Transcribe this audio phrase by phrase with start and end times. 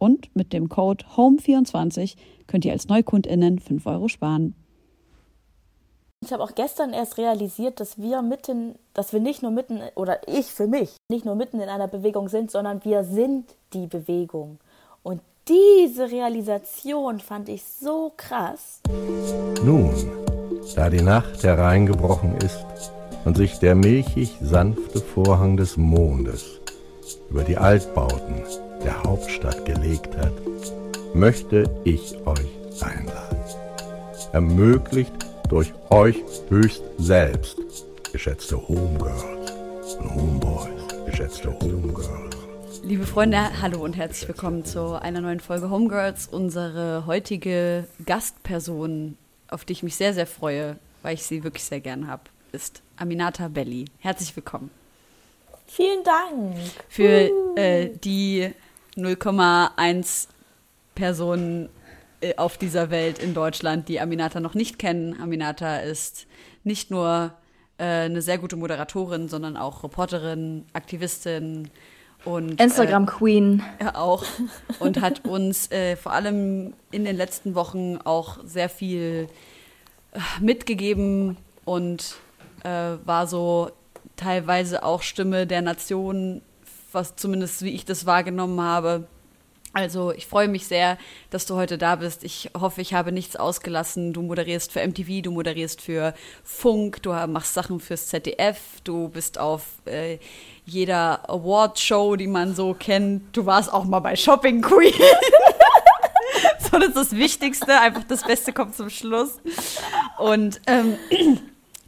[0.00, 4.54] Und mit dem Code HOME24 könnt ihr als NeukundInnen 5 Euro sparen.
[6.24, 10.26] Ich habe auch gestern erst realisiert, dass wir mitten, dass wir nicht nur mitten, oder
[10.26, 14.58] ich für mich, nicht nur mitten in einer Bewegung sind, sondern wir sind die Bewegung.
[15.02, 18.80] Und diese Realisation fand ich so krass.
[19.62, 19.94] Nun,
[20.76, 22.64] da die Nacht hereingebrochen ist
[23.26, 26.60] und sich der milchig sanfte Vorhang des Mondes
[27.28, 28.42] über die Altbauten
[28.82, 30.32] der Hauptstadt gelegt hat,
[31.14, 32.50] möchte ich euch
[32.80, 33.38] einladen.
[34.32, 35.12] Ermöglicht
[35.48, 36.16] durch euch
[36.48, 37.58] höchst selbst,
[38.12, 42.36] geschätzte Homegirls und Homeboys, geschätzte Homegirls.
[42.82, 46.28] Liebe Freunde, hallo und herzlich willkommen zu einer neuen Folge Homegirls.
[46.28, 51.80] Unsere heutige Gastperson, auf die ich mich sehr, sehr freue, weil ich sie wirklich sehr
[51.80, 52.22] gern habe,
[52.52, 53.86] ist Aminata Belli.
[53.98, 54.70] Herzlich willkommen.
[55.66, 56.56] Vielen Dank.
[56.88, 58.52] Für äh, die
[59.04, 60.28] 0,1
[60.94, 61.68] Personen
[62.20, 65.20] äh, auf dieser Welt in Deutschland, die Aminata noch nicht kennen.
[65.20, 66.26] Aminata ist
[66.64, 67.32] nicht nur
[67.78, 71.70] äh, eine sehr gute Moderatorin, sondern auch Reporterin, Aktivistin
[72.24, 74.24] und Instagram Queen äh, auch
[74.78, 79.28] und hat uns äh, vor allem in den letzten Wochen auch sehr viel
[80.12, 82.16] äh, mitgegeben und
[82.64, 83.70] äh, war so
[84.16, 86.42] teilweise auch Stimme der Nation
[86.92, 89.06] was zumindest wie ich das wahrgenommen habe.
[89.72, 90.98] Also ich freue mich sehr,
[91.30, 92.24] dass du heute da bist.
[92.24, 94.12] Ich hoffe, ich habe nichts ausgelassen.
[94.12, 96.12] Du moderierst für MTV, du moderierst für
[96.42, 100.18] Funk, du machst Sachen fürs ZDF, du bist auf äh,
[100.64, 103.36] jeder Award-Show, die man so kennt.
[103.36, 104.92] Du warst auch mal bei Shopping Queen.
[106.58, 107.80] so, das ist das Wichtigste.
[107.80, 109.40] Einfach das Beste kommt zum Schluss.
[110.18, 110.96] Und ähm,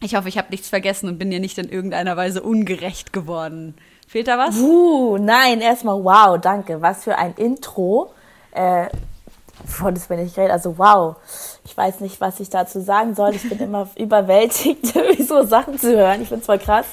[0.00, 3.74] ich hoffe, ich habe nichts vergessen und bin dir nicht in irgendeiner Weise ungerecht geworden.
[4.12, 4.58] Fehlt da was?
[4.58, 6.82] Uh, nein, erstmal wow, danke.
[6.82, 8.12] Was für ein Intro.
[8.50, 8.88] Äh,
[9.66, 10.52] von das bin ich geredet.
[10.52, 11.16] Also wow.
[11.64, 13.34] Ich weiß nicht, was ich dazu sagen soll.
[13.34, 14.92] Ich bin immer überwältigt,
[15.26, 16.20] so Sachen zu hören.
[16.20, 16.84] Ich finde es voll krass.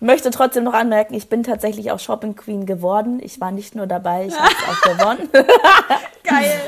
[0.00, 3.20] Möchte trotzdem noch anmerken, ich bin tatsächlich auch Shopping Queen geworden.
[3.22, 5.30] Ich war nicht nur dabei, ich habe es auch gewonnen.
[6.24, 6.60] Geil.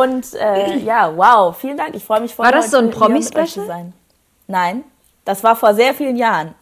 [0.00, 1.94] Und äh, ja, wow, vielen Dank.
[1.94, 2.46] Ich freue mich voll.
[2.46, 3.92] War das so ein Promi-Special?
[4.48, 4.82] Nein,
[5.24, 6.54] das war vor sehr vielen Jahren.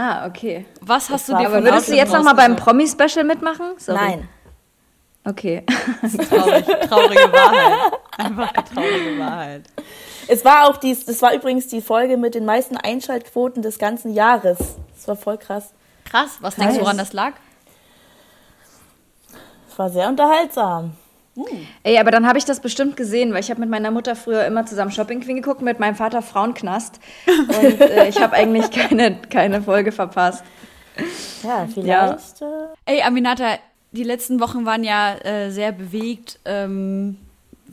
[0.00, 0.64] Ah, okay.
[0.80, 3.74] Was hast das du dir Aber würdest du jetzt nochmal beim Promi-Special mitmachen?
[3.76, 3.98] Sorry.
[3.98, 4.28] Nein.
[5.26, 5.62] Okay.
[6.30, 8.00] Traurig, traurige Wahrheit.
[8.16, 9.62] Einfach eine traurige Wahrheit.
[10.26, 14.14] Es war auch dies, das war übrigens die Folge mit den meisten Einschaltquoten des ganzen
[14.14, 14.56] Jahres.
[14.94, 15.74] Das war voll krass.
[16.06, 17.34] Krass, was denkst du, woran das lag?
[19.70, 20.96] Es war sehr unterhaltsam.
[21.48, 21.66] Hm.
[21.82, 24.44] Ey, aber dann habe ich das bestimmt gesehen, weil ich habe mit meiner Mutter früher
[24.44, 27.00] immer zusammen Shopping Queen geguckt, mit meinem Vater Frauenknast.
[27.26, 30.44] Und äh, ich habe eigentlich keine, keine Folge verpasst.
[31.42, 32.40] Ja, vielleicht.
[32.40, 32.74] Ja.
[32.84, 33.58] Ey, Aminata,
[33.92, 36.38] die letzten Wochen waren ja äh, sehr bewegt.
[36.44, 37.18] Ähm,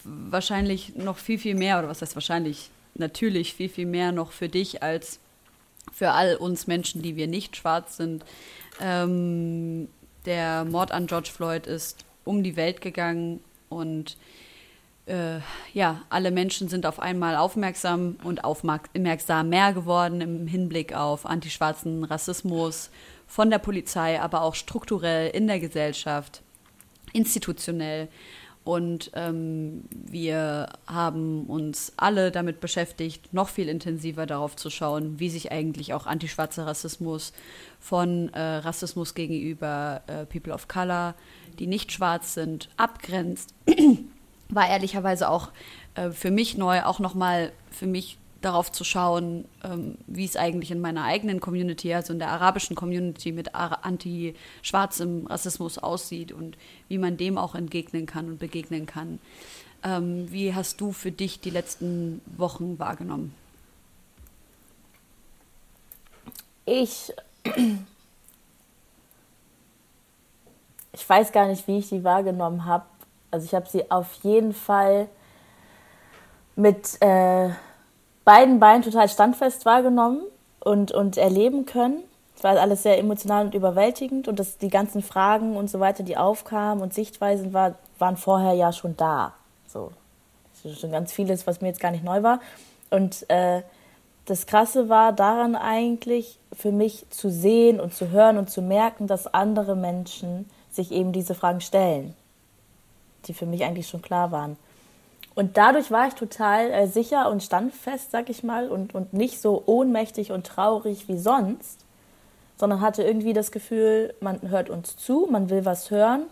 [0.04, 2.70] wahrscheinlich noch viel, viel mehr, oder was heißt wahrscheinlich?
[2.96, 5.20] Natürlich viel, viel mehr noch für dich als
[5.92, 8.24] für all uns Menschen, die wir nicht schwarz sind.
[8.82, 9.90] Ähm,
[10.26, 14.18] der Mord an George Floyd ist um die Welt gegangen und
[15.08, 15.40] äh,
[15.74, 22.04] ja, alle Menschen sind auf einmal aufmerksam und aufmerksam mehr geworden im Hinblick auf antischwarzen
[22.04, 22.90] Rassismus
[23.26, 26.42] von der Polizei, aber auch strukturell in der Gesellschaft,
[27.14, 28.10] institutionell.
[28.64, 35.30] Und ähm, wir haben uns alle damit beschäftigt, noch viel intensiver darauf zu schauen, wie
[35.30, 37.32] sich eigentlich auch antischwarzer Rassismus
[37.80, 41.16] von äh, Rassismus gegenüber äh, People of Color,
[41.60, 43.54] die nicht schwarz sind, abgrenzt.
[44.50, 45.50] War ehrlicherweise auch
[45.96, 50.72] äh, für mich neu, auch nochmal für mich darauf zu schauen, ähm, wie es eigentlich
[50.72, 56.58] in meiner eigenen Community, also in der arabischen Community mit anti-schwarzem Rassismus aussieht und
[56.88, 59.20] wie man dem auch entgegnen kann und begegnen kann.
[59.84, 63.34] Ähm, wie hast du für dich die letzten Wochen wahrgenommen?
[66.66, 67.14] Ich,
[70.98, 72.86] ich weiß gar nicht, wie ich die wahrgenommen habe.
[73.30, 75.08] Also ich habe sie auf jeden Fall
[76.56, 77.50] mit äh,
[78.26, 80.22] beiden Beinen total standfest wahrgenommen
[80.60, 82.04] und, und erleben können.
[82.36, 86.02] Es war alles sehr emotional und überwältigend und das, die ganzen Fragen und so weiter,
[86.04, 89.34] die aufkamen und Sichtweisen war, waren vorher ja schon da.
[89.68, 89.92] So.
[90.64, 92.40] Das ist schon ganz vieles, was mir jetzt gar nicht neu war.
[92.90, 93.62] Und äh,
[94.26, 99.06] das Krasse war daran eigentlich für mich zu sehen und zu hören und zu merken,
[99.06, 102.16] dass andere Menschen sich eben diese Fragen stellen,
[103.26, 104.56] die für mich eigentlich schon klar waren.
[105.36, 109.40] Und dadurch war ich total äh, sicher und standfest, sag ich mal, und, und nicht
[109.40, 111.86] so ohnmächtig und traurig wie sonst,
[112.58, 116.24] sondern hatte irgendwie das Gefühl, man hört uns zu, man will was hören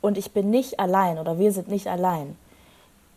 [0.00, 2.36] und ich bin nicht allein oder wir sind nicht allein.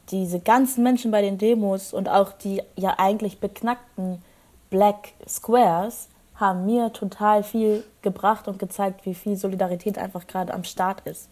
[0.09, 4.21] Diese ganzen Menschen bei den Demos und auch die ja eigentlich beknackten
[4.69, 6.09] Black Squares
[6.41, 11.29] haben mir total viel gebracht und gezeigt, wie viel Solidarität einfach gerade am Start ist.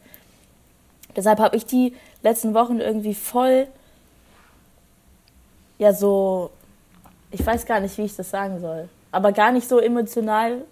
[1.16, 3.68] Deshalb habe ich die letzten Wochen irgendwie voll
[5.80, 6.52] ja so,
[7.32, 10.66] ich weiß gar nicht, wie ich das sagen soll, aber gar nicht so emotional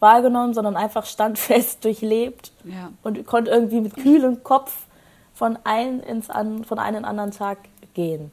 [0.00, 2.92] wahrgenommen, sondern einfach standfest durchlebt ja.
[3.02, 4.86] und konnte irgendwie mit kühlem Kopf
[5.32, 7.58] von einem ins an, von einem anderen Tag
[7.94, 8.30] gehen.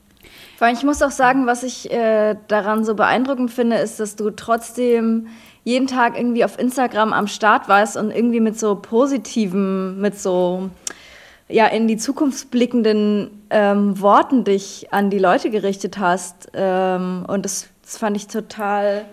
[0.74, 5.28] Ich muss auch sagen, was ich äh, daran so beeindruckend finde, ist, dass du trotzdem
[5.64, 10.70] jeden Tag irgendwie auf Instagram am Start warst und irgendwie mit so positiven, mit so
[11.48, 16.50] ja in die Zukunft blickenden ähm, Worten dich an die Leute gerichtet hast.
[16.54, 19.06] Ähm, und das, das fand ich total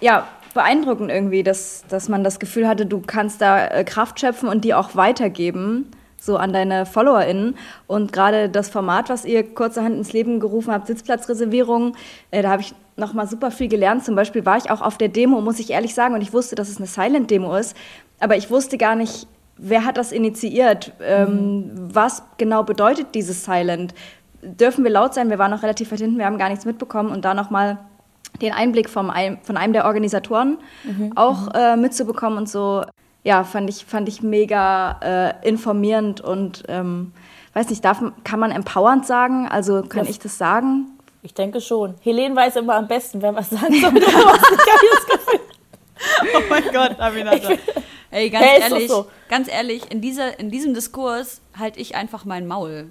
[0.00, 4.48] ja, beeindruckend irgendwie, dass, dass man das Gefühl hatte, du kannst da äh, Kraft schöpfen
[4.48, 7.56] und die auch weitergeben, so an deine FollowerInnen.
[7.86, 11.96] Und gerade das Format, was ihr kurzerhand ins Leben gerufen habt, Sitzplatzreservierung,
[12.30, 14.04] äh, da habe ich nochmal super viel gelernt.
[14.04, 16.54] Zum Beispiel war ich auch auf der Demo, muss ich ehrlich sagen, und ich wusste,
[16.54, 17.76] dass es eine Silent-Demo ist,
[18.20, 19.26] aber ich wusste gar nicht,
[19.56, 20.92] wer hat das initiiert?
[21.02, 21.94] Ähm, mhm.
[21.94, 23.94] Was genau bedeutet dieses Silent?
[24.42, 25.30] Dürfen wir laut sein?
[25.30, 27.78] Wir waren noch relativ weit hinten, wir haben gar nichts mitbekommen und da nochmal
[28.40, 29.10] den Einblick vom,
[29.42, 31.12] von einem der Organisatoren mhm.
[31.16, 31.52] auch mhm.
[31.54, 32.84] äh, mitzubekommen und so,
[33.22, 37.12] ja, fand ich, fand ich mega äh, informierend und ähm,
[37.54, 39.48] weiß nicht, darf, kann man empowernd sagen?
[39.48, 40.86] Also kann das, ich das sagen?
[41.22, 41.94] Ich denke schon.
[42.00, 43.92] Helene weiß immer am besten, wer was sagen soll.
[46.34, 47.50] oh mein Gott, Aminata.
[48.10, 49.06] Ey, ganz hey, ehrlich, so.
[49.28, 52.90] ganz ehrlich, in, dieser, in diesem Diskurs halte ich einfach mein Maul.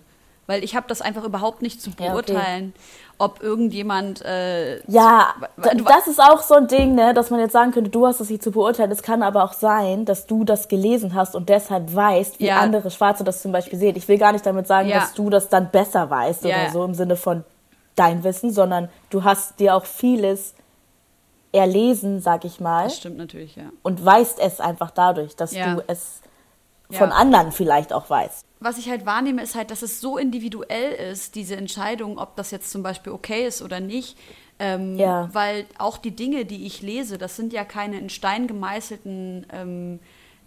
[0.49, 3.19] Weil ich habe das einfach überhaupt nicht zu beurteilen, ja, okay.
[3.19, 4.25] ob irgendjemand.
[4.25, 7.91] Äh, ja, zu, das ist auch so ein Ding, ne, dass man jetzt sagen könnte,
[7.91, 8.89] du hast das nicht zu beurteilen.
[8.89, 12.61] Es kann aber auch sein, dass du das gelesen hast und deshalb weißt, wie ja.
[12.61, 13.95] andere Schwarze das zum Beispiel sehen.
[13.95, 15.01] Ich will gar nicht damit sagen, ja.
[15.01, 17.43] dass du das dann besser weißt oder so im Sinne von
[17.95, 20.55] dein Wissen, sondern du hast dir auch vieles
[21.51, 22.85] erlesen, sag ich mal.
[22.85, 23.65] Das stimmt natürlich, ja.
[23.83, 26.21] Und weißt es einfach dadurch, dass du es
[26.89, 28.48] von anderen vielleicht auch weißt.
[28.59, 32.51] Was ich halt wahrnehme, ist halt, dass es so individuell ist, diese Entscheidung, ob das
[32.51, 34.17] jetzt zum Beispiel okay ist oder nicht.
[34.59, 35.29] Ähm, ja.
[35.31, 39.99] Weil auch die Dinge, die ich lese, das sind ja keine in Stein gemeißelten ähm,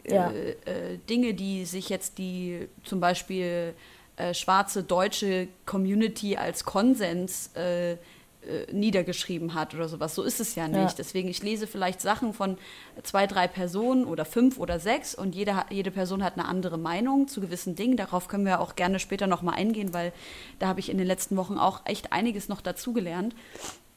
[0.07, 0.31] ja.
[0.31, 3.75] äh, äh, Dinge, die sich jetzt die zum Beispiel
[4.17, 7.97] äh, schwarze deutsche Community als Konsens äh,
[8.47, 10.15] äh, niedergeschrieben hat oder sowas.
[10.15, 10.77] So ist es ja nicht.
[10.77, 10.95] Ja.
[10.99, 12.59] Deswegen, ich lese vielleicht Sachen von
[13.05, 17.29] zwei, drei Personen oder fünf oder sechs und jede, jede Person hat eine andere Meinung
[17.29, 17.97] zu gewissen Dingen.
[17.97, 20.13] Darauf können wir auch gerne später nochmal eingehen, weil
[20.59, 23.35] da habe ich in den letzten Wochen auch echt einiges noch dazugelernt.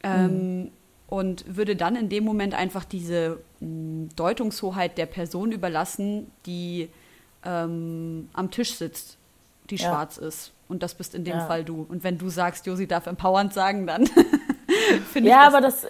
[0.03, 0.71] Ähm, mhm.
[1.07, 6.89] und würde dann in dem Moment einfach diese mh, hm, Deutungshoheit der Person überlassen, die
[7.43, 9.17] ähm, am Tisch sitzt,
[9.71, 9.89] die ja.
[9.89, 10.51] schwarz ist.
[10.67, 11.45] Und das bist in dem ja.
[11.45, 11.86] Fall du.
[11.88, 14.07] Und wenn du sagst, Josi darf empowernd sagen, dann
[15.12, 15.41] finde ja, ich.
[15.41, 15.86] Ja, aber das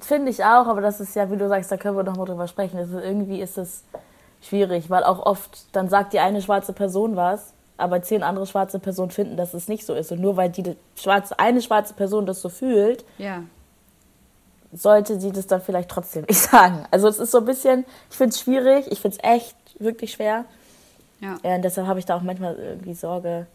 [0.00, 2.24] finde ich auch, aber das ist ja, wie du sagst, da können wir noch mal
[2.24, 2.76] drüber sprechen.
[2.76, 3.84] Also irgendwie ist es
[4.42, 8.78] schwierig, weil auch oft dann sagt die eine schwarze Person was, aber zehn andere schwarze
[8.78, 10.10] Personen finden, dass es nicht so ist.
[10.10, 13.42] Und nur weil die schwarze, eine schwarze Person das so fühlt, ja.
[14.72, 16.84] sollte sie das dann vielleicht trotzdem nicht sagen.
[16.90, 20.12] Also es ist so ein bisschen, ich finde es schwierig, ich finde es echt wirklich
[20.12, 20.46] schwer.
[21.20, 21.36] Ja.
[21.42, 21.56] ja.
[21.56, 23.46] Und deshalb habe ich da auch manchmal irgendwie Sorge,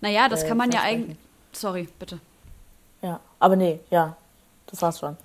[0.00, 1.16] naja, das äh, kann man ja eigentlich.
[1.52, 2.20] Sorry, bitte.
[3.02, 4.16] Ja, aber nee, ja,
[4.66, 5.16] das war's schon.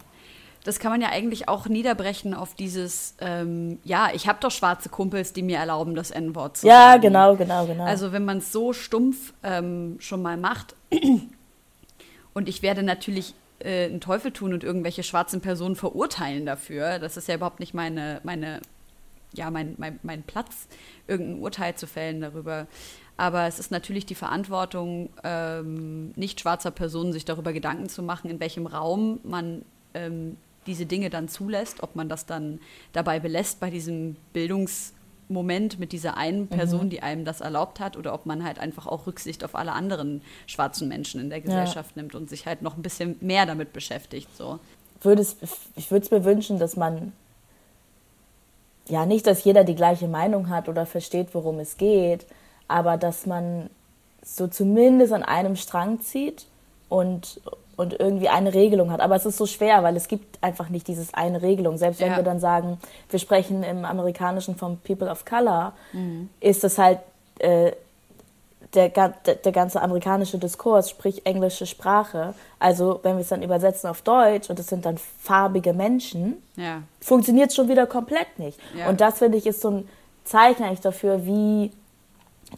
[0.63, 4.89] Das kann man ja eigentlich auch niederbrechen auf dieses, ähm, ja, ich habe doch schwarze
[4.89, 7.03] Kumpels, die mir erlauben, das N-Wort zu ja, sagen.
[7.03, 7.83] Ja, genau, genau, genau.
[7.83, 10.73] Also wenn man es so stumpf ähm, schon mal macht
[12.33, 16.97] und ich werde natürlich äh, einen Teufel tun und irgendwelche schwarzen Personen verurteilen dafür.
[16.97, 18.59] Das ist ja überhaupt nicht meine, meine
[19.37, 20.67] ja, mein, mein, mein Platz,
[21.07, 22.67] irgendein Urteil zu fällen darüber.
[23.17, 28.29] Aber es ist natürlich die Verantwortung ähm, nicht schwarzer Personen, sich darüber Gedanken zu machen,
[28.29, 32.59] in welchem Raum man ähm, diese Dinge dann zulässt, ob man das dann
[32.91, 36.47] dabei belässt bei diesem Bildungsmoment mit dieser einen mhm.
[36.47, 36.89] Person, mhm.
[36.89, 40.21] die einem das erlaubt hat, oder ob man halt einfach auch Rücksicht auf alle anderen
[40.47, 42.01] schwarzen Menschen in der Gesellschaft ja.
[42.01, 44.35] nimmt und sich halt noch ein bisschen mehr damit beschäftigt.
[44.35, 44.59] So.
[45.01, 45.37] Würdest,
[45.75, 47.13] ich würde es mir wünschen, dass man
[48.89, 52.25] ja nicht, dass jeder die gleiche Meinung hat oder versteht, worum es geht,
[52.67, 53.69] aber dass man
[54.23, 56.45] so zumindest an einem Strang zieht
[56.89, 57.39] und,
[57.77, 58.99] und irgendwie eine Regelung hat.
[58.99, 61.77] Aber es ist so schwer, weil es gibt einfach nicht dieses eine Regelung.
[61.77, 62.17] Selbst wenn ja.
[62.17, 62.79] wir dann sagen,
[63.09, 66.29] wir sprechen im Amerikanischen vom People of Color, mhm.
[66.39, 66.99] ist das halt
[67.39, 67.71] äh,
[68.73, 72.33] der, der, der ganze amerikanische Diskurs, sprich englische Sprache.
[72.59, 76.81] Also wenn wir es dann übersetzen auf Deutsch und es sind dann farbige Menschen, ja.
[76.99, 78.59] funktioniert es schon wieder komplett nicht.
[78.77, 78.89] Ja.
[78.89, 79.89] Und das finde ich ist so ein
[80.23, 81.71] Zeichen eigentlich dafür, wie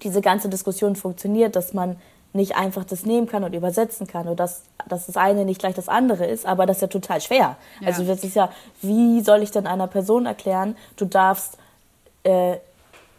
[0.03, 1.97] diese ganze Diskussion funktioniert, dass man
[2.33, 5.75] nicht einfach das nehmen kann und übersetzen kann oder dass, dass das eine nicht gleich
[5.75, 7.57] das andere ist, aber das ist ja total schwer.
[7.79, 7.87] Ja.
[7.87, 8.51] Also das ist ja,
[8.81, 11.57] wie soll ich denn einer Person erklären, du darfst
[12.23, 12.57] äh,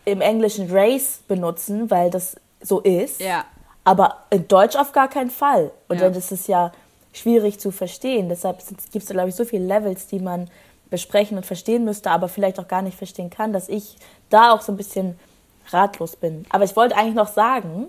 [0.04, 3.44] im Englischen Race benutzen, weil das so ist, ja.
[3.84, 5.70] aber in Deutsch auf gar keinen Fall.
[5.88, 6.04] Und ja.
[6.04, 6.72] dann ist es ja
[7.12, 8.28] schwierig zu verstehen.
[8.28, 8.58] Deshalb
[8.92, 10.48] gibt es, glaube ich, so viele Levels, die man
[10.90, 13.96] besprechen und verstehen müsste, aber vielleicht auch gar nicht verstehen kann, dass ich
[14.30, 15.18] da auch so ein bisschen
[15.72, 16.44] ratlos bin.
[16.50, 17.86] Aber ich wollte eigentlich noch sagen,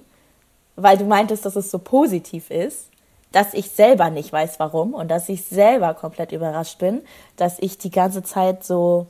[0.75, 2.89] weil du meintest, dass es so positiv ist,
[3.31, 7.01] dass ich selber nicht weiß, warum und dass ich selber komplett überrascht bin,
[7.35, 9.07] dass ich die ganze Zeit so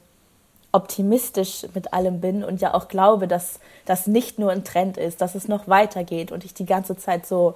[0.72, 5.22] optimistisch mit allem bin und ja auch glaube, dass das nicht nur ein Trend ist,
[5.22, 7.56] dass es noch weitergeht und ich die ganze Zeit so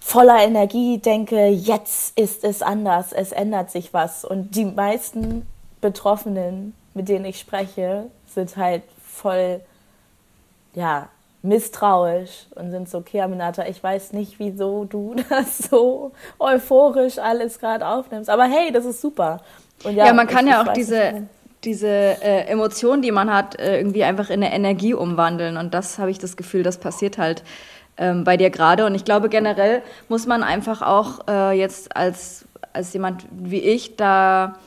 [0.00, 4.24] voller Energie denke, jetzt ist es anders, es ändert sich was.
[4.24, 5.46] Und die meisten
[5.80, 9.60] Betroffenen, mit denen ich spreche, sind halt voll
[10.74, 11.08] ja,
[11.42, 17.58] misstrauisch und sind so, okay, Aminata, ich weiß nicht, wieso du das so euphorisch alles
[17.58, 18.30] gerade aufnimmst.
[18.30, 19.40] Aber hey, das ist super.
[19.84, 21.26] Ja, ja, man kann ich, ja auch diese,
[21.64, 25.56] diese äh, Emotionen, die man hat, äh, irgendwie einfach in eine Energie umwandeln.
[25.56, 27.42] Und das habe ich das Gefühl, das passiert halt
[27.96, 28.86] ähm, bei dir gerade.
[28.86, 33.96] Und ich glaube, generell muss man einfach auch äh, jetzt als, als jemand wie ich
[33.96, 34.58] da,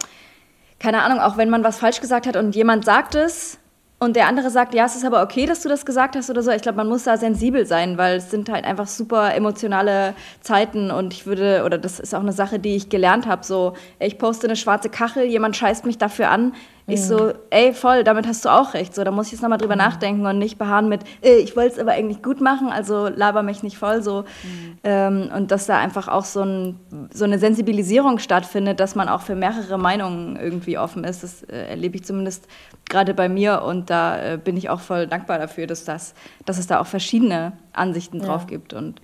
[0.80, 3.58] keine Ahnung, auch wenn man was falsch gesagt hat und jemand sagt es,
[4.06, 6.44] und der andere sagt, ja, es ist aber okay, dass du das gesagt hast oder
[6.44, 6.52] so.
[6.52, 10.92] Ich glaube, man muss da sensibel sein, weil es sind halt einfach super emotionale Zeiten
[10.92, 14.18] und ich würde, oder das ist auch eine Sache, die ich gelernt habe, so, ich
[14.18, 16.54] poste eine schwarze Kachel, jemand scheißt mich dafür an,
[16.88, 18.94] ich so, ey, voll, damit hast du auch recht.
[18.94, 19.80] So, da muss ich jetzt nochmal drüber mhm.
[19.80, 23.42] nachdenken und nicht beharren mit, äh, ich wollte es aber eigentlich gut machen, also laber
[23.42, 24.22] mich nicht voll so.
[24.22, 24.78] Mhm.
[24.84, 26.80] Ähm, und dass da einfach auch so, ein,
[27.12, 31.24] so eine Sensibilisierung stattfindet, dass man auch für mehrere Meinungen irgendwie offen ist.
[31.24, 32.48] Das äh, erlebe ich zumindest
[32.88, 36.14] gerade bei mir und da äh, bin ich auch voll dankbar dafür, dass, das,
[36.46, 38.28] dass es da auch verschiedene Ansichten ja.
[38.28, 38.74] drauf gibt.
[38.74, 39.02] Und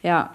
[0.00, 0.30] ja,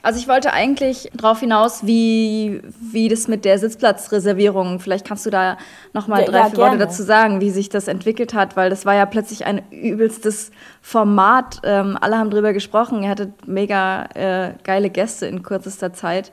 [0.00, 5.30] also ich wollte eigentlich darauf hinaus, wie, wie das mit der Sitzplatzreservierung, vielleicht kannst du
[5.30, 5.58] da
[5.92, 8.94] nochmal drei, ja, vier Worte dazu sagen, wie sich das entwickelt hat, weil das war
[8.94, 10.52] ja plötzlich ein übelstes
[10.82, 11.60] Format.
[11.64, 16.32] Ähm, alle haben drüber gesprochen, ihr hattet mega äh, geile Gäste in kürzester Zeit.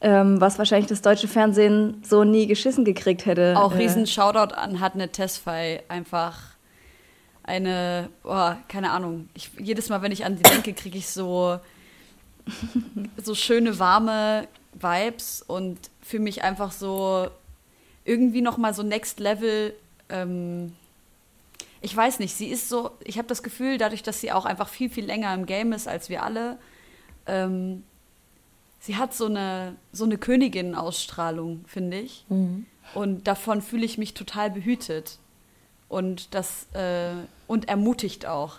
[0.00, 3.54] Ähm, was wahrscheinlich das deutsche Fernsehen so nie geschissen gekriegt hätte.
[3.56, 6.38] Auch äh, riesen Shoutout an Hatnet Tesfai, einfach
[7.42, 11.58] eine, oh, keine Ahnung, ich, jedes Mal, wenn ich an sie denke, kriege ich so
[13.22, 17.28] so schöne, warme Vibes und für mich einfach so
[18.04, 19.74] irgendwie noch mal so Next Level.
[20.08, 20.72] Ähm,
[21.80, 24.68] ich weiß nicht, sie ist so, ich habe das Gefühl, dadurch, dass sie auch einfach
[24.68, 26.58] viel, viel länger im Game ist als wir alle,
[27.26, 27.84] ähm,
[28.80, 32.24] sie hat so eine, so eine Königin-Ausstrahlung, finde ich.
[32.28, 32.66] Mhm.
[32.94, 35.18] Und davon fühle ich mich total behütet.
[35.88, 37.12] Und das, äh,
[37.46, 38.56] und ermutigt auch.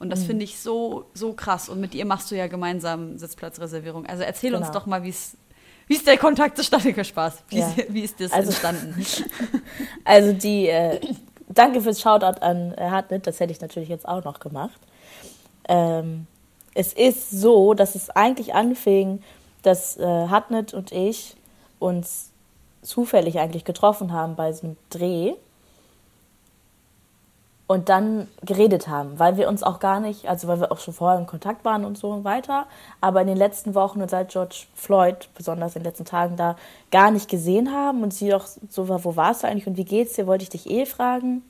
[0.00, 0.26] Und das mhm.
[0.26, 1.68] finde ich so, so krass.
[1.68, 4.06] Und mit ihr machst du ja gemeinsam Sitzplatzreservierung.
[4.06, 4.64] Also erzähl genau.
[4.64, 5.36] uns doch mal, wie es
[5.86, 7.04] wie ist der Kontakt zustande?
[7.04, 7.42] Spaß.
[7.48, 7.68] Wie, ja.
[7.68, 9.04] ist, wie ist das also, entstanden?
[10.04, 11.00] Also die, äh,
[11.48, 14.78] danke fürs Shoutout an äh, Hartnett, das hätte ich natürlich jetzt auch noch gemacht.
[15.68, 16.28] Ähm,
[16.74, 19.20] es ist so, dass es eigentlich anfing,
[19.62, 21.34] dass äh, Hartnett und ich
[21.80, 22.30] uns
[22.82, 25.34] zufällig eigentlich getroffen haben bei diesem Dreh
[27.70, 30.92] und dann geredet haben, weil wir uns auch gar nicht, also weil wir auch schon
[30.92, 32.66] vorher in Kontakt waren und so weiter,
[33.00, 36.56] aber in den letzten Wochen und seit George Floyd, besonders in den letzten Tagen, da
[36.90, 39.84] gar nicht gesehen haben und sie auch so war, wo warst du eigentlich und wie
[39.84, 41.42] geht's dir, wollte ich dich eh fragen.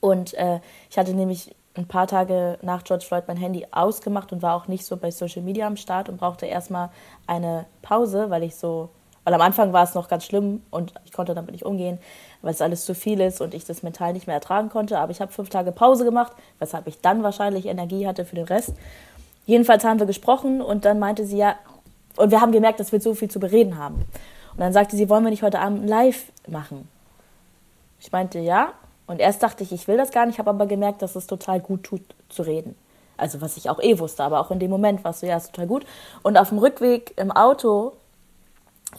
[0.00, 0.60] Und äh,
[0.90, 4.68] ich hatte nämlich ein paar Tage nach George Floyd mein Handy ausgemacht und war auch
[4.68, 6.90] nicht so bei Social Media am Start und brauchte erstmal
[7.26, 8.90] eine Pause, weil ich so,
[9.24, 11.98] weil am Anfang war es noch ganz schlimm und ich konnte damit nicht umgehen,
[12.40, 14.98] weil es alles zu viel ist und ich das mental nicht mehr ertragen konnte.
[14.98, 18.46] Aber ich habe fünf Tage Pause gemacht, weshalb ich dann wahrscheinlich Energie hatte für den
[18.46, 18.74] Rest.
[19.46, 21.56] Jedenfalls haben wir gesprochen und dann meinte sie ja,
[22.16, 24.04] und wir haben gemerkt, dass wir so viel zu bereden haben.
[24.52, 26.88] Und dann sagte sie, wollen wir nicht heute Abend live machen?
[28.00, 28.72] Ich meinte ja.
[29.06, 31.60] Und erst dachte ich, ich will das gar nicht, habe aber gemerkt, dass es total
[31.60, 32.76] gut tut, zu reden.
[33.16, 35.36] Also was ich auch eh wusste, aber auch in dem Moment war es so, ja,
[35.36, 35.86] ist total gut.
[36.22, 37.92] Und auf dem Rückweg im Auto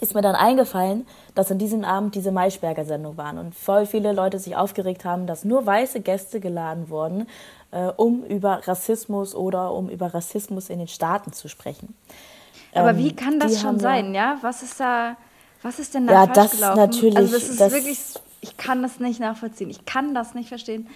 [0.02, 4.40] ist mir dann eingefallen, dass an diesem Abend diese Maischberger-Sendung waren und voll viele Leute
[4.40, 7.28] sich aufgeregt haben, dass nur weiße Gäste geladen wurden,
[7.72, 11.96] äh, um über Rassismus oder um über Rassismus in den Staaten zu sprechen.
[12.74, 14.38] Aber ähm, wie kann das schon sein, ja?
[14.42, 15.16] Was ist da,
[15.62, 16.80] was ist denn da ja, das gelaufen?
[16.80, 18.00] Natürlich, also das ist das wirklich,
[18.42, 19.70] ich kann das nicht nachvollziehen.
[19.70, 20.88] Ich kann das nicht verstehen.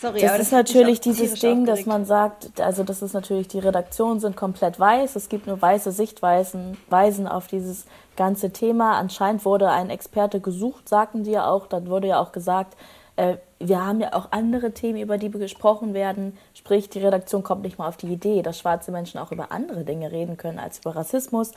[0.00, 1.68] Sorry, das ist natürlich dieses Ding, aufgeregt.
[1.80, 5.60] dass man sagt, also das ist natürlich, die Redaktionen sind komplett weiß, es gibt nur
[5.60, 8.98] weiße Sichtweisen Weisen auf dieses ganze Thema.
[8.98, 12.76] Anscheinend wurde ein Experte gesucht, sagten die ja auch, dann wurde ja auch gesagt,
[13.16, 16.36] äh, wir haben ja auch andere Themen, über die gesprochen werden.
[16.52, 19.84] Sprich, die Redaktion kommt nicht mal auf die Idee, dass schwarze Menschen auch über andere
[19.84, 21.52] Dinge reden können als über Rassismus.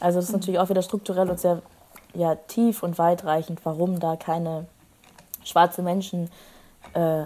[0.00, 1.60] Also das ist natürlich auch wieder strukturell und sehr
[2.14, 4.64] ja, tief und weitreichend, warum da keine
[5.44, 6.28] schwarze Menschen äh,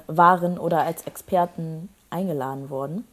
[0.07, 3.07] waren oder als Experten eingeladen wurden.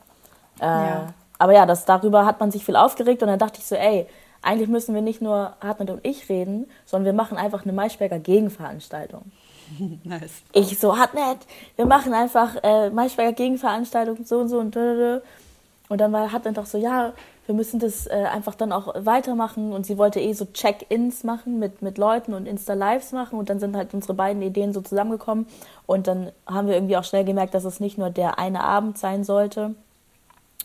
[0.59, 1.13] Äh, ja.
[1.37, 4.07] Aber ja, das, darüber hat man sich viel aufgeregt und dann dachte ich so, ey,
[4.41, 8.19] eigentlich müssen wir nicht nur Hartmut und ich reden, sondern wir machen einfach eine Maischberger
[8.19, 9.31] Gegenveranstaltung.
[10.03, 10.41] nice.
[10.53, 11.39] Ich so, nett.
[11.75, 14.75] Wir machen einfach äh, Maischberger Gegenveranstaltung, so und so und
[15.89, 17.13] Und dann war, dann doch so, ja,
[17.49, 19.73] wir müssen das äh, einfach dann auch weitermachen.
[19.73, 23.39] Und sie wollte eh so Check-ins machen mit, mit Leuten und Insta-Lives machen.
[23.39, 25.47] Und dann sind halt unsere beiden Ideen so zusammengekommen.
[25.87, 28.99] Und dann haben wir irgendwie auch schnell gemerkt, dass es nicht nur der eine Abend
[28.99, 29.73] sein sollte.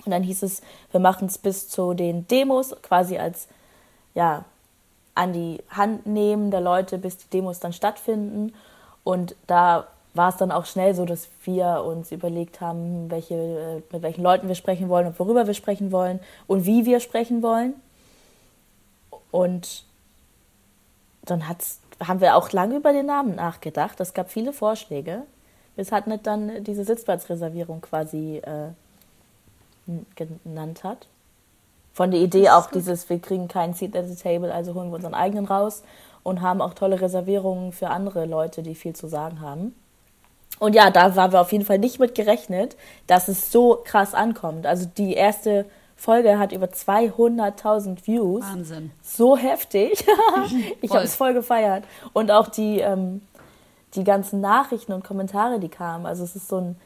[0.04, 0.60] Und dann hieß es,
[0.90, 3.48] wir machen es bis zu den Demos, quasi als,
[4.12, 4.44] ja,
[5.14, 8.52] an die Hand nehmen der Leute, bis die Demos dann stattfinden.
[9.04, 13.82] Und da war es dann auch schnell so, dass wir uns überlegt haben, welche, äh,
[13.92, 17.42] mit welchen Leuten wir sprechen wollen und worüber wir sprechen wollen und wie wir sprechen
[17.42, 17.74] wollen.
[19.32, 19.84] Und
[21.24, 23.98] dann hat's, haben wir auch lange über den Namen nachgedacht.
[23.98, 25.22] Es gab viele Vorschläge,
[25.74, 28.68] bis Hartnett dann diese Sitzplatzreservierung quasi äh,
[30.14, 31.08] genannt hat.
[31.92, 32.76] Von der Idee auch gut.
[32.76, 35.82] dieses, wir kriegen keinen Seat at the table, also holen wir unseren eigenen raus
[36.22, 39.74] und haben auch tolle Reservierungen für andere Leute, die viel zu sagen haben.
[40.58, 44.14] Und ja, da waren wir auf jeden Fall nicht mit gerechnet, dass es so krass
[44.14, 44.66] ankommt.
[44.66, 48.44] Also die erste Folge hat über 200.000 Views.
[48.44, 48.90] Wahnsinn.
[49.02, 50.04] So heftig.
[50.80, 51.84] ich habe es voll gefeiert.
[52.12, 53.22] Und auch die, ähm,
[53.94, 56.06] die ganzen Nachrichten und Kommentare, die kamen.
[56.06, 56.76] Also es ist so ein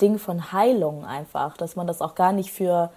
[0.00, 2.90] Ding von Heilung einfach, dass man das auch gar nicht für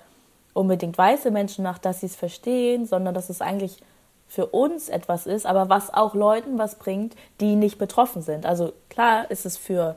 [0.53, 3.81] unbedingt weiße Menschen macht, dass sie es verstehen, sondern dass es eigentlich
[4.27, 8.45] für uns etwas ist, aber was auch Leuten was bringt, die nicht betroffen sind.
[8.45, 9.95] Also klar ist es für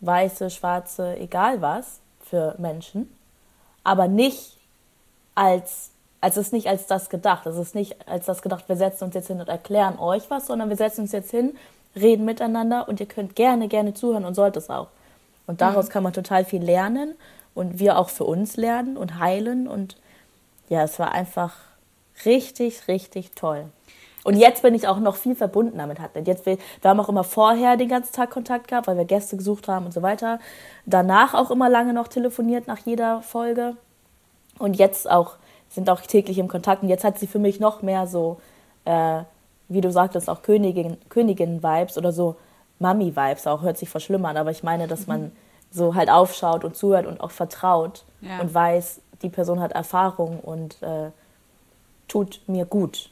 [0.00, 3.14] weiße, schwarze, egal was, für Menschen,
[3.84, 4.56] aber nicht
[5.34, 7.46] als, also es ist nicht als das gedacht.
[7.46, 10.46] Es ist nicht als das gedacht, wir setzen uns jetzt hin und erklären euch was,
[10.46, 11.56] sondern wir setzen uns jetzt hin,
[11.96, 14.88] reden miteinander und ihr könnt gerne, gerne zuhören und sollt es auch.
[15.46, 15.92] Und daraus mhm.
[15.92, 17.14] kann man total viel lernen
[17.54, 19.96] und wir auch für uns lernen und heilen und
[20.68, 21.54] ja, es war einfach
[22.24, 23.64] richtig, richtig toll.
[24.24, 26.26] Und jetzt bin ich auch noch viel verbundener mit Hatnet.
[26.26, 29.36] Jetzt, wir, wir haben auch immer vorher den ganzen Tag Kontakt gehabt, weil wir Gäste
[29.36, 30.38] gesucht haben und so weiter.
[30.84, 33.76] Danach auch immer lange noch telefoniert nach jeder Folge.
[34.58, 35.36] Und jetzt auch,
[35.70, 36.82] sind auch täglich im Kontakt.
[36.82, 38.40] Und jetzt hat sie für mich noch mehr so,
[38.84, 39.22] äh,
[39.68, 42.36] wie du sagtest, auch Königin, Königin-Vibes oder so
[42.78, 43.62] Mami-Vibes auch.
[43.62, 45.32] Hört sich verschlimmern, aber ich meine, dass man
[45.70, 48.40] so halt aufschaut und zuhört und auch vertraut ja.
[48.40, 51.10] und weiß, die Person hat Erfahrung und äh,
[52.08, 53.10] tut mir gut.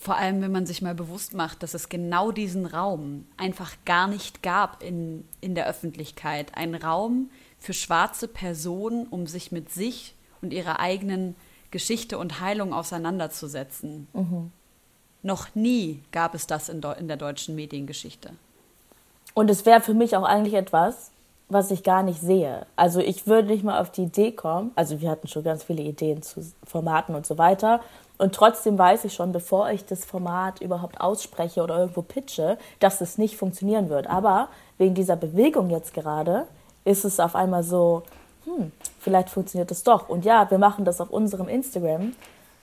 [0.00, 4.08] Vor allem, wenn man sich mal bewusst macht, dass es genau diesen Raum einfach gar
[4.08, 6.56] nicht gab in, in der Öffentlichkeit.
[6.56, 11.36] Ein Raum für schwarze Personen, um sich mit sich und ihrer eigenen
[11.70, 14.06] Geschichte und Heilung auseinanderzusetzen.
[14.14, 14.50] Mhm.
[15.22, 18.30] Noch nie gab es das in, in der deutschen Mediengeschichte.
[19.34, 21.10] Und es wäre für mich auch eigentlich etwas,
[21.50, 22.64] was ich gar nicht sehe.
[22.74, 25.82] Also ich würde nicht mal auf die Idee kommen, also wir hatten schon ganz viele
[25.82, 27.80] Ideen zu Formaten und so weiter.
[28.20, 33.00] Und trotzdem weiß ich schon, bevor ich das Format überhaupt ausspreche oder irgendwo pitche, dass
[33.00, 34.08] es nicht funktionieren wird.
[34.08, 36.46] Aber wegen dieser Bewegung jetzt gerade
[36.84, 38.02] ist es auf einmal so,
[38.44, 40.10] hm, vielleicht funktioniert es doch.
[40.10, 42.12] Und ja, wir machen das auf unserem Instagram.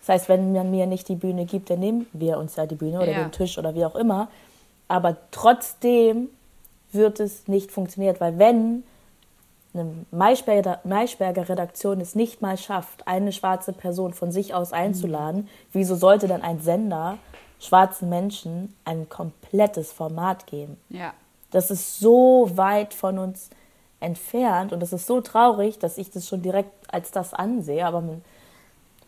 [0.02, 2.76] Das heißt, wenn man mir nicht die Bühne gibt, dann nehmen wir uns ja die
[2.76, 3.24] Bühne oder ja.
[3.24, 4.28] den Tisch oder wie auch immer.
[4.88, 6.30] Aber trotzdem
[6.92, 8.84] wird es nicht funktionieren, weil wenn
[9.78, 15.42] eine Maischberger, Maischberger Redaktion es nicht mal schafft, eine schwarze Person von sich aus einzuladen,
[15.42, 15.48] mhm.
[15.74, 17.18] wieso sollte dann ein Sender
[17.60, 20.78] schwarzen Menschen ein komplettes Format geben?
[20.90, 21.14] Ja.
[21.52, 23.50] Das ist so weit von uns
[24.00, 28.04] entfernt und das ist so traurig, dass ich das schon direkt als das ansehe, aber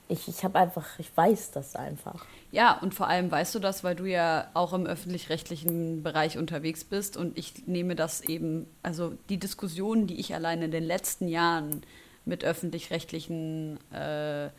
[0.09, 2.25] ich, ich habe einfach, ich weiß das einfach.
[2.51, 6.83] Ja, und vor allem weißt du das, weil du ja auch im öffentlich-rechtlichen Bereich unterwegs
[6.83, 11.27] bist und ich nehme das eben, also die Diskussionen, die ich allein in den letzten
[11.27, 11.83] Jahren
[12.25, 14.49] mit öffentlich-rechtlichen, äh,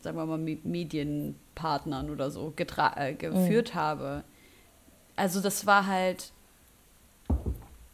[0.00, 3.78] sagen wir mal, Medienpartnern oder so äh, geführt mhm.
[3.78, 4.24] habe,
[5.16, 6.32] also das war halt,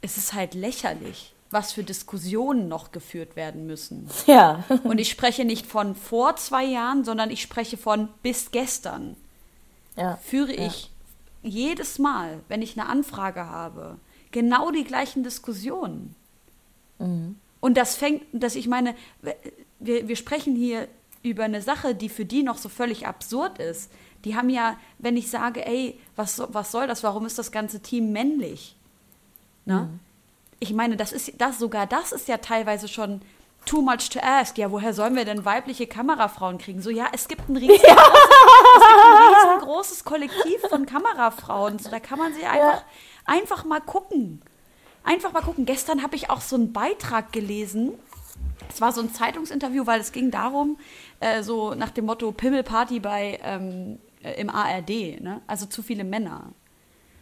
[0.00, 4.08] es ist halt lächerlich was für Diskussionen noch geführt werden müssen.
[4.26, 4.64] Ja.
[4.84, 9.16] Und ich spreche nicht von vor zwei Jahren, sondern ich spreche von bis gestern.
[9.96, 10.16] Ja.
[10.16, 10.90] Führe ich
[11.42, 11.50] ja.
[11.50, 13.98] jedes Mal, wenn ich eine Anfrage habe,
[14.30, 16.14] genau die gleichen Diskussionen.
[16.98, 17.36] Mhm.
[17.60, 18.94] Und das fängt, dass ich meine,
[19.78, 20.88] wir, wir sprechen hier
[21.22, 23.90] über eine Sache, die für die noch so völlig absurd ist.
[24.24, 27.02] Die haben ja, wenn ich sage, ey, was, was soll das?
[27.02, 28.76] Warum ist das ganze Team männlich?
[29.64, 29.82] Na?
[29.82, 30.00] Mhm
[30.58, 33.20] ich meine, das ist das sogar das ist ja teilweise schon
[33.66, 34.56] too much to ask.
[34.56, 36.80] Ja, woher sollen wir denn weibliche Kamerafrauen kriegen?
[36.80, 37.96] So, ja, es gibt ein riesengroßes, ja.
[37.96, 41.78] es gibt ein riesengroßes Kollektiv von Kamerafrauen.
[41.78, 42.84] So, da kann man sich einfach, ja.
[43.26, 44.40] einfach mal gucken.
[45.04, 45.66] Einfach mal gucken.
[45.66, 47.94] Gestern habe ich auch so einen Beitrag gelesen.
[48.68, 50.78] Es war so ein Zeitungsinterview, weil es ging darum,
[51.20, 55.40] äh, so nach dem Motto Pimmelparty bei ähm, äh, im ARD, ne?
[55.46, 56.52] Also zu viele Männer.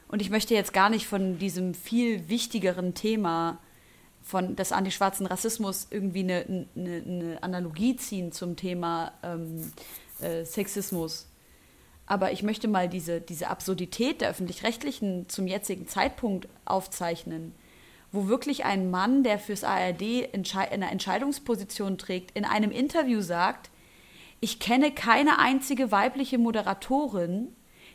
[0.08, 3.58] Und ich möchte jetzt gar nicht von diesem viel wichtigeren Thema
[4.22, 9.72] von des antischwarzen Rassismus irgendwie eine, eine, eine, Analogie ziehen zum Thema ähm,
[10.20, 11.28] äh, Sexismus.
[12.06, 17.54] Aber ich möchte mal diese, diese Absurdität der öffentlich-rechtlichen zum jetzigen Zeitpunkt aufzeichnen,
[18.12, 23.70] wo wirklich ein Mann, der fürs ARD Entschei eine Entscheidungsposition trägt, in einem Interview sagt,
[24.40, 27.48] ich kenne keine einzige weibliche Moderatorin,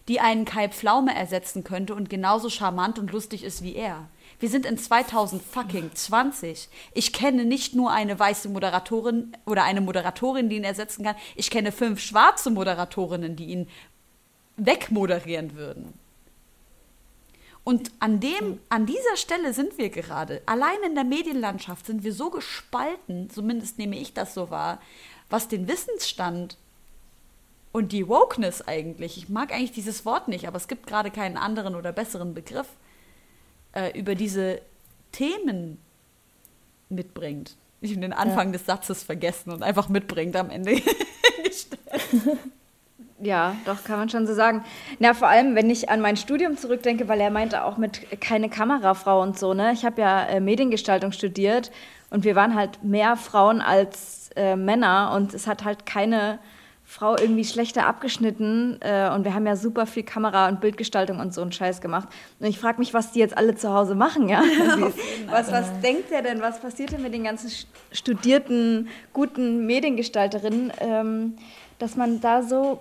[0.08, 4.10] die einen Kai Pflaume ersetzen könnte und genauso charmant und lustig ist wie er.
[4.40, 6.70] Wir sind in 2020.
[6.94, 11.16] Ich kenne nicht nur eine weiße Moderatorin oder eine Moderatorin, die ihn ersetzen kann.
[11.36, 13.68] Ich kenne fünf schwarze Moderatorinnen, die ihn
[14.56, 15.94] wegmoderieren würden.
[17.64, 20.42] Und an dem, an dieser Stelle sind wir gerade.
[20.46, 24.80] Allein in der Medienlandschaft sind wir so gespalten, zumindest nehme ich das so wahr,
[25.30, 26.58] was den Wissensstand
[27.72, 31.38] und die Wokeness eigentlich, ich mag eigentlich dieses Wort nicht, aber es gibt gerade keinen
[31.38, 32.68] anderen oder besseren Begriff,
[33.74, 34.62] äh, über diese
[35.12, 35.80] Themen
[36.90, 37.56] mitbringt.
[37.82, 38.54] Ich habe den Anfang ja.
[38.54, 40.82] des Satzes vergessen und einfach mitbringt am Ende
[41.44, 41.80] gestellt.
[43.22, 44.64] Ja, doch, kann man schon so sagen.
[45.00, 48.50] Na, vor allem, wenn ich an mein Studium zurückdenke, weil er meinte auch mit keine
[48.50, 49.74] Kamerafrau und so, ne?
[49.74, 51.70] Ich habe ja äh, Mediengestaltung studiert
[52.10, 56.40] und wir waren halt mehr Frauen als äh, Männer und es hat halt keine
[56.90, 61.36] Frau irgendwie schlechter abgeschnitten äh, und wir haben ja super viel Kamera und Bildgestaltung und
[61.36, 62.08] so einen Scheiß gemacht.
[62.40, 64.42] Und ich frage mich, was die jetzt alle zu Hause machen, ja?
[64.72, 64.92] Also,
[65.30, 66.42] was, was denkt der denn?
[66.42, 67.52] Was passiert denn mit den ganzen
[67.92, 71.38] studierten, guten Mediengestalterinnen, ähm,
[71.78, 72.80] dass man da so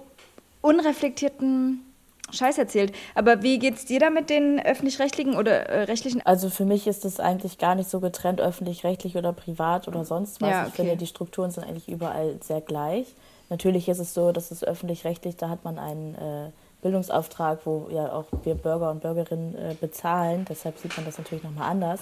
[0.63, 1.85] unreflektierten
[2.31, 2.95] Scheiß erzählt.
[3.15, 6.25] Aber wie geht es dir da mit den öffentlich-rechtlichen oder äh, rechtlichen?
[6.25, 10.41] Also für mich ist es eigentlich gar nicht so getrennt, öffentlich-rechtlich oder privat oder sonst
[10.41, 10.51] was.
[10.51, 10.69] Ja, okay.
[10.69, 13.15] Ich finde, die Strukturen sind eigentlich überall sehr gleich.
[13.51, 16.51] Natürlich ist es so, dass es öffentlich-rechtlich, da hat man einen äh,
[16.83, 20.45] Bildungsauftrag, wo ja auch wir Bürger und Bürgerinnen äh, bezahlen.
[20.49, 22.01] Deshalb sieht man das natürlich nochmal anders.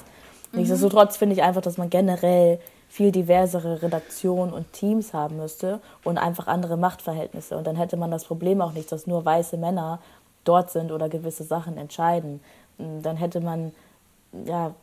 [0.53, 0.61] Mhm.
[0.61, 6.19] Nichtsdestotrotz finde ich einfach, dass man generell viel diversere Redaktionen und Teams haben müsste und
[6.19, 7.57] einfach andere Machtverhältnisse.
[7.57, 10.01] Und dann hätte man das Problem auch nicht, dass nur weiße Männer
[10.45, 12.41] dort sind oder gewisse Sachen entscheiden.
[12.79, 13.73] Dann hätte man,
[14.45, 14.75] ja,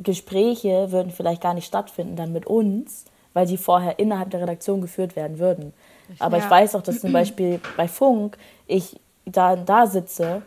[0.00, 4.80] Gespräche würden vielleicht gar nicht stattfinden dann mit uns, weil die vorher innerhalb der Redaktion
[4.80, 5.74] geführt werden würden.
[6.18, 6.44] Aber ja.
[6.44, 10.42] ich weiß auch, dass zum Beispiel bei Funk ich da, da sitze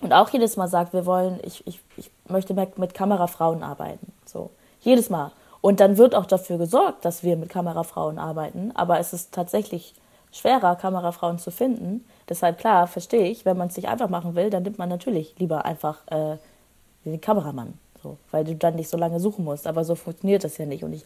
[0.00, 4.12] und auch jedes Mal sagt, wir wollen, ich, ich, ich möchte mit Kamerafrauen arbeiten.
[4.26, 4.50] So.
[4.80, 5.32] Jedes Mal.
[5.60, 8.70] Und dann wird auch dafür gesorgt, dass wir mit Kamerafrauen arbeiten.
[8.74, 9.94] Aber es ist tatsächlich
[10.30, 12.04] schwerer, Kamerafrauen zu finden.
[12.28, 15.34] Deshalb, klar, verstehe ich, wenn man es sich einfach machen will, dann nimmt man natürlich
[15.38, 16.36] lieber einfach äh,
[17.06, 17.78] den Kameramann.
[18.02, 19.66] So, weil du dann nicht so lange suchen musst.
[19.66, 20.84] Aber so funktioniert das ja nicht.
[20.84, 21.04] Und ich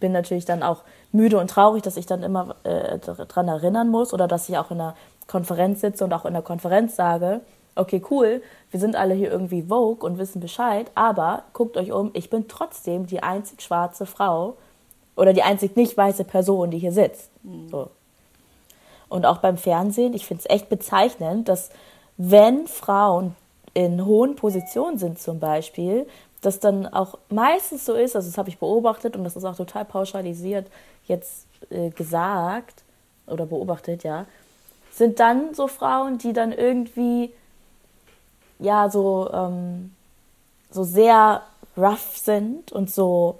[0.00, 0.82] bin natürlich dann auch
[1.12, 4.70] müde und traurig, dass ich dann immer äh, daran erinnern muss oder dass ich auch
[4.70, 4.94] in einer
[5.26, 7.40] Konferenz sitze und auch in der Konferenz sage,
[7.74, 12.10] okay, cool, wir sind alle hier irgendwie Vogue und wissen Bescheid, aber guckt euch um,
[12.14, 14.56] ich bin trotzdem die einzig schwarze Frau
[15.14, 17.30] oder die einzig nicht weiße Person, die hier sitzt.
[17.42, 17.68] Mhm.
[17.68, 17.90] So.
[19.08, 21.70] Und auch beim Fernsehen, ich finde es echt bezeichnend, dass
[22.16, 23.36] wenn Frauen
[23.74, 26.06] in hohen Positionen sind zum Beispiel,
[26.40, 29.56] dass dann auch meistens so ist, also das habe ich beobachtet und das ist auch
[29.56, 30.66] total pauschalisiert
[31.06, 32.82] jetzt äh, gesagt
[33.26, 34.26] oder beobachtet, ja,
[34.92, 37.32] sind dann so Frauen, die dann irgendwie
[38.58, 39.92] ja so ähm,
[40.70, 41.42] so sehr
[41.76, 43.38] rough sind und so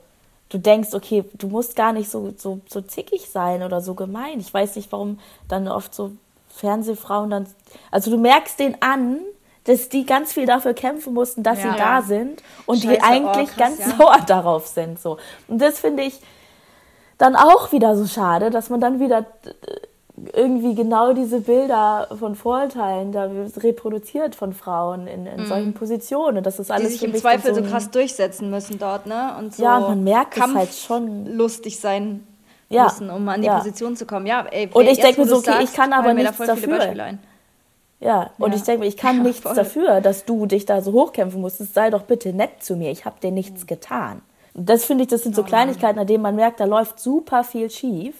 [0.48, 4.38] du denkst, okay, du musst gar nicht so, so, so zickig sein oder so gemein.
[4.38, 6.12] Ich weiß nicht, warum dann oft so
[6.48, 7.46] Fernsehfrauen dann,
[7.90, 9.18] also du merkst den an,
[9.66, 13.00] dass die ganz viel dafür kämpfen mussten, dass ja, sie da sind und Scheiße, die
[13.02, 13.90] eigentlich oh, krass, ganz ja.
[13.98, 15.18] sauer darauf sind, so.
[15.48, 16.20] Und das finde ich
[17.18, 19.26] dann auch wieder so schade, dass man dann wieder
[20.32, 25.46] irgendwie genau diese Bilder von Vorurteilen da reproduziert von Frauen in, in mm.
[25.46, 26.42] solchen Positionen.
[26.42, 29.34] Das ist alles Die sich im Zweifel so, so, krass durchsetzen müssen dort, ne?
[29.38, 31.26] Und so ja, man merkt es halt schon.
[31.26, 32.26] lustig sein
[32.70, 32.84] ja.
[32.84, 33.58] müssen, um an die ja.
[33.58, 34.26] Position zu kommen.
[34.26, 36.78] Ja, ey, und ich denke mir so, okay, ich kann aber nichts da dafür.
[38.00, 38.56] Ja, und ja.
[38.56, 39.54] ich denke mir, ich kann ja, nichts voll.
[39.54, 41.74] dafür, dass du dich da so hochkämpfen musstest.
[41.74, 42.90] Sei doch bitte nett zu mir.
[42.90, 43.66] Ich habe dir nichts mhm.
[43.66, 44.22] getan.
[44.54, 47.70] Das finde ich, das sind so Kleinigkeiten, an denen man merkt, da läuft super viel
[47.70, 48.14] schief.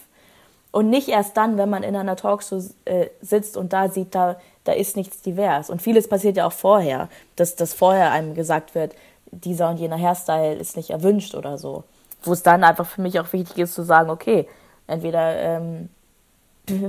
[0.70, 4.36] Und nicht erst dann, wenn man in einer Talkshow äh, sitzt und da sieht, da,
[4.64, 5.70] da ist nichts divers.
[5.70, 8.94] Und vieles passiert ja auch vorher, dass, dass vorher einem gesagt wird,
[9.30, 11.84] dieser und jener Hairstyle ist nicht erwünscht oder so.
[12.22, 14.46] Wo es dann einfach für mich auch wichtig ist zu sagen, okay,
[14.86, 15.88] entweder ähm,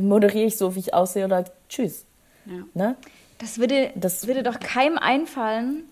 [0.01, 2.06] moderiere ich so, wie ich aussehe oder tschüss.
[2.47, 2.63] Ja.
[2.73, 2.95] Ne?
[3.39, 5.83] Das, würde, das würde doch keinem einfallen,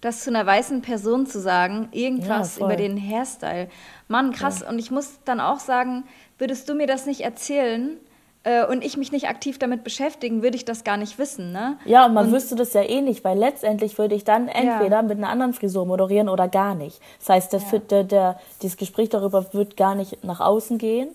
[0.00, 3.68] das zu einer weißen Person zu sagen, irgendwas ja, über den Hairstyle.
[4.06, 4.60] Mann, krass.
[4.60, 4.68] Ja.
[4.68, 6.04] Und ich muss dann auch sagen,
[6.38, 7.96] würdest du mir das nicht erzählen
[8.44, 11.52] äh, und ich mich nicht aktiv damit beschäftigen, würde ich das gar nicht wissen.
[11.52, 11.78] Ne?
[11.84, 14.96] Ja, und man und, wüsste das ja eh nicht, weil letztendlich würde ich dann entweder
[14.96, 15.02] ja.
[15.02, 17.00] mit einer anderen Frisur moderieren oder gar nicht.
[17.18, 21.08] Das heißt, der, der, der, dieses Gespräch darüber wird gar nicht nach außen gehen.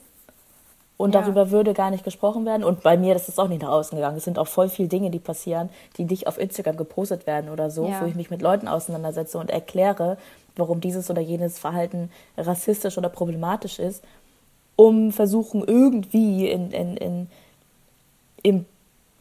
[1.04, 1.22] Und ja.
[1.22, 2.64] darüber würde gar nicht gesprochen werden.
[2.64, 4.18] Und bei mir, das ist auch nicht nach außen gegangen.
[4.18, 7.70] Es sind auch voll viele Dinge, die passieren, die nicht auf Instagram gepostet werden oder
[7.70, 8.02] so, ja.
[8.02, 10.18] wo ich mich mit Leuten auseinandersetze und erkläre,
[10.56, 14.04] warum dieses oder jenes Verhalten rassistisch oder problematisch ist
[14.76, 17.28] um versuchen, irgendwie in, in, in,
[18.42, 18.66] in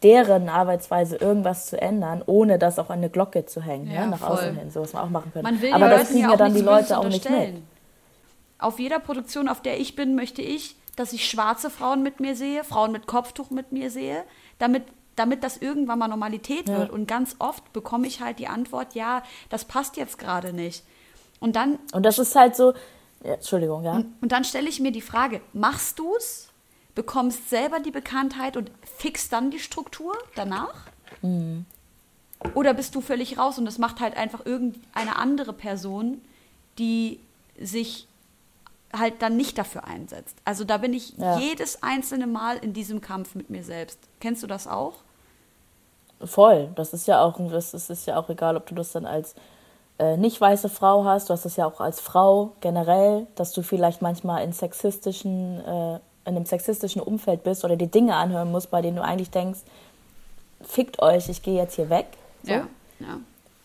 [0.01, 4.07] deren Arbeitsweise irgendwas zu ändern, ohne das auch an eine Glocke zu hängen, ja, ja
[4.07, 4.37] nach voll.
[4.37, 5.73] außen hin, so was man auch machen könnte.
[5.73, 7.55] Aber das kriegen ja dann die Leute auch nicht mit.
[8.59, 12.35] Auf jeder Produktion, auf der ich bin, möchte ich, dass ich schwarze Frauen mit mir
[12.35, 14.23] sehe, Frauen mit Kopftuch mit mir sehe,
[14.59, 14.83] damit
[15.15, 16.79] damit das irgendwann mal Normalität ja.
[16.79, 16.89] wird.
[16.89, 20.83] Und ganz oft bekomme ich halt die Antwort, ja, das passt jetzt gerade nicht.
[21.39, 21.79] Und dann.
[21.91, 22.73] Und das ist halt so,
[23.23, 23.93] ja, Entschuldigung, ja.
[23.93, 26.49] Und, und dann stelle ich mir die Frage, machst du es,
[26.95, 30.87] bekommst selber die Bekanntheit und fixst dann die Struktur danach?
[31.21, 31.65] Mhm.
[32.55, 36.21] Oder bist du völlig raus und es macht halt einfach irgendeine andere Person,
[36.77, 37.19] die
[37.59, 38.07] sich
[38.97, 40.37] halt dann nicht dafür einsetzt.
[40.45, 41.37] Also da bin ich ja.
[41.39, 43.99] jedes einzelne Mal in diesem Kampf mit mir selbst.
[44.19, 44.95] Kennst du das auch?
[46.23, 46.69] Voll.
[46.75, 49.35] Das ist ja auch, das ist ja auch egal, ob du das dann als
[49.99, 53.61] äh, nicht weiße Frau hast, du hast das ja auch als Frau generell, dass du
[53.61, 58.71] vielleicht manchmal in sexistischen, äh, in einem sexistischen Umfeld bist oder die Dinge anhören musst,
[58.71, 59.59] bei denen du eigentlich denkst,
[60.61, 62.07] fickt euch, ich gehe jetzt hier weg.
[62.43, 62.51] So.
[62.51, 62.67] Ja,
[62.99, 63.19] ja.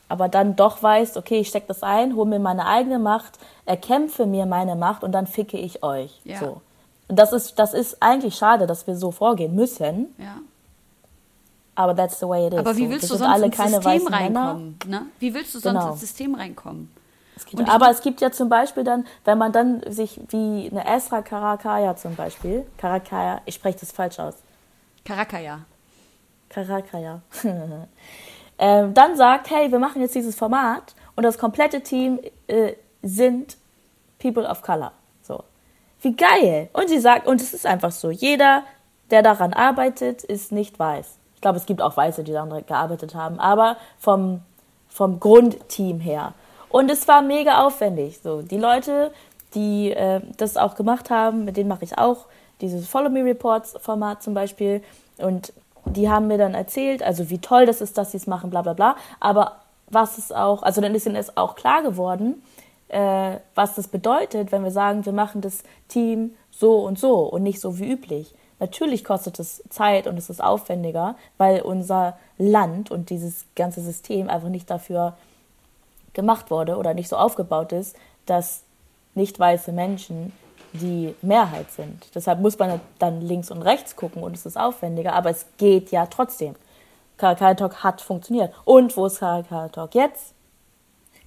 [0.09, 4.27] Aber dann doch weißt, okay, ich stecke das ein, hole mir meine eigene Macht, erkämpfe
[4.27, 6.21] mir meine Macht und dann ficke ich euch.
[6.25, 6.39] Ja.
[6.39, 6.61] So.
[7.09, 10.15] Und das ist, das ist eigentlich schade, dass wir so vorgehen müssen.
[10.19, 10.39] Ja
[11.79, 12.59] aber that's the way it is.
[12.59, 14.79] Aber wie willst so, du sonst ins System reinkommen?
[14.85, 15.07] Ne?
[15.21, 15.93] Wie willst du sonst genau.
[15.93, 16.91] ins System reinkommen?
[17.37, 21.23] Es aber es gibt ja zum Beispiel dann, wenn man dann sich wie eine Esra
[21.23, 24.35] Karakaya zum Beispiel, Karakaya, ich spreche das falsch aus.
[25.05, 25.61] Karakaya.
[26.49, 27.21] Karakaya.
[28.59, 33.57] ähm, dann sagt, hey, wir machen jetzt dieses Format und das komplette Team äh, sind
[34.19, 34.93] People of Color.
[35.23, 35.45] So.
[36.01, 36.69] Wie geil.
[36.73, 38.65] Und sie sagt, und es ist einfach so, jeder,
[39.11, 41.19] der daran arbeitet, ist nicht weiß.
[41.35, 44.41] Ich glaube, es gibt auch Weiße, die daran gearbeitet haben, aber vom,
[44.89, 46.35] vom Grundteam her.
[46.69, 48.21] Und es war mega aufwendig.
[48.23, 49.13] So, die Leute,
[49.55, 52.27] die äh, das auch gemacht haben, mit denen mache ich auch
[52.61, 54.83] dieses Follow Me Reports Format zum Beispiel.
[55.19, 55.53] Und
[55.89, 58.63] die haben mir dann erzählt, also wie toll das ist, dass sie es machen, bla
[58.63, 58.97] bla bla.
[59.21, 59.57] Aber
[59.89, 62.43] was es auch, also dann ist ihnen auch klar geworden,
[62.89, 67.43] äh, was das bedeutet, wenn wir sagen, wir machen das Team so und so und
[67.43, 68.35] nicht so wie üblich.
[68.61, 74.29] Natürlich kostet es Zeit und es ist aufwendiger, weil unser Land und dieses ganze System
[74.29, 75.17] einfach nicht dafür
[76.13, 77.97] gemacht wurde oder nicht so aufgebaut ist,
[78.27, 78.63] dass
[79.15, 80.33] nicht weiße Menschen
[80.79, 82.07] die Mehrheit sind.
[82.15, 85.91] Deshalb muss man dann links und rechts gucken und es ist aufwendiger, aber es geht
[85.91, 86.55] ja trotzdem.
[87.17, 88.55] Karakal Talk hat funktioniert.
[88.65, 90.35] Und wo ist Karakal Talk jetzt?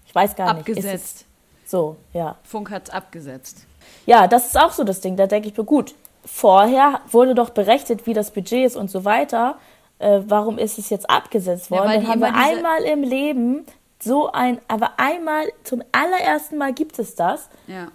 [0.05, 0.67] Ich weiß gar nicht.
[0.69, 1.25] Abgesetzt.
[1.65, 2.35] So, ja.
[2.43, 3.65] Funk hat es abgesetzt.
[4.05, 5.15] Ja, das ist auch so das Ding.
[5.15, 5.93] Da denke ich mir, gut,
[6.25, 9.57] vorher wurde doch berechnet, wie das Budget ist und so weiter.
[9.99, 11.87] äh, warum ist es jetzt abgesetzt worden?
[11.87, 13.65] weil Dann haben wir einmal im Leben
[14.01, 17.87] so ein, aber einmal, zum allerersten Mal gibt es das Ja.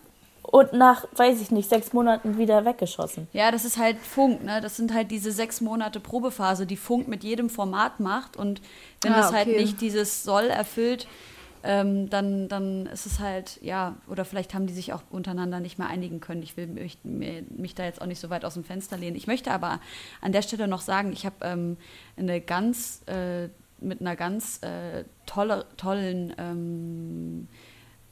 [0.51, 3.29] Und nach, weiß ich nicht, sechs Monaten wieder weggeschossen.
[3.33, 4.61] Ja, das ist halt Funk, ne?
[4.61, 8.37] Das sind halt diese sechs Monate Probephase, die Funk mit jedem Format macht.
[8.37, 8.61] Und
[9.03, 9.61] wenn Ah, das halt okay.
[9.61, 11.07] nicht dieses Soll erfüllt,
[11.65, 15.79] ähm, dann, dann ist es halt, ja, oder vielleicht haben die sich auch untereinander nicht
[15.79, 16.43] mehr einigen können.
[16.43, 19.17] Ich will mich, mich da jetzt auch nicht so weit aus dem Fenster lehnen.
[19.17, 19.81] Ich möchte aber
[20.21, 21.77] an der Stelle noch sagen, ich habe ähm,
[22.17, 23.49] eine ganz, äh,
[23.81, 27.49] mit einer ganz äh, tolle, tollen ähm,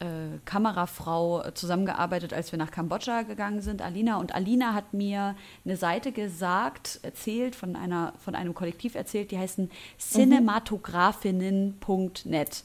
[0.05, 4.19] äh, Kamerafrau äh, zusammengearbeitet, als wir nach Kambodscha gegangen sind, Alina.
[4.19, 9.39] Und Alina hat mir eine Seite gesagt, erzählt, von, einer, von einem Kollektiv erzählt, die
[9.39, 12.65] heißen cinematografinnen.net.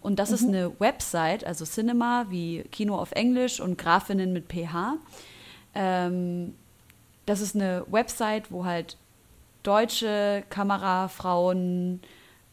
[0.00, 4.96] Und das ist eine Website, also Cinema wie Kino auf Englisch und Grafinnen mit PH.
[5.74, 6.54] Ähm,
[7.26, 8.96] das ist eine Website, wo halt
[9.62, 12.00] deutsche Kamerafrauen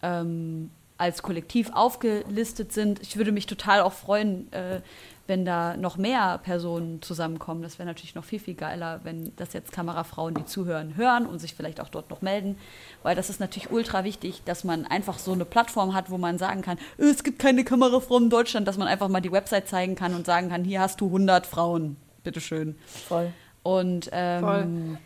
[0.04, 3.02] ähm, als Kollektiv aufgelistet sind.
[3.02, 4.82] Ich würde mich total auch freuen, äh,
[5.28, 7.62] wenn da noch mehr Personen zusammenkommen.
[7.62, 11.40] Das wäre natürlich noch viel, viel geiler, wenn das jetzt Kamerafrauen, die zuhören, hören und
[11.40, 12.58] sich vielleicht auch dort noch melden.
[13.04, 16.38] Weil das ist natürlich ultra wichtig, dass man einfach so eine Plattform hat, wo man
[16.38, 19.68] sagen kann, "Äh, es gibt keine Kamerafrauen in Deutschland, dass man einfach mal die Website
[19.68, 22.78] zeigen kann und sagen kann, hier hast du 100 Frauen, bitteschön.
[23.08, 23.34] Voll.
[23.64, 24.98] Und ähm,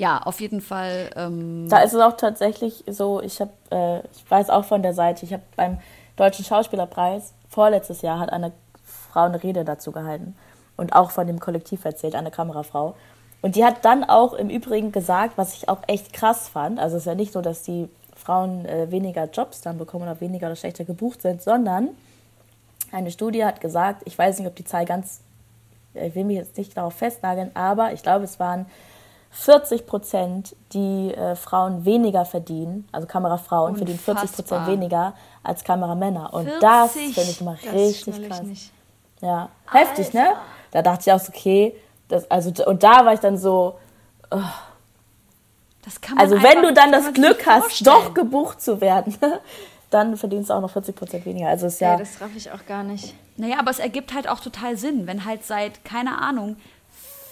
[0.00, 1.10] ja, auf jeden Fall.
[1.14, 4.94] Ähm, Da ist es auch tatsächlich so, ich habe, äh, ich weiß auch von der
[4.94, 5.78] Seite, ich habe beim
[6.16, 10.34] Deutschen Schauspielerpreis vorletztes Jahr hat eine Frau eine Rede dazu gehalten
[10.78, 12.94] und auch von dem Kollektiv erzählt, eine Kamerafrau.
[13.42, 16.96] Und die hat dann auch im Übrigen gesagt, was ich auch echt krass fand, also
[16.96, 20.46] es ist ja nicht so, dass die Frauen äh, weniger Jobs dann bekommen oder weniger
[20.46, 21.88] oder schlechter gebucht sind, sondern
[22.90, 25.20] eine Studie hat gesagt, ich weiß nicht, ob die Zahl ganz,
[25.92, 28.64] ich will mich jetzt nicht darauf festnageln, aber ich glaube, es waren
[29.32, 34.66] 40 Prozent, die äh, Frauen weniger verdienen, also Kamerafrauen verdienen 40 Prozent Unfassbar.
[34.66, 36.34] weniger als Kameramänner.
[36.34, 37.14] Und das 40?
[37.14, 38.42] finde ich mal Das richtig krass.
[38.42, 38.72] nicht.
[39.20, 40.32] Ja, heftig, ne?
[40.72, 41.74] Da dachte ich auch so, okay,
[42.08, 43.78] das, also, und da war ich dann so,
[45.84, 47.96] das kann man also wenn du dann das Glück hast, vorstellen.
[47.96, 49.16] doch gebucht zu werden,
[49.90, 51.48] dann verdienst du auch noch 40 Prozent weniger.
[51.48, 51.92] Also ist Ja.
[51.92, 53.14] ja, das raff ich auch gar nicht.
[53.36, 56.56] Naja, aber es ergibt halt auch total Sinn, wenn halt seit, keine Ahnung,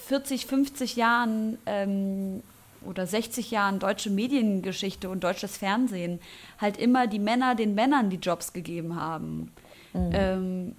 [0.09, 2.43] 40, 50 Jahren ähm,
[2.85, 6.19] oder 60 Jahren deutsche Mediengeschichte und deutsches Fernsehen
[6.61, 9.53] halt immer die Männer den Männern die Jobs gegeben haben.
[9.95, 10.75] Ähm,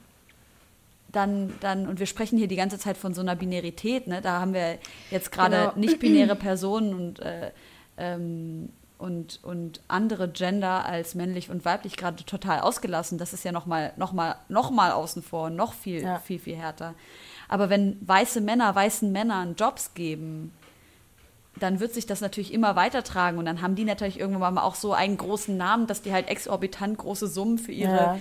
[1.11, 4.21] dann, dann, und wir sprechen hier die ganze Zeit von so einer Binarität, ne?
[4.21, 4.77] Da haben wir
[5.09, 5.73] jetzt gerade Genau.
[5.75, 7.51] nicht-binäre Personen und, äh,
[7.97, 13.17] ähm, und, und andere Gender als männlich und weiblich gerade total ausgelassen.
[13.17, 16.19] Das ist ja nochmal noch mal, noch mal außen vor und noch viel, Ja.
[16.19, 16.93] viel, viel härter.
[17.49, 20.53] Aber wenn weiße Männer weißen Männern Jobs geben,
[21.59, 24.75] dann wird sich das natürlich immer weitertragen und dann haben die natürlich irgendwann mal auch
[24.75, 28.19] so einen großen Namen, dass die halt exorbitant große Summen für ihre ja.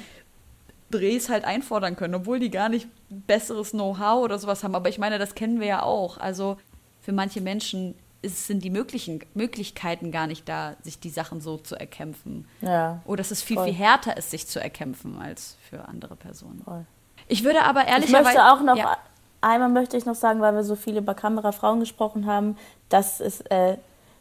[0.90, 4.74] Drehs halt einfordern können, obwohl die gar nicht besseres Know-how oder sowas haben.
[4.74, 6.18] Aber ich meine, das kennen wir ja auch.
[6.18, 6.56] Also
[7.00, 11.58] für manche Menschen ist, sind die möglichen, Möglichkeiten gar nicht da, sich die Sachen so
[11.58, 12.48] zu erkämpfen.
[12.62, 13.02] ja.
[13.04, 13.66] Oder dass es viel, Voll.
[13.66, 16.62] viel härter ist, sich zu erkämpfen als für andere Personen.
[16.64, 16.86] Voll.
[17.28, 18.24] Ich würde aber Ich ehrlicherweise...
[18.24, 18.96] möchte auch noch, Ja.
[19.40, 22.56] Einmal möchte ich noch sagen, weil wir so viel über Kamerafrauen gesprochen haben,
[22.88, 23.76] dass es äh,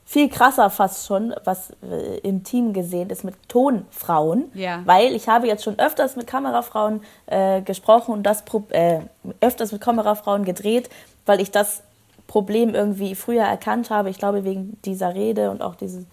[0.05, 4.45] viel krasser fast schon, was äh, im Team gesehen ist mit Tonfrauen.
[4.53, 4.81] Ja.
[4.85, 9.01] Weil ich habe jetzt schon öfters mit Kamerafrauen äh, gesprochen und das Pro äh,
[9.41, 10.89] öfters mit Kamerafrauen gedreht,
[11.25, 11.83] weil ich das
[12.27, 14.09] Problem irgendwie früher erkannt habe.
[14.09, 16.05] Ich glaube wegen dieser Rede und auch diese,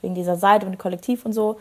[0.00, 1.58] wegen dieser Seite und Kollektiv und so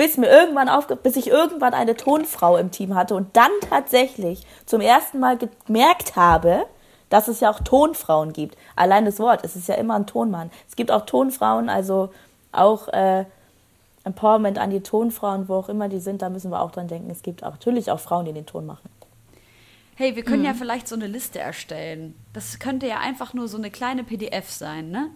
[0.00, 4.46] bis mir irgendwann aufge bis ich irgendwann eine Tonfrau im Team hatte und dann tatsächlich
[4.64, 6.64] zum ersten Mal gemerkt habe,
[7.10, 8.56] dass es ja auch Tonfrauen gibt.
[8.76, 10.50] Allein das Wort, es ist ja immer ein Tonmann.
[10.66, 12.08] Es gibt auch Tonfrauen, also
[12.50, 13.26] auch äh,
[14.04, 17.10] Empowerment an die Tonfrauen, wo auch immer die sind, da müssen wir auch dran denken.
[17.10, 18.88] Es gibt auch, natürlich auch Frauen, die den Ton machen.
[19.96, 20.46] Hey, wir können Mhm.
[20.46, 22.14] ja vielleicht so eine Liste erstellen.
[22.32, 25.10] Das könnte ja einfach nur so eine kleine PDF sein, ne?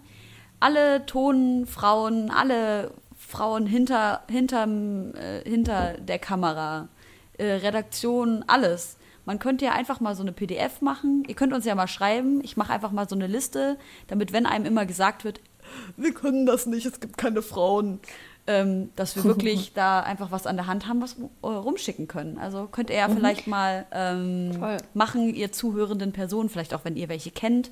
[0.59, 2.91] Alle Tonfrauen, alle
[3.27, 6.89] Frauen hinter, hinterm, äh, hinter der Kamera,
[7.37, 8.97] äh, Redaktion, alles.
[9.25, 11.23] Man könnte ja einfach mal so eine PDF machen.
[11.27, 12.41] Ihr könnt uns ja mal schreiben.
[12.43, 15.41] Ich mache einfach mal so eine Liste, damit, wenn einem immer gesagt wird,
[15.97, 17.99] wir können das nicht, es gibt keine Frauen,
[18.45, 22.37] ähm, dass wir wirklich da einfach was an der Hand haben, was äh, rumschicken können.
[22.37, 24.51] Also könnt ihr ja vielleicht mal ähm,
[24.93, 27.71] machen, ihr zuhörenden Personen, vielleicht auch wenn ihr welche kennt,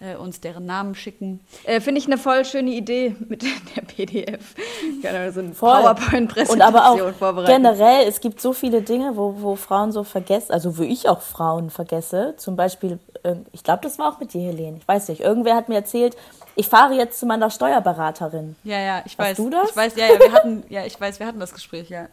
[0.00, 1.40] äh, uns deren Namen schicken.
[1.64, 4.54] Äh, Finde ich eine voll schöne Idee mit der PDF.
[5.02, 5.70] Gerne so eine Voll.
[5.70, 7.52] Und aber PowerPoint-Präsentation auch vorbereiten.
[7.52, 11.20] generell, es gibt so viele Dinge, wo, wo Frauen so vergessen, also wo ich auch
[11.20, 12.34] Frauen vergesse.
[12.36, 12.98] Zum Beispiel
[13.52, 14.76] ich glaube, das war auch mit dir, Helene.
[14.78, 15.22] Ich weiß nicht.
[15.22, 16.14] Irgendwer hat mir erzählt,
[16.56, 18.54] ich fahre jetzt zu meiner Steuerberaterin.
[18.64, 19.36] Ja, ja, ich Hast weiß.
[19.38, 19.70] du das?
[19.70, 22.08] Ich weiß, ja, ja, wir hatten, ja, ich weiß, wir hatten das Gespräch, ja.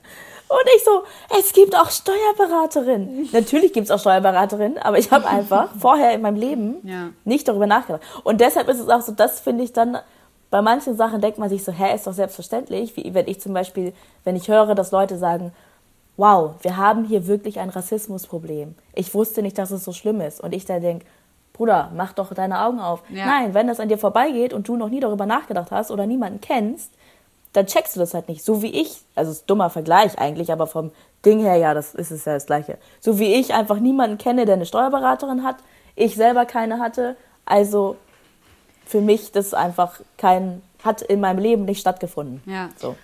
[0.52, 1.04] Und ich so,
[1.39, 3.30] es gibt auch Steuerberaterinnen.
[3.32, 7.10] Natürlich gibt es auch Steuerberaterinnen, aber ich habe einfach vorher in meinem Leben Ja.
[7.24, 8.02] nicht darüber nachgedacht.
[8.24, 9.97] Und deshalb ist es auch so, das finde ich dann,
[10.49, 12.97] bei manchen Sachen denkt man sich so, hä, ist doch selbstverständlich.
[12.97, 13.93] Wie wenn ich zum Beispiel,
[14.26, 15.54] wenn ich höre, dass Leute sagen,
[16.18, 18.76] wow, wir haben hier wirklich ein Rassismusproblem.
[18.93, 20.41] Ich wusste nicht, dass es so schlimm ist.
[20.41, 21.06] Und ich da denke,
[21.54, 23.02] Bruder, mach doch deine Augen auf.
[23.10, 23.26] Ja.
[23.26, 26.41] Nein, wenn das an dir vorbeigeht und du noch nie darüber nachgedacht hast oder niemanden
[26.41, 26.91] kennst,
[27.54, 28.43] dann checkst du das halt nicht.
[28.43, 30.91] So wie ich, also ist ein dummer Vergleich eigentlich, aber vom
[31.26, 32.78] Ding her, ja, das ist es ja das Gleiche.
[32.99, 35.58] So wie ich einfach niemanden kenne, der eine Steuerberaterin hat,
[35.95, 37.97] ich selber keine hatte, also
[38.86, 42.41] für mich das einfach kein, hat in meinem Leben nicht stattgefunden.
[42.45, 42.70] Ja.
[42.78, 42.95] So.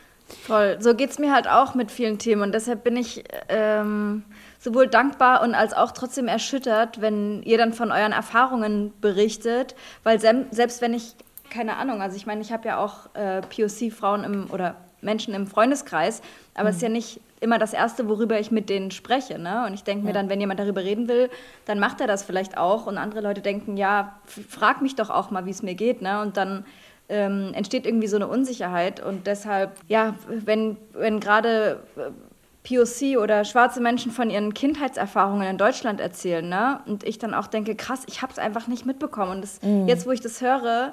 [0.43, 0.77] Voll.
[0.81, 4.23] So geht es mir halt auch mit vielen Themen und deshalb bin ich ähm,
[4.59, 10.19] sowohl dankbar und als auch trotzdem erschüttert, wenn ihr dann von euren Erfahrungen berichtet, weil
[10.19, 11.15] selbst wenn ich,
[11.49, 15.47] keine Ahnung, also ich meine, ich habe ja auch äh, POC-Frauen im oder Menschen im
[15.47, 16.21] Freundeskreis,
[16.55, 19.37] aber es ist ja nicht immer das Erste, worüber ich mit denen spreche.
[19.37, 19.65] Ne?
[19.67, 21.29] Und ich denke mir dann, wenn jemand darüber reden will,
[21.65, 25.29] dann macht er das vielleicht auch und andere Leute denken, ja, frag mich doch auch
[25.29, 26.01] mal, wie es mir geht.
[26.01, 26.19] Ne?
[26.21, 26.65] Und dann
[27.09, 32.09] ähm, entsteht irgendwie so eine Unsicherheit und deshalb, ja, wenn, wenn gerade äh,
[32.67, 36.81] POC oder schwarze Menschen von ihren Kindheitserfahrungen in Deutschland erzählen, ne?
[36.85, 39.31] Und ich dann auch denke, krass, ich habe es einfach nicht mitbekommen.
[39.31, 40.91] Und das, jetzt, wo ich das höre,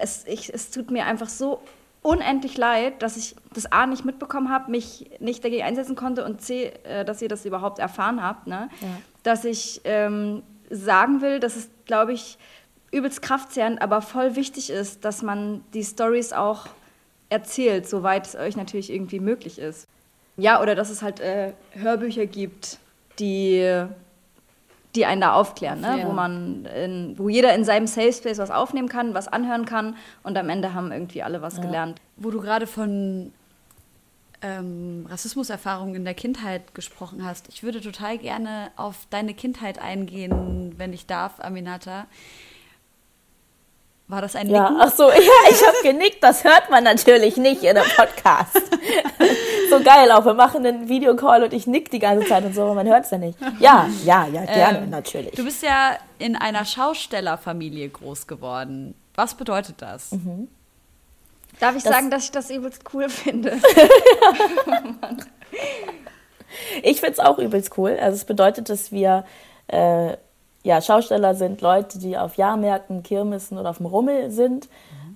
[0.00, 1.62] es, ich, es tut mir einfach so
[2.02, 6.40] unendlich leid, dass ich das A nicht mitbekommen habe, mich nicht dagegen einsetzen konnte und
[6.40, 8.70] C, äh, dass ihr das überhaupt erfahren habt, ne?
[9.22, 12.38] Dass ich ähm, sagen will, dass es, glaube ich,
[12.90, 16.66] übelst kraftzehrend, aber voll wichtig ist, dass man die Stories auch
[17.28, 19.86] erzählt, soweit es euch natürlich irgendwie möglich ist.
[20.36, 22.78] Ja, oder dass es halt äh, Hörbücher gibt,
[23.18, 23.84] die,
[24.94, 26.00] die einen da aufklären, ne?
[26.00, 26.06] Ja.
[26.06, 29.96] wo man, in, wo jeder in seinem Safe Space was aufnehmen kann, was anhören kann
[30.22, 32.00] und am Ende haben irgendwie alle was gelernt.
[32.16, 33.32] Wo du gerade von
[34.42, 37.48] ähm, Rassismuserfahrungen in der Kindheit gesprochen hast.
[37.50, 42.06] Ich würde total gerne auf deine Kindheit eingehen, wenn ich darf, Aminata.
[44.08, 44.80] War das ein Ja, Nicken?
[44.80, 48.56] ach so, ja, ich habe genickt, das hört man natürlich nicht in einem Podcast.
[49.70, 52.62] so geil auch, wir machen einen Videocall und ich nick die ganze Zeit und so,
[52.62, 53.38] aber man hört es ja nicht.
[53.58, 55.32] Ja, ja, ja, gerne, Ähm, natürlich.
[55.34, 58.94] Du bist ja in einer Schaustellerfamilie groß geworden.
[59.14, 60.12] Was bedeutet das?
[60.12, 60.48] Mhm.
[61.60, 63.58] Darf ich Das- sagen, dass ich das übelst cool finde?
[66.82, 67.96] Ich find's auch übelst cool.
[68.00, 69.24] Also es bedeutet, dass wir
[69.68, 70.16] äh,
[70.62, 74.68] ja, Schausteller sind Leute, die auf Jahrmärkten, Kirmessen oder auf dem Rummel sind,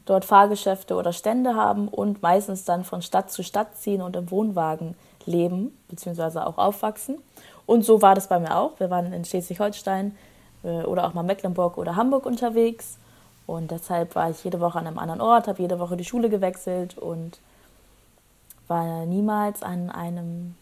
[0.07, 4.31] dort Fahrgeschäfte oder Stände haben und meistens dann von Stadt zu Stadt ziehen und im
[4.31, 4.97] Wohnwagen
[5.27, 7.19] leben, beziehungsweise auch aufwachsen.
[7.67, 8.79] Und so war das bei mir auch.
[8.79, 10.17] Wir waren in Schleswig-Holstein
[10.63, 12.99] äh, oder auch mal Mecklenburg oder Hamburg unterwegs.
[13.47, 16.29] Und deshalb war ich jede Woche an einem anderen Ort, habe jede Woche die Schule
[16.29, 17.39] gewechselt und
[18.69, 20.55] war niemals an einem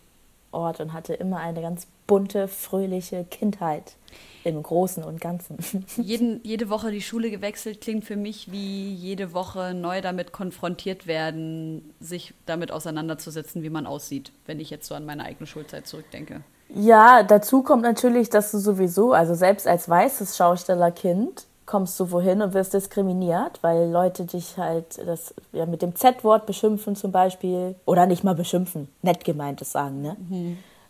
[0.51, 3.97] Ort und hatte immer eine ganz bunte, fröhliche Kindheit
[4.45, 5.57] im Großen und Ganzen.
[5.97, 11.07] Jeden, jede Woche die Schule gewechselt klingt für mich wie jede Woche neu damit konfrontiert
[11.07, 15.87] werden, sich damit auseinanderzusetzen, wie man aussieht, wenn ich jetzt so an meine eigene Schulzeit
[15.87, 16.43] zurückdenke.
[16.75, 22.43] Ja, dazu kommt natürlich, dass du sowieso, also selbst als weißes Schaustellerkind, kommst du wohin
[22.43, 27.77] und wirst diskriminiert, weil Leute dich halt das ja, mit dem Z-Wort beschimpfen zum Beispiel.
[27.87, 30.17] Oder nicht mal beschimpfen, nett gemeintes sagen, ne?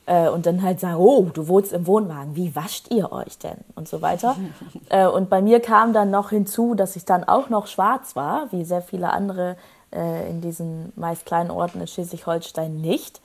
[0.06, 3.58] Äh, und dann halt sagen, oh, du wohnst im Wohnwagen, wie wascht ihr euch denn?
[3.76, 4.36] Und so weiter.
[4.88, 8.50] äh, und bei mir kam dann noch hinzu, dass ich dann auch noch schwarz war,
[8.50, 9.56] wie sehr viele andere
[9.92, 13.20] äh, in diesen meist kleinen Orten in Schleswig-Holstein nicht.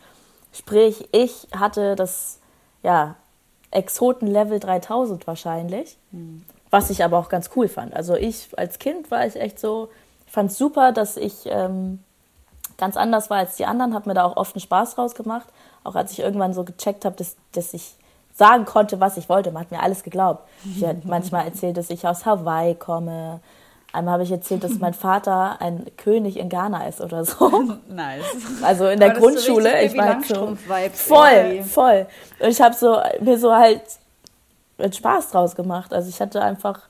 [0.53, 2.39] Sprich, ich hatte das,
[2.83, 3.15] ja,
[3.71, 5.97] Exoten-Level 3000 wahrscheinlich,
[6.69, 7.93] was ich aber auch ganz cool fand.
[7.93, 9.89] Also ich als Kind war ich echt so,
[10.25, 11.99] ich fand es super, dass ich ähm,
[12.77, 15.47] ganz anders war als die anderen, habe mir da auch oft einen Spaß draus gemacht.
[15.87, 17.95] Auch als ich irgendwann so gecheckt habe, dass, dass ich
[18.33, 19.51] sagen konnte, was ich wollte.
[19.51, 20.47] Man hat mir alles geglaubt.
[20.75, 23.39] Ich habe manchmal erzählt, dass ich aus Hawaii komme.
[23.93, 27.49] Einmal habe ich erzählt, dass mein Vater ein König in Ghana ist oder so.
[27.87, 28.25] Nice.
[28.61, 29.81] Also in der so Grundschule.
[29.81, 30.57] ich war halt so
[30.93, 31.69] voll, irgendwie.
[31.69, 32.05] voll.
[32.39, 33.81] Und ich habe so mir so halt
[34.93, 35.93] Spaß draus gemacht.
[35.93, 36.81] Also ich hatte einfach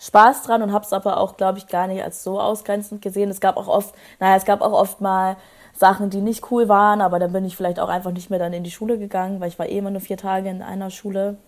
[0.00, 3.30] Spaß dran und habe es aber auch, glaube ich, gar nicht als so ausgrenzend gesehen.
[3.30, 5.36] Es gab auch oft, naja, es gab auch oft mal
[5.80, 8.52] Sachen, die nicht cool waren, aber dann bin ich vielleicht auch einfach nicht mehr dann
[8.52, 11.38] in die Schule gegangen, weil ich war eh immer nur vier Tage in einer Schule.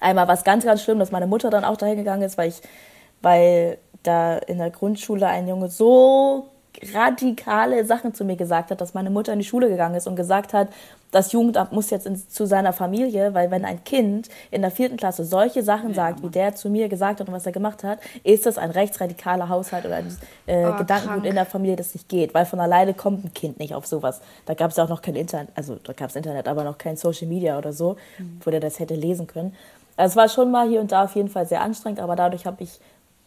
[0.00, 2.50] Einmal war es ganz, ganz schlimm, dass meine Mutter dann auch dahin gegangen ist, weil
[2.50, 2.62] ich,
[3.20, 6.46] weil da in der Grundschule ein Junge so
[6.94, 10.16] radikale Sachen zu mir gesagt hat, dass meine Mutter in die Schule gegangen ist und
[10.16, 10.68] gesagt hat,
[11.10, 14.96] das Jugendamt muss jetzt ins, zu seiner Familie, weil wenn ein Kind in der vierten
[14.96, 17.82] Klasse solche Sachen ja, sagt, wie der zu mir gesagt hat und was er gemacht
[17.82, 20.16] hat, ist das ein rechtsradikaler Haushalt oder ein
[20.46, 23.58] äh, oh, Gedankengut in der Familie, das nicht geht, weil von alleine kommt ein Kind
[23.58, 24.20] nicht auf sowas.
[24.46, 26.76] Da gab es ja auch noch kein Internet, also da gab es Internet, aber noch
[26.76, 28.40] kein Social Media oder so, mhm.
[28.44, 29.54] wo der das hätte lesen können.
[29.96, 32.46] Also es war schon mal hier und da auf jeden Fall sehr anstrengend, aber dadurch
[32.46, 32.78] habe ich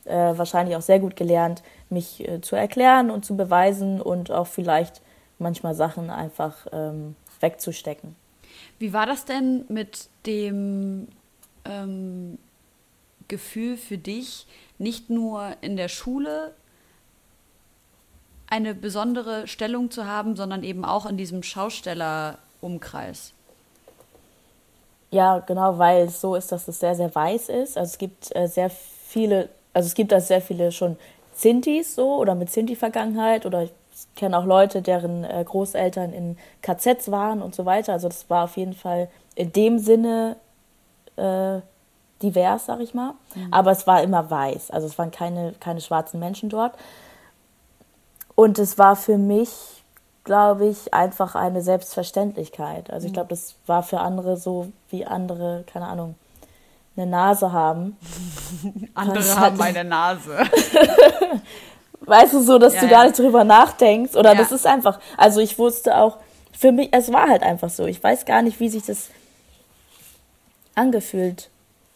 [0.06, 4.47] äh, wahrscheinlich auch sehr gut gelernt, mich äh, zu erklären und zu beweisen und auch
[4.47, 5.02] vielleicht
[5.39, 8.16] manchmal Sachen einfach ähm, wegzustecken.
[8.80, 11.08] Wie war das denn mit dem
[11.66, 12.38] ähm,
[13.28, 14.47] Gefühl für dich,
[14.78, 16.54] nicht nur in der Schule
[18.47, 23.34] eine besondere Stellung zu haben, sondern eben auch in diesem Schaustellerumkreis?
[25.12, 27.78] Ja, genau, weil es so ist, dass es sehr, sehr weiß ist.
[27.78, 30.98] Also es gibt äh, sehr viele, also es gibt da sehr viele schon
[31.34, 33.72] Sintis so oder mit Sinti-Vergangenheit oder ich
[34.16, 37.94] kenne auch Leute, deren äh, Großeltern in KZs waren und so weiter.
[37.94, 40.38] Also das war auf jeden Fall in dem Sinne
[41.18, 41.60] äh,
[42.22, 43.14] divers, sag ich mal.
[43.36, 43.48] Mhm.
[43.52, 44.72] Aber es war immer weiß.
[44.72, 46.74] Also es waren keine, keine schwarzen Menschen dort.
[48.36, 49.84] Und es war für mich,
[50.24, 52.92] glaube ich, einfach eine Selbstverständlichkeit.
[52.92, 53.16] Also ich mhm.
[53.16, 56.16] glaube, das war für andere so, wie andere, keine Ahnung,
[56.96, 57.98] eine Nase haben.
[58.94, 60.38] andere haben eine Nase.
[62.02, 64.16] Weißt du, so, dass ja, du gar nicht drüber nachdenkst.
[64.16, 64.38] Oder ja.
[64.38, 65.00] das ist einfach.
[65.18, 66.18] Also ich wusste auch,
[66.52, 67.86] für mich, es war halt einfach so.
[67.86, 69.10] Ich weiß gar nicht, wie sich das
[70.76, 71.50] angefühlt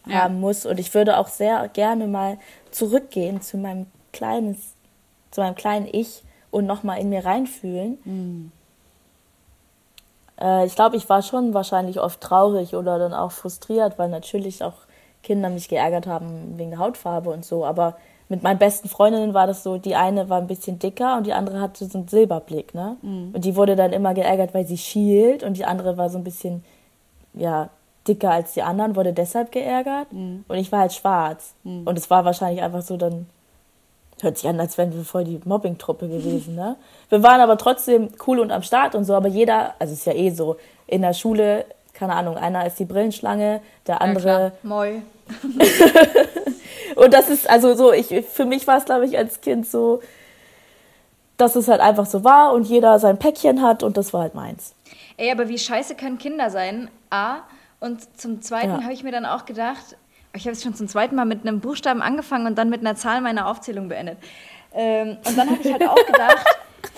[0.06, 0.22] ja.
[0.22, 0.64] haben muss.
[0.66, 2.38] Und ich würde auch sehr gerne mal
[2.70, 4.60] zurückgehen zu meinem kleinen,
[5.30, 7.98] zu meinem kleinen Ich und nochmal in mir reinfühlen.
[8.04, 8.52] Mhm.
[10.40, 14.62] Äh, ich glaube, ich war schon wahrscheinlich oft traurig oder dann auch frustriert, weil natürlich
[14.62, 14.85] auch
[15.26, 17.66] Kinder mich geärgert haben wegen der Hautfarbe und so.
[17.66, 17.96] Aber
[18.28, 21.32] mit meinen besten Freundinnen war das so, die eine war ein bisschen dicker und die
[21.32, 22.96] andere hatte so einen Silberblick, ne?
[23.02, 23.32] Mhm.
[23.34, 26.24] Und die wurde dann immer geärgert, weil sie schielt und die andere war so ein
[26.24, 26.64] bisschen,
[27.34, 27.70] ja,
[28.06, 30.12] dicker als die anderen, wurde deshalb geärgert.
[30.12, 30.44] Mhm.
[30.46, 31.54] Und ich war halt schwarz.
[31.64, 31.86] Mhm.
[31.86, 33.26] Und es war wahrscheinlich einfach so dann,
[34.20, 36.76] hört sich an, als wären wir voll die Mobbing-Truppe gewesen, ne?
[37.08, 40.14] Wir waren aber trotzdem cool und am Start und so, aber jeder, also ist ja
[40.14, 40.56] eh so,
[40.86, 41.66] in der Schule,
[41.96, 44.28] keine Ahnung, einer ist die Brillenschlange, der andere.
[44.28, 45.02] Ja, Moi.
[46.94, 50.00] Und das ist also so, ich, für mich war es, glaube ich, als Kind so,
[51.36, 54.34] dass es halt einfach so war und jeder sein Päckchen hat und das war halt
[54.34, 54.74] meins.
[55.18, 56.88] Ey, aber wie scheiße können Kinder sein?
[57.10, 57.38] A.
[57.80, 58.82] Und zum Zweiten ja.
[58.82, 59.96] habe ich mir dann auch gedacht,
[60.34, 62.94] ich habe es schon zum zweiten Mal mit einem Buchstaben angefangen und dann mit einer
[62.94, 64.18] Zahl meiner Aufzählung beendet.
[64.72, 66.46] Ähm, und dann habe ich halt auch gedacht,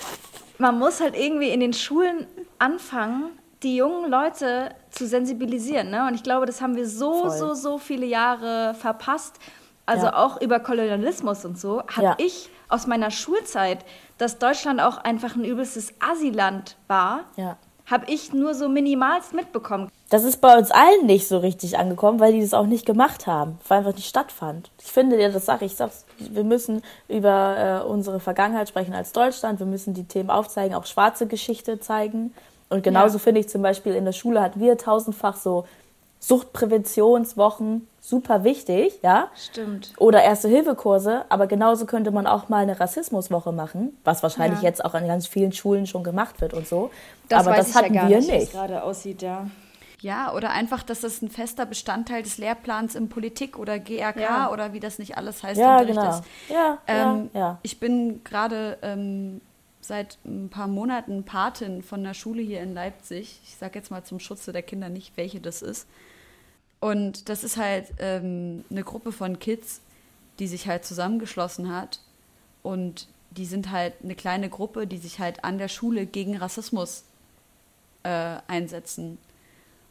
[0.59, 2.27] man muss halt irgendwie in den Schulen
[2.59, 3.31] anfangen,
[3.63, 5.91] die jungen Leute zu sensibilisieren.
[5.91, 6.07] Ne?
[6.07, 7.31] Und ich glaube, das haben wir so, Voll.
[7.31, 9.39] so, so viele Jahre verpasst
[9.89, 10.17] also ja.
[10.23, 12.15] auch über Kolonialismus und so, habe ja.
[12.19, 13.79] ich aus meiner Schulzeit,
[14.19, 17.57] dass Deutschland auch einfach ein übelstes Asiland war, ja.
[17.87, 19.89] habe ich nur so minimalst mitbekommen.
[20.11, 23.27] Das ist bei uns allen nicht so richtig angekommen, weil die das auch nicht gemacht
[23.27, 24.71] haben, weil einfach nicht stattfand.
[24.79, 29.13] Ich finde, ja, das sage ich, sag's, wir müssen über äh, unsere Vergangenheit sprechen als
[29.13, 32.35] Deutschland, wir müssen die Themen aufzeigen, auch schwarze Geschichte zeigen.
[32.69, 33.25] Und genauso ja.
[33.25, 35.67] finde ich zum Beispiel in der Schule hatten wir tausendfach so
[36.21, 39.29] Suchtpräventionswochen super wichtig, ja.
[39.37, 39.93] Stimmt.
[39.99, 44.69] Oder Erste-Hilfe-Kurse, aber genauso könnte man auch mal eine Rassismuswoche machen, was wahrscheinlich ja.
[44.69, 46.91] jetzt auch an ganz vielen Schulen schon gemacht wird und so.
[47.29, 48.31] Das aber das hatten ja wir nicht.
[48.31, 48.53] nicht.
[48.53, 49.47] gerade aussieht, ja.
[50.01, 54.51] Ja, oder einfach, dass das ein fester Bestandteil des Lehrplans in Politik oder GRK ja.
[54.53, 56.11] oder wie das nicht alles heißt, ja, genau.
[56.11, 56.23] ist.
[56.49, 57.59] Ja, ähm, ja, ja.
[57.63, 59.41] Ich bin gerade ähm,
[59.89, 63.41] seit ein paar Monaten Patin von der Schule hier in Leipzig.
[63.43, 65.89] Ich sage jetzt mal zum Schutze der Kinder nicht, welche das ist.
[66.81, 69.81] Und das ist halt ähm, eine Gruppe von Kids,
[70.39, 72.01] die sich halt zusammengeschlossen hat.
[72.63, 77.05] Und die sind halt eine kleine Gruppe, die sich halt an der Schule gegen Rassismus
[78.05, 79.19] äh, einsetzen.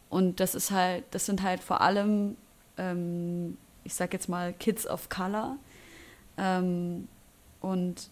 [0.09, 2.37] Und das ist halt, das sind halt vor allem,
[2.77, 5.57] ähm, ich sag jetzt mal, Kids of Color.
[6.37, 7.09] Ähm,
[7.59, 8.09] und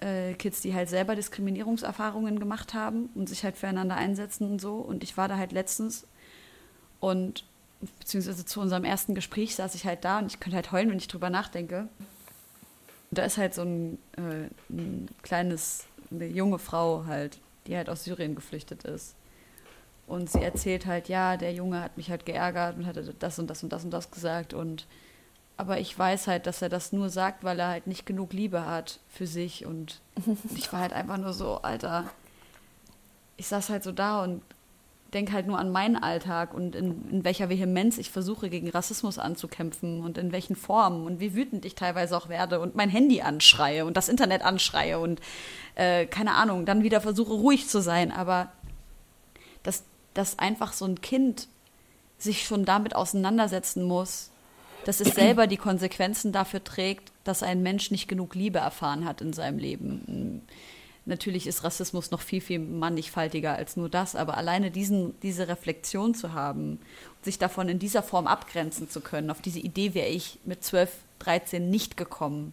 [0.00, 4.74] äh, Kids, die halt selber Diskriminierungserfahrungen gemacht haben und sich halt füreinander einsetzen und so.
[4.76, 6.06] Und ich war da halt letztens
[7.00, 7.44] und
[7.98, 10.98] beziehungsweise zu unserem ersten Gespräch saß ich halt da und ich könnte halt heulen, wenn
[10.98, 11.88] ich drüber nachdenke.
[13.10, 17.88] Und da ist halt so ein, äh, ein kleines, eine junge Frau halt, die halt
[17.88, 19.14] aus Syrien geflüchtet ist.
[20.06, 23.48] Und sie erzählt halt, ja, der Junge hat mich halt geärgert und hatte das und
[23.48, 24.54] das und das und das gesagt.
[24.54, 24.86] Und
[25.60, 28.64] aber ich weiß halt, dass er das nur sagt, weil er halt nicht genug Liebe
[28.64, 29.66] hat für sich.
[29.66, 30.00] Und
[30.56, 32.10] ich war halt einfach nur so, Alter,
[33.36, 34.40] ich saß halt so da und
[35.12, 39.18] denke halt nur an meinen Alltag und in, in, welcher Vehemenz ich versuche, gegen Rassismus
[39.18, 43.20] anzukämpfen und in welchen Formen und wie wütend ich teilweise auch werde und mein Handy
[43.20, 45.20] anschreie und das Internet anschreie und
[45.74, 48.12] äh, keine Ahnung, dann wieder versuche, ruhig zu sein.
[48.12, 48.50] Aber
[49.62, 49.84] dass,
[50.14, 51.48] dass einfach so ein Kind
[52.16, 54.29] sich schon damit auseinandersetzen muss,
[54.84, 59.20] dass es selber die Konsequenzen dafür trägt, dass ein Mensch nicht genug Liebe erfahren hat
[59.20, 60.42] in seinem Leben.
[61.06, 66.14] Natürlich ist Rassismus noch viel, viel mannigfaltiger als nur das, aber alleine diesen, diese Reflexion
[66.14, 66.78] zu haben,
[67.22, 70.90] sich davon in dieser Form abgrenzen zu können, auf diese Idee wäre ich mit 12,
[71.18, 72.52] 13 nicht gekommen.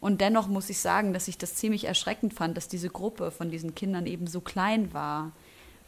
[0.00, 3.50] Und dennoch muss ich sagen, dass ich das ziemlich erschreckend fand, dass diese Gruppe von
[3.50, 5.30] diesen Kindern eben so klein war,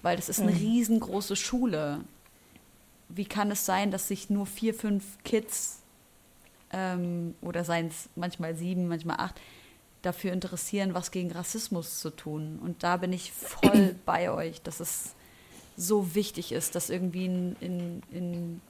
[0.02, 0.58] weil das ist eine mhm.
[0.58, 2.00] riesengroße Schule
[3.08, 5.80] wie kann es sein, dass sich nur vier, fünf Kids
[6.72, 9.40] ähm, oder seien es manchmal sieben, manchmal acht,
[10.02, 12.58] dafür interessieren, was gegen Rassismus zu tun.
[12.62, 15.14] Und da bin ich voll bei euch, dass es
[15.76, 18.60] so wichtig ist, das irgendwie in, in, in,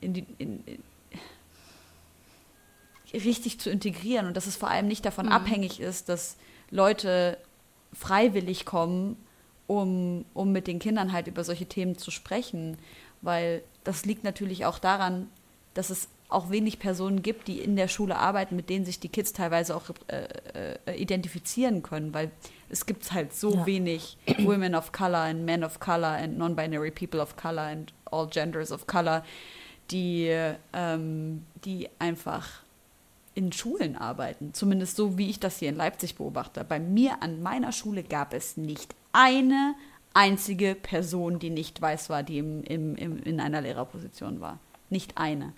[0.00, 0.82] in, die, in, in
[3.12, 5.32] richtig zu integrieren und dass es vor allem nicht davon mhm.
[5.32, 6.36] abhängig ist, dass
[6.70, 7.38] Leute
[7.92, 9.16] freiwillig kommen,
[9.66, 12.78] um, um mit den Kindern halt über solche Themen zu sprechen
[13.22, 15.28] weil das liegt natürlich auch daran,
[15.74, 19.08] dass es auch wenig Personen gibt, die in der Schule arbeiten, mit denen sich die
[19.08, 22.30] Kids teilweise auch äh, äh, identifizieren können, weil
[22.68, 23.66] es gibt halt so ja.
[23.66, 28.28] wenig Women of Color and Men of Color and Non-Binary People of Color and all
[28.28, 29.24] Genders of Color,
[29.90, 30.30] die,
[30.72, 32.62] ähm, die einfach
[33.34, 34.54] in Schulen arbeiten.
[34.54, 36.64] Zumindest so, wie ich das hier in Leipzig beobachte.
[36.64, 39.74] Bei mir an meiner Schule gab es nicht eine
[40.14, 44.58] einzige Person, die nicht weiß war, die im, im, im, in einer Lehrerposition war.
[44.88, 45.52] Nicht eine.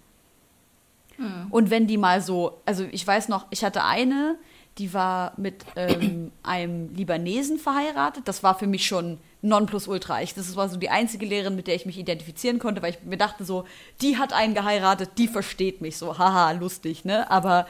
[1.16, 1.46] Hm.
[1.50, 4.36] Und wenn die mal so, also ich weiß noch, ich hatte eine,
[4.78, 8.28] die war mit ähm, einem Libanesen verheiratet.
[8.28, 10.22] Das war für mich schon Nonplusultra.
[10.22, 13.03] Ich, das war so die einzige Lehrerin, mit der ich mich identifizieren konnte, weil ich
[13.03, 13.64] mir dachte so,
[14.00, 16.18] die hat einen geheiratet, die versteht mich so.
[16.18, 17.30] Haha, lustig, ne?
[17.30, 17.66] Aber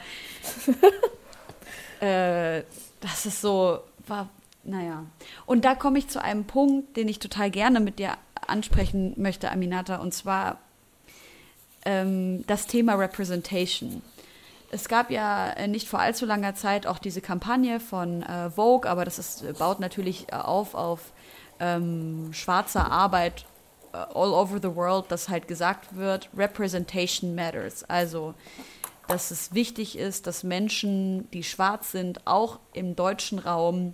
[1.99, 2.63] äh,
[3.01, 4.29] das ist so, war,
[4.63, 5.05] naja.
[5.45, 9.51] Und da komme ich zu einem Punkt, den ich total gerne mit dir ansprechen möchte,
[9.51, 10.59] Aminata, und zwar
[11.85, 14.01] ähm, das Thema Representation.
[14.71, 18.89] Es gab ja äh, nicht vor allzu langer Zeit auch diese Kampagne von äh, Vogue,
[18.89, 21.13] aber das ist, äh, baut natürlich äh, auf auf
[21.59, 23.45] ähm, schwarzer Arbeit
[23.93, 27.83] all over the world, dass halt gesagt wird, Representation matters.
[27.83, 28.33] Also,
[29.07, 33.93] dass es wichtig ist, dass Menschen, die schwarz sind, auch im deutschen Raum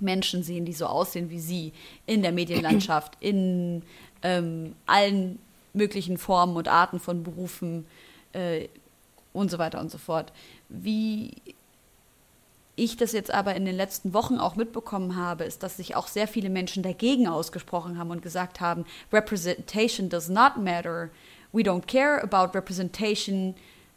[0.00, 1.72] Menschen sehen, die so aussehen wie sie,
[2.06, 3.82] in der Medienlandschaft, in
[4.22, 5.38] ähm, allen
[5.72, 7.86] möglichen Formen und Arten von Berufen
[8.32, 8.68] äh,
[9.32, 10.32] und so weiter und so fort.
[10.68, 11.32] Wie
[12.76, 16.08] ich das jetzt aber in den letzten Wochen auch mitbekommen habe, ist, dass sich auch
[16.08, 21.10] sehr viele Menschen dagegen ausgesprochen haben und gesagt haben, Representation does not matter.
[21.52, 23.54] We don't care about representation.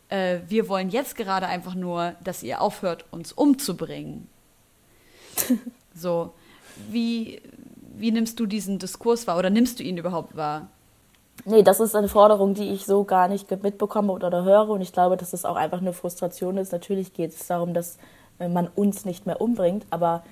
[0.09, 4.27] Äh, wir wollen jetzt gerade einfach nur, dass ihr aufhört, uns umzubringen.
[5.97, 6.31] So,
[6.89, 7.41] wie,
[7.97, 10.69] wie nimmst du diesen Diskurs wahr oder nimmst du ihn überhaupt wahr?
[11.45, 14.69] Nee, das ist eine Forderung, die ich so gar nicht mitbekomme oder höre.
[14.69, 16.71] Und ich glaube, dass es auch einfach eine Frustration ist.
[16.71, 17.97] Natürlich geht es darum, dass
[18.39, 20.23] äh, man uns nicht mehr umbringt, aber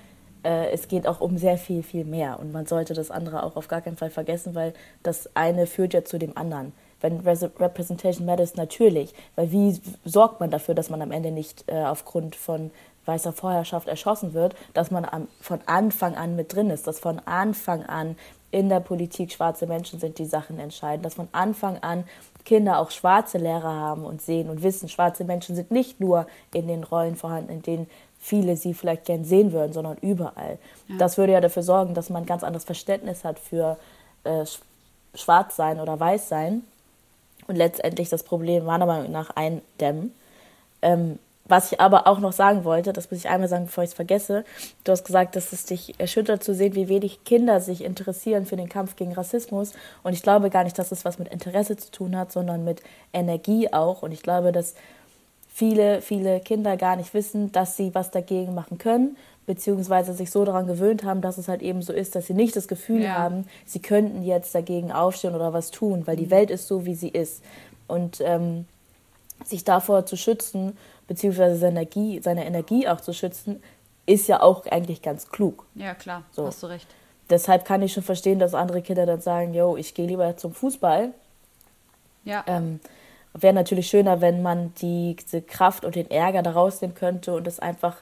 [0.44, 2.40] äh, es geht auch um sehr viel, viel mehr.
[2.40, 5.94] Und man sollte das andere auch auf gar keinen Fall vergessen, weil das eine führt
[5.94, 6.74] ja zu dem anderen.
[7.02, 9.14] Wenn Representation matters, natürlich.
[9.36, 12.72] Weil wie sorgt man dafür, dass man am Ende nicht äh, aufgrund von
[13.06, 17.20] weißer Vorherrschaft erschossen wird, dass man am, von Anfang an mit drin ist, dass von
[17.26, 18.16] Anfang an
[18.52, 22.06] in der Politik schwarze Menschen sind, die Sachen entscheiden, dass von Anfang an
[22.46, 26.68] Kinder auch schwarze Lehrer haben und sehen und wissen, schwarze Menschen sind nicht nur in
[26.68, 27.88] den Rollen vorhanden, in denen
[28.20, 30.58] viele sie vielleicht gern sehen würden, sondern überall.
[30.88, 30.98] Ja.
[30.98, 33.78] Das würde ja dafür sorgen, dass man ein ganz anderes Verständnis hat für
[34.24, 34.46] äh,
[35.16, 36.64] Schwarzsein oder Weißsein
[37.48, 40.14] und letztendlich das Problem meiner Meinung nach eindämmen.
[40.82, 43.92] Ähm, was ich aber auch noch sagen wollte, das muss ich einmal sagen, bevor ich
[43.92, 44.44] es vergesse.
[44.84, 48.56] Du hast gesagt, dass es dich erschüttert zu sehen, wie wenig Kinder sich interessieren für
[48.56, 49.74] den Kampf gegen Rassismus.
[50.02, 52.82] Und ich glaube gar nicht, dass es was mit Interesse zu tun hat, sondern mit
[53.14, 54.02] Energie auch.
[54.02, 54.74] Und ich glaube, dass
[55.54, 59.16] viele, viele Kinder gar nicht wissen, dass sie was dagegen machen können,
[59.46, 62.56] beziehungsweise sich so daran gewöhnt haben, dass es halt eben so ist, dass sie nicht
[62.56, 63.14] das Gefühl ja.
[63.14, 66.32] haben, sie könnten jetzt dagegen aufstehen oder was tun, weil die mhm.
[66.32, 67.44] Welt ist so, wie sie ist.
[67.88, 68.66] Und ähm,
[69.44, 70.78] sich davor zu schützen
[71.08, 73.62] beziehungsweise seine Energie, seine Energie auch zu schützen,
[74.06, 75.66] ist ja auch eigentlich ganz klug.
[75.76, 76.46] Ja, klar, so.
[76.46, 76.88] hast du recht.
[77.30, 80.54] Deshalb kann ich schon verstehen, dass andere Kinder dann sagen, yo, ich gehe lieber zum
[80.54, 81.12] Fußball.
[82.24, 82.44] Ja.
[82.48, 82.80] Ähm,
[83.34, 87.46] Wäre natürlich schöner, wenn man die, diese Kraft und den Ärger da rausnehmen könnte und
[87.48, 87.98] es einfach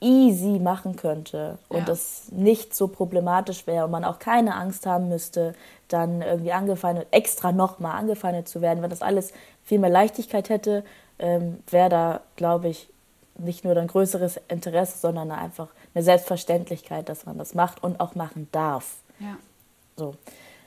[0.00, 1.84] easy machen könnte und Ja.
[1.84, 5.54] das nicht so problematisch wäre und man auch keine Angst haben müsste,
[5.88, 9.32] dann irgendwie angefeindet, extra nochmal angefeindet zu werden, wenn das alles
[9.62, 10.84] viel mehr Leichtigkeit hätte,
[11.18, 12.88] ähm, wäre da, glaube ich,
[13.36, 18.14] nicht nur dann größeres Interesse, sondern einfach eine Selbstverständlichkeit, dass man das macht und auch
[18.14, 18.96] machen darf.
[19.18, 19.36] Ja.
[19.96, 20.14] So.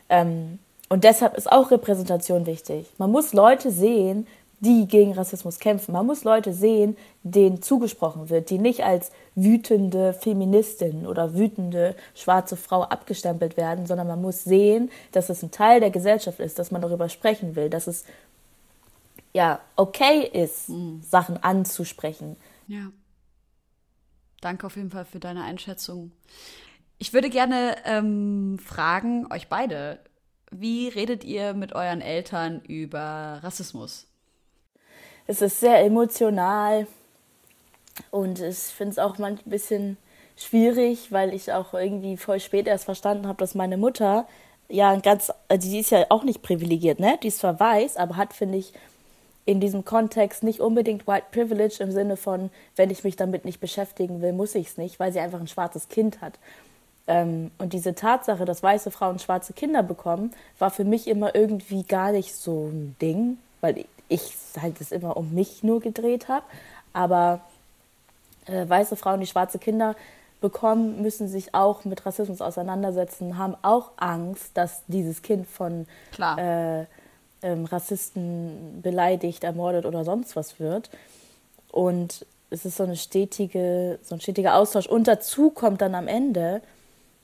[0.10, 2.88] Ähm, und deshalb ist auch Repräsentation wichtig.
[2.98, 4.28] Man muss Leute sehen,
[4.60, 5.92] die gegen Rassismus kämpfen.
[5.92, 12.58] Man muss Leute sehen, denen zugesprochen wird, die nicht als wütende Feministin oder wütende schwarze
[12.58, 16.72] Frau abgestempelt werden, sondern man muss sehen, dass es ein Teil der Gesellschaft ist, dass
[16.72, 18.06] man darüber sprechen will, dass es
[19.38, 20.72] ja okay ist,
[21.02, 22.38] Sachen anzusprechen.
[22.68, 22.92] Ja.
[24.42, 26.12] Danke auf jeden Fall für deine Einschätzung.
[26.98, 30.00] Ich würde gerne ähm, fragen, euch beide,
[30.50, 34.08] wie redet ihr mit euren Eltern über Rassismus?
[35.28, 36.88] Es ist sehr emotional
[38.10, 39.98] und ich finde es auch manchmal ein bisschen
[40.36, 44.28] schwierig, weil ich auch irgendwie voll spät erst verstanden habe, dass meine Mutter
[44.68, 47.20] ja ganz, also die ist ja auch nicht privilegiert, ne?
[47.22, 48.74] Die ist zwar weiß, aber hat, finde ich,
[49.48, 53.62] in diesem Kontext nicht unbedingt White Privilege im Sinne von, wenn ich mich damit nicht
[53.62, 56.34] beschäftigen will, muss ich es nicht, weil sie einfach ein schwarzes Kind hat.
[57.08, 61.84] Ähm, und diese Tatsache, dass weiße Frauen schwarze Kinder bekommen, war für mich immer irgendwie
[61.84, 66.46] gar nicht so ein Ding, weil ich halt es immer um mich nur gedreht habe.
[66.92, 67.40] Aber
[68.48, 69.96] äh, weiße Frauen, die schwarze Kinder
[70.42, 75.88] bekommen, müssen sich auch mit Rassismus auseinandersetzen, haben auch Angst, dass dieses Kind von
[76.20, 76.84] äh,
[77.42, 80.90] ähm, Rassisten beleidigt, ermordet oder sonst was wird.
[81.72, 84.88] Und es ist so eine stetige, so ein stetiger Austausch.
[84.88, 86.62] Und dazu kommt dann am Ende,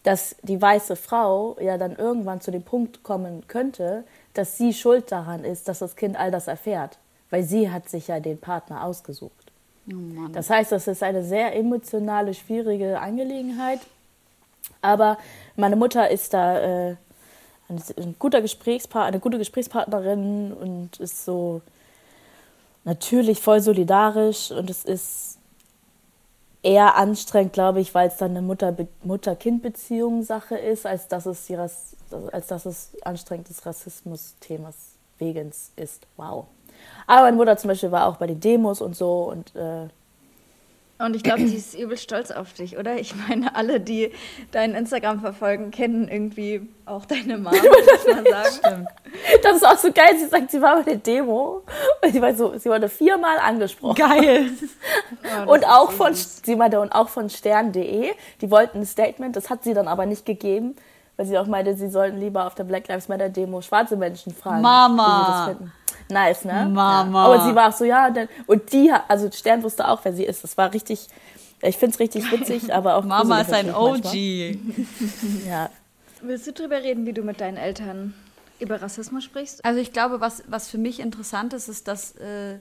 [0.03, 4.03] dass die weiße Frau ja dann irgendwann zu dem Punkt kommen könnte,
[4.33, 6.97] dass sie schuld daran ist, dass das Kind all das erfährt.
[7.29, 9.51] Weil sie hat sich ja den Partner ausgesucht.
[9.87, 10.27] Oh.
[10.33, 13.79] Das heißt, das ist eine sehr emotionale, schwierige Angelegenheit.
[14.81, 15.17] Aber
[15.55, 16.95] meine Mutter ist da äh,
[17.69, 21.61] ein, guter Gesprächspa eine gute Gesprächspartnerin und ist so
[22.83, 25.37] natürlich voll solidarisch und es ist
[26.61, 31.55] eher anstrengend, glaube ich, weil es dann eine Mutter- Mutter-Kind-Beziehung-Sache ist, als dass es, die
[31.55, 31.95] Rass
[32.31, 34.75] als dass es anstrengend des Rassismus-Themas
[35.17, 36.05] Wegens ist.
[36.17, 36.45] Wow.
[37.07, 39.87] Aber meine Mutter zum Beispiel war auch bei den Demos und so und äh,
[41.03, 42.95] Und ich glaube, sie ist übel stolz auf dich, oder?
[42.95, 44.13] Ich meine, alle, die
[44.51, 48.87] dein Instagram verfolgen, kennen irgendwie auch deine Mama, muss man sagen.
[49.41, 50.17] Das ist auch so geil.
[50.17, 51.63] Sie sagt, sie war bei der Demo
[52.01, 53.95] und sie war so, sie wurde viermal angesprochen.
[53.95, 54.49] Geil.
[55.23, 56.41] Das Und auch so von, süß.
[56.45, 58.11] sie meinte, und auch von stern.de.
[58.41, 60.75] Die wollten ein Statement, das hat sie dann aber nicht gegeben,
[61.17, 64.33] weil sie auch meinte, sie sollten lieber auf der Black Lives Matter Demo schwarze Menschen
[64.33, 64.61] fragen.
[64.61, 65.05] Mama.
[65.05, 65.82] Wie sie das finden.
[66.09, 66.69] Nice, ne?
[66.71, 67.27] Mama.
[67.27, 67.33] Ja.
[67.33, 70.13] Aber sie war auch so, ja, dann, und die, hat- also Stern wusste auch, wer
[70.13, 70.43] sie ist.
[70.43, 71.07] Das war richtig,
[71.61, 74.13] ich finde es richtig witzig, aber auch Mama ist ein OG.
[75.47, 75.69] Ja.
[76.21, 78.13] Willst du drüber reden, wie du mit deinen Eltern
[78.59, 79.63] über Rassismus sprichst?
[79.65, 82.57] Also ich glaube, was, was für mich interessant ist, ist, dass, äh,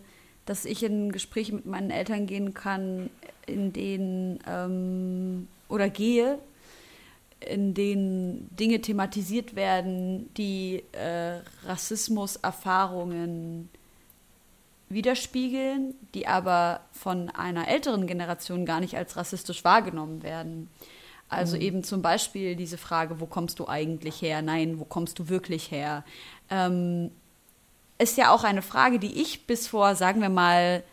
[0.46, 3.08] dass ich in Gespräche mit meinen Eltern gehen kann,
[3.46, 6.38] in denen ähm, oder gehe,
[7.48, 13.68] in denen Dinge thematisiert werden, die äh, Rassismus-Erfahrungen
[14.88, 20.68] widerspiegeln, die aber von einer älteren Generation gar nicht als rassistisch wahrgenommen werden.
[21.28, 24.42] Also eben zum Beispiel diese Frage, wo kommst du eigentlich her?
[24.42, 26.04] Nein, wo kommst du wirklich her?
[26.50, 27.10] Ähm,
[27.96, 30.84] ist ja auch eine Frage, die ich bis vor, sagen wir mal,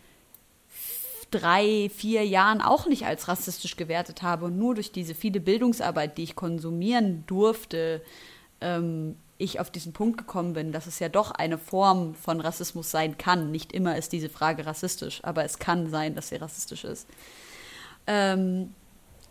[1.31, 6.17] drei, vier Jahren auch nicht als rassistisch gewertet habe und nur durch diese viele Bildungsarbeit,
[6.17, 8.01] die ich konsumieren durfte,
[8.61, 12.91] ähm, ich auf diesen Punkt gekommen bin, dass es ja doch eine Form von Rassismus
[12.91, 13.51] sein kann.
[13.51, 17.07] Nicht immer ist diese Frage rassistisch, aber es kann sein, dass sie rassistisch ist.
[18.05, 18.73] Ähm,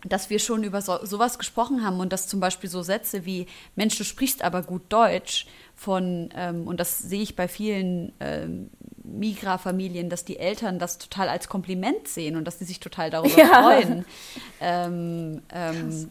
[0.05, 3.47] dass wir schon über so, sowas gesprochen haben und dass zum Beispiel so Sätze wie
[3.77, 5.47] Mensch, du sprichst aber gut Deutsch
[5.79, 8.69] von, ähm, und das sehe ich bei vielen ähm,
[9.05, 13.39] Migra-Familien, dass die Eltern das total als Kompliment sehen und dass sie sich total darüber
[13.39, 13.63] Ja.
[13.63, 14.05] freuen.
[14.61, 16.11] Ähm, ähm,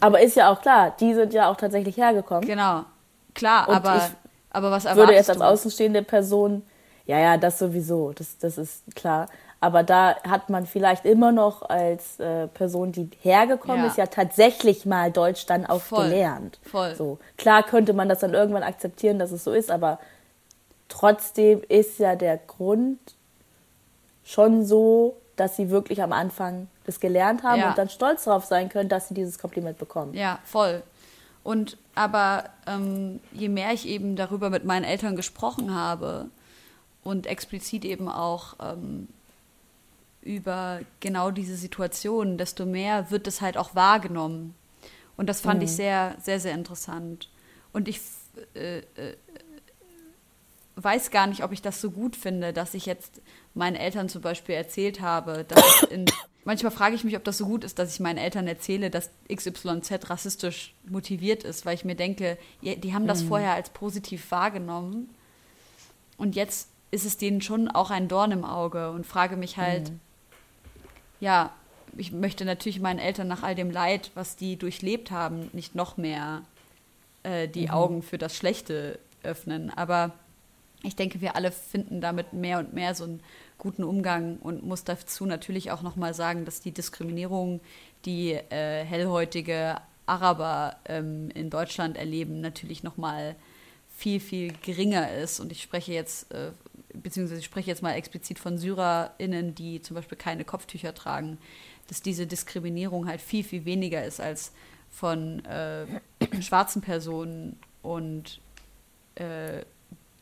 [0.00, 2.46] Aber ist ja auch klar, die sind ja auch tatsächlich hergekommen.
[2.46, 2.86] genau,
[3.34, 4.10] klar, Und aber,
[4.50, 6.62] aber was würde erwartest jetzt als außenstehende Person,
[7.04, 9.28] ja, ja, das sowieso, das, das ist klar.
[9.60, 13.86] Aber da hat man vielleicht immer noch als äh, Person, die hergekommen Ja.
[13.88, 16.58] ist, ja tatsächlich mal Deutsch dann auch Voll, gelernt.
[16.62, 16.94] voll.
[16.94, 17.18] So.
[17.36, 19.98] Klar könnte man das dann irgendwann akzeptieren, dass es so ist, aber
[20.88, 22.98] trotzdem ist ja der Grund
[24.24, 27.70] schon so, dass sie wirklich am Anfang das gelernt haben Ja.
[27.70, 30.14] und dann stolz darauf sein können, dass sie dieses Kompliment bekommen.
[30.14, 30.82] Ja, voll.
[31.44, 36.26] Und aber ähm, je mehr ich eben darüber mit meinen Eltern gesprochen habe
[37.02, 39.08] und explizit eben auch ähm,
[40.28, 44.54] über genau diese Situation, desto mehr wird es halt auch wahrgenommen.
[45.16, 45.64] Und das fand mhm.
[45.64, 47.30] ich sehr, sehr, sehr interessant.
[47.72, 48.00] Und ich
[48.54, 49.16] äh, äh,
[50.76, 53.22] weiß gar nicht, ob ich das so gut finde, dass ich jetzt
[53.54, 56.04] meinen Eltern zum Beispiel erzählt habe, dass in,
[56.44, 59.10] manchmal frage ich mich, ob das so gut ist, dass ich meinen Eltern erzähle, dass
[59.34, 63.28] XYZ rassistisch motiviert ist, weil ich mir denke, die haben das mhm.
[63.28, 65.08] vorher als positiv wahrgenommen
[66.18, 69.90] und jetzt ist es denen schon auch ein Dorn im Auge und frage mich halt,
[69.90, 70.00] mhm.
[71.20, 71.52] Ja,
[71.96, 75.96] ich möchte natürlich meinen Eltern nach all dem Leid, was die durchlebt haben, nicht noch
[75.96, 76.42] mehr
[77.22, 77.70] äh, die mhm.
[77.70, 79.70] Augen für das Schlechte öffnen.
[79.70, 80.12] Aber
[80.82, 83.20] ich denke, wir alle finden damit mehr und mehr so einen
[83.58, 87.60] guten Umgang und muss dazu natürlich auch nochmal sagen, dass die Diskriminierung,
[88.04, 93.34] die äh, hellhäutige Araber ähm, in Deutschland erleben, natürlich nochmal
[93.96, 95.40] viel, viel geringer ist.
[95.40, 96.52] Und ich spreche jetzt, äh,
[97.02, 101.38] beziehungsweise ich spreche jetzt mal explizit von SyrerInnen, die zum Beispiel keine Kopftücher tragen,
[101.88, 104.52] dass diese Diskriminierung halt viel, viel weniger ist als
[104.90, 105.86] von äh,
[106.40, 108.40] schwarzen Personen und
[109.16, 109.64] äh,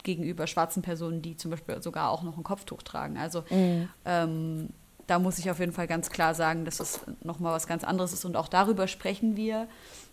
[0.03, 3.19] gegenüber schwarzen Personen, die zum Beispiel sogar auch noch ein Kopftuch tragen.
[3.19, 3.89] Also mhm.
[4.05, 4.69] ähm,
[5.07, 8.13] da muss ich auf jeden Fall ganz klar sagen, dass es nochmal was ganz anderes
[8.13, 9.69] ist und auch darüber sprechen wir.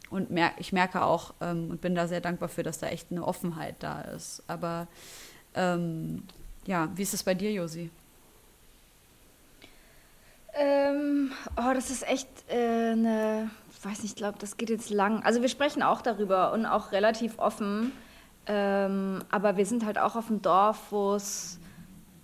[0.09, 3.11] Und mer ich merke auch ähm, und bin da sehr dankbar für, dass da echt
[3.11, 4.43] eine Offenheit da ist.
[4.47, 4.87] Aber
[5.55, 6.23] ähm,
[6.65, 7.89] ja, wie ist es bei dir, Josi?
[10.55, 14.91] Ähm, oh, das ist echt äh, eine, ich weiß nicht, ich glaube, das geht jetzt
[14.91, 15.23] lang.
[15.23, 17.91] Also wir sprechen auch darüber und auch relativ offen.
[18.45, 21.59] Ähm, aber wir sind halt auch auf dem Dorf, wo es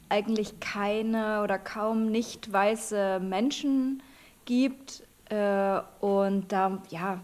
[0.09, 4.03] eigentlich keine oder kaum nicht weiße Menschen
[4.45, 5.03] gibt.
[5.29, 7.19] Äh, und da, ja,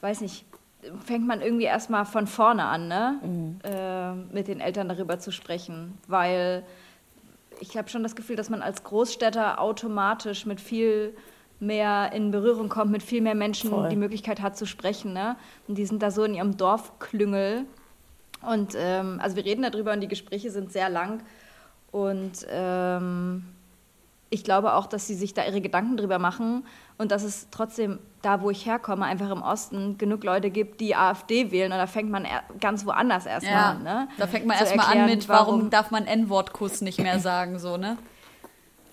[0.00, 0.44] weiß nicht,
[1.04, 3.18] fängt man irgendwie erstmal von vorne an, ne?
[3.22, 3.58] Mhm.
[3.62, 5.98] Äh, mit den Eltern darüber zu sprechen.
[6.08, 6.64] Weil
[7.60, 11.16] ich habe schon das Gefühl, dass man als Großstädter automatisch mit viel
[11.58, 13.88] mehr in Berührung kommt, mit viel mehr Menschen Voll.
[13.88, 15.12] die Möglichkeit hat zu sprechen.
[15.12, 15.36] Ne?
[15.68, 17.64] Und die sind da so in ihrem Dorfklüngel
[18.42, 21.22] und ähm, also wir reden darüber und die Gespräche sind sehr lang.
[21.90, 23.44] Und ähm,
[24.36, 26.66] ich glaube auch, dass sie sich da ihre Gedanken drüber machen
[26.98, 30.94] und dass es trotzdem da, wo ich herkomme, einfach im Osten genug Leute gibt, die
[30.94, 32.26] AfD wählen und da fängt man
[32.60, 33.82] ganz woanders erstmal ja, an.
[33.82, 34.08] Ne?
[34.18, 37.78] Da fängt man erstmal an mit, warum, warum darf man N-Wort-Kuss nicht mehr sagen, so,
[37.78, 37.96] ne?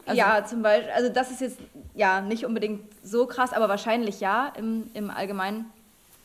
[0.05, 1.59] Also, ja, zum Beispiel, also das ist jetzt
[1.93, 5.65] ja nicht unbedingt so krass, aber wahrscheinlich ja im, im Allgemeinen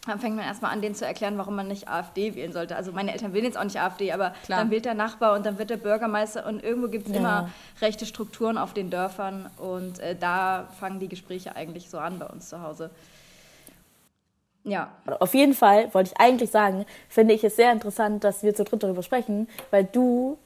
[0.09, 2.77] dann fängt man erstmal an, denen zu erklären, warum man nicht AfD wählen sollte.
[2.77, 4.61] Also meine Eltern wählen jetzt auch nicht AfD, aber Klar.
[4.61, 7.19] dann wählt der Nachbar und dann wird der Bürgermeister und irgendwo gibt es ja.
[7.19, 7.51] immer
[7.81, 12.27] rechte Strukturen auf den Dörfern und äh, da fangen die Gespräche eigentlich so an bei
[12.27, 12.91] uns zu Hause.
[14.65, 14.91] Ja.
[15.21, 18.65] Auf jeden Fall wollte ich eigentlich sagen, finde ich es sehr interessant, dass wir zu
[18.65, 20.39] dritt darüber sprechen, weil du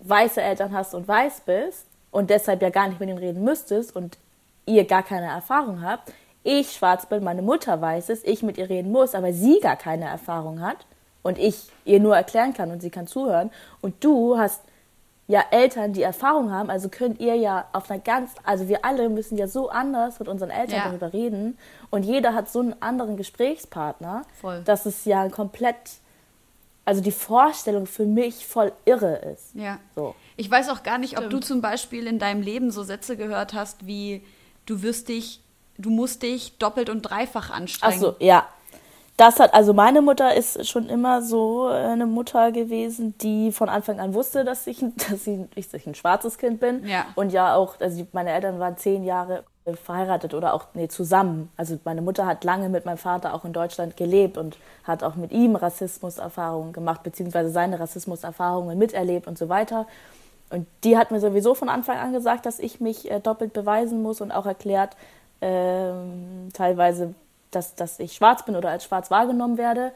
[0.00, 3.94] weiße Eltern hast und weiß bist und deshalb ja gar nicht mit ihnen reden müsstest
[3.94, 4.18] und
[4.66, 6.12] ihr gar keine Erfahrung habt
[6.46, 9.76] ich schwarz bin, meine Mutter weiß es, ich mit ihr reden muss, aber sie gar
[9.76, 10.86] keine Erfahrung hat
[11.22, 14.62] und ich ihr nur erklären kann und sie kann zuhören und du hast
[15.26, 19.08] ja Eltern, die Erfahrung haben, also könnt ihr ja auf einer ganz, also wir alle
[19.08, 20.88] müssen ja so anders mit unseren Eltern ja.
[20.88, 21.58] darüber reden
[21.90, 24.62] und jeder hat so einen anderen Gesprächspartner, Voll.
[24.64, 25.76] dass es ja komplett,
[26.84, 29.52] also die Vorstellung für mich voll irre ist.
[29.54, 29.80] Ja.
[29.96, 30.14] So.
[30.36, 31.24] Ich weiß auch gar nicht, Stimmt.
[31.24, 34.22] ob du zum Beispiel in deinem Leben so Sätze gehört hast wie,
[34.66, 35.40] du wirst dich
[35.78, 37.94] du musst dich doppelt und dreifach anstrengen.
[37.96, 38.46] Ach so, ja.
[39.16, 43.98] Das hat, also meine Mutter ist schon immer so eine Mutter gewesen, die von Anfang
[43.98, 46.86] an wusste, dass ich, dass ich, dass ich ein schwarzes Kind bin.
[46.86, 47.06] Ja.
[47.14, 51.50] Und ja auch, also meine Eltern waren zehn Jahre verheiratet oder auch nee, zusammen.
[51.56, 55.16] Also meine Mutter hat lange mit meinem Vater auch in Deutschland gelebt und hat auch
[55.16, 59.86] mit ihm Rassismuserfahrungen gemacht, beziehungsweise seine Rassismuserfahrungen miterlebt und so weiter.
[60.50, 64.02] Und die hat mir sowieso von Anfang an gesagt, dass ich mich äh, doppelt beweisen
[64.02, 64.96] muss und auch erklärt,
[65.40, 67.14] ähm, teilweise,
[67.50, 69.92] dass, dass ich schwarz bin oder als schwarz wahrgenommen werde.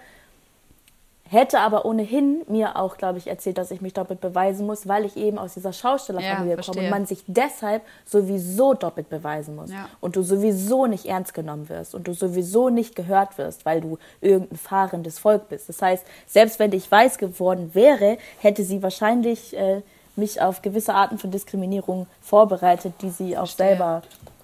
[1.30, 5.04] Hätte aber ohnehin mir auch, glaube ich, erzählt, dass ich mich doppelt beweisen muss, weil
[5.04, 9.70] ich eben aus dieser Schaustellerfamilie ja, komme und man sich deshalb sowieso doppelt beweisen muss.
[9.70, 9.88] Ja.
[10.00, 13.96] Und du sowieso nicht ernst genommen wirst und du sowieso nicht gehört wirst, weil du
[14.20, 15.68] irgendein fahrendes Volk bist.
[15.68, 19.82] Das heißt, selbst wenn ich weiß geworden wäre, hätte sie wahrscheinlich äh,
[20.16, 23.68] mich auf gewisse Arten von Diskriminierung vorbereitet, die sie auch Verstehe.
[23.68, 24.02] selber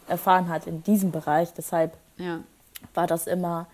[0.08, 1.52] erfahren hat in diesem Bereich.
[1.54, 2.40] Deshalb ja.
[2.94, 3.66] war das immer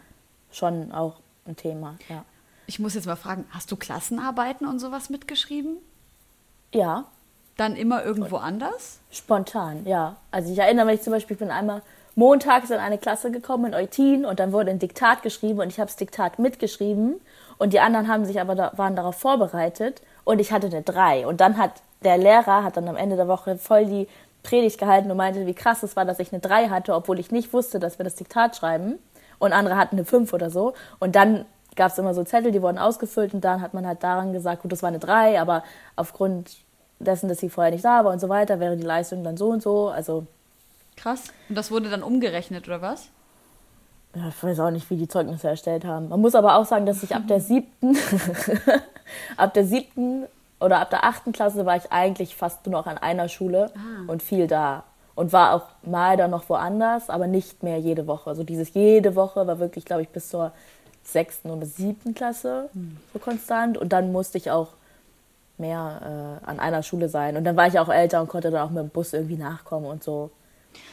[0.50, 1.16] schon auch
[1.46, 1.96] ein Thema.
[2.08, 2.24] Ja.
[2.66, 5.76] Ich muss jetzt mal fragen, hast du Klassenarbeiten und sowas mitgeschrieben?
[6.72, 7.04] Ja.
[7.56, 9.00] Dann immer irgendwo anders?
[9.10, 10.16] Spontan, ja.
[10.30, 11.82] Also ich erinnere mich zum Beispiel, ich bin einmal
[12.14, 15.78] montags in eine Klasse gekommen in Eutin und dann wurde ein Diktat geschrieben und ich
[15.78, 17.20] habe das Diktat mitgeschrieben
[17.58, 21.26] und die anderen haben sich aber da, waren darauf vorbereitet und ich hatte eine 3
[21.26, 21.72] und dann hat
[22.04, 24.08] der Lehrer hat dann am Ende der Woche voll die
[24.42, 27.30] Predigt gehalten und meinte, wie krass es war, dass ich eine 3 hatte, obwohl ich
[27.30, 28.98] nicht wusste, dass wir das Diktat schreiben.
[29.38, 30.74] Und andere hatten eine 5 oder so.
[30.98, 31.44] Und dann
[31.76, 34.62] gab es immer so Zettel, die wurden ausgefüllt und dann hat man halt daran gesagt,
[34.62, 35.62] gut, das war eine 3, aber
[35.96, 36.56] aufgrund
[36.98, 39.48] dessen, dass sie vorher nicht da war und so weiter, wäre die Leistung dann so
[39.48, 39.88] und so.
[39.88, 40.26] Also
[40.96, 41.24] Krass.
[41.48, 43.08] Und das wurde dann umgerechnet, oder was?
[44.14, 46.08] Ja, ich weiß auch nicht, wie die Zeugnisse erstellt haben.
[46.10, 47.96] Man muss aber auch sagen, dass ich ab der siebten,
[49.36, 50.24] ab der siebten
[50.62, 54.10] oder ab der achten Klasse war ich eigentlich fast nur noch an einer Schule ah.
[54.10, 54.84] und viel da.
[55.14, 58.30] Und war auch mal dann noch woanders, aber nicht mehr jede Woche.
[58.30, 60.52] Also dieses jede Woche war wirklich, glaube ich, bis zur
[61.04, 62.96] sechsten oder siebten Klasse hm.
[63.12, 63.76] so konstant.
[63.76, 64.68] Und dann musste ich auch
[65.58, 67.36] mehr äh, an einer Schule sein.
[67.36, 69.86] Und dann war ich auch älter und konnte dann auch mit dem Bus irgendwie nachkommen
[69.86, 70.30] und so.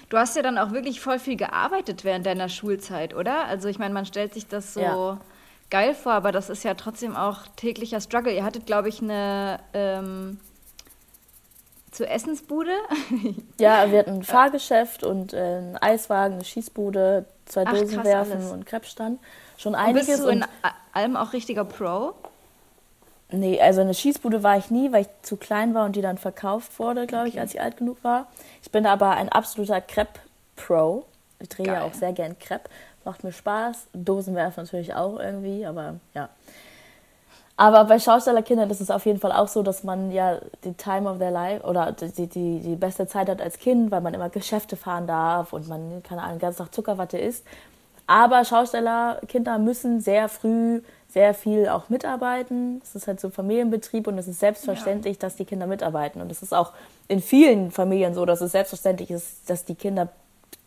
[0.09, 3.45] Du hast ja dann auch wirklich voll viel gearbeitet während deiner Schulzeit, oder?
[3.45, 5.17] Also ich meine, man stellt sich das so ja.
[5.69, 8.33] Geil vor, aber das ist ja trotzdem auch täglicher Struggle.
[8.33, 10.39] Ihr hattet, glaube ich, eine ähm,
[11.91, 12.71] zur Essensbude.
[13.59, 18.33] ja, wir hatten ein Fahrgeschäft und äh, einen Eiswagen, eine Schießbude, zwei Ach, Dosen werfen
[18.33, 18.51] alles.
[18.51, 19.19] und Krebsstand.
[19.57, 20.07] Schon einiges.
[20.07, 20.45] Und bist du in
[20.93, 22.13] allem auch richtiger Pro?
[23.31, 26.17] Nee, also eine Schießbude war ich nie, weil ich zu klein war und die dann
[26.17, 28.27] verkauft wurde, glaube ich, als ich alt genug war.
[28.63, 31.05] Ich bin aber ein absoluter Crepe-Pro.
[31.39, 32.69] Ich drehe ja auch sehr gern Crepe.
[33.09, 33.87] Macht mir Spaß.
[33.93, 36.29] Dosenwerfen natürlich auch irgendwie, aber ja.
[37.57, 41.09] Aber bei Schaustellerkindern ist es auf jeden Fall auch so, dass man ja die Time
[41.09, 44.29] of their life oder die, die, die beste Zeit hat als Kind, weil man immer
[44.29, 47.47] Geschäfte fahren darf und man, keine Ahnung, ganz nach Zuckerwatte isst.
[48.05, 52.79] Aber Schaustellerkinder müssen sehr früh sehr viel auch mitarbeiten.
[52.83, 55.21] Es ist halt so Familienbetrieb und es ist selbstverständlich, ja.
[55.21, 56.21] dass die Kinder mitarbeiten.
[56.21, 56.73] Und es ist auch
[57.07, 60.09] in vielen Familien so, dass es selbstverständlich ist, dass die Kinder,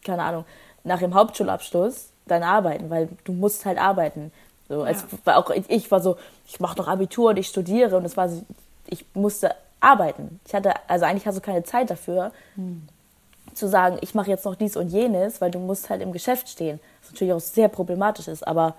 [0.05, 0.45] keine Ahnung,
[0.85, 4.33] nach dem Hauptschulabschluss dann arbeiten, weil du musst halt arbeiten.
[4.69, 4.95] So, ja.
[5.25, 6.17] war auch ich war so,
[6.47, 8.43] ich mache noch Abitur und ich studiere und es war so,
[8.87, 10.41] ich musste arbeiten.
[10.47, 12.87] Ich hatte, also eigentlich hast du keine Zeit dafür, hm.
[13.55, 16.49] zu sagen, ich mache jetzt noch dies und jenes, weil du musst halt im Geschäft
[16.49, 16.81] stehen.
[17.03, 18.75] Was natürlich auch sehr problematisch ist, aber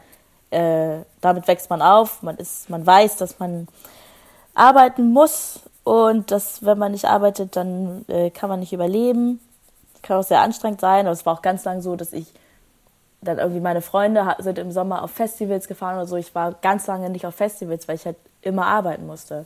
[0.52, 3.68] äh, damit wächst man auf, man ist, man weiß, dass man
[4.54, 9.40] arbeiten muss und dass wenn man nicht arbeitet, dann äh, kann man nicht überleben.
[10.02, 12.28] Kann auch sehr anstrengend sein, aber es war auch ganz lang so, dass ich
[13.24, 16.16] dann irgendwie meine Freunde sind im Sommer auf Festivals gefahren oder so.
[16.16, 19.46] Ich war ganz lange nicht auf Festivals, weil ich halt immer arbeiten musste.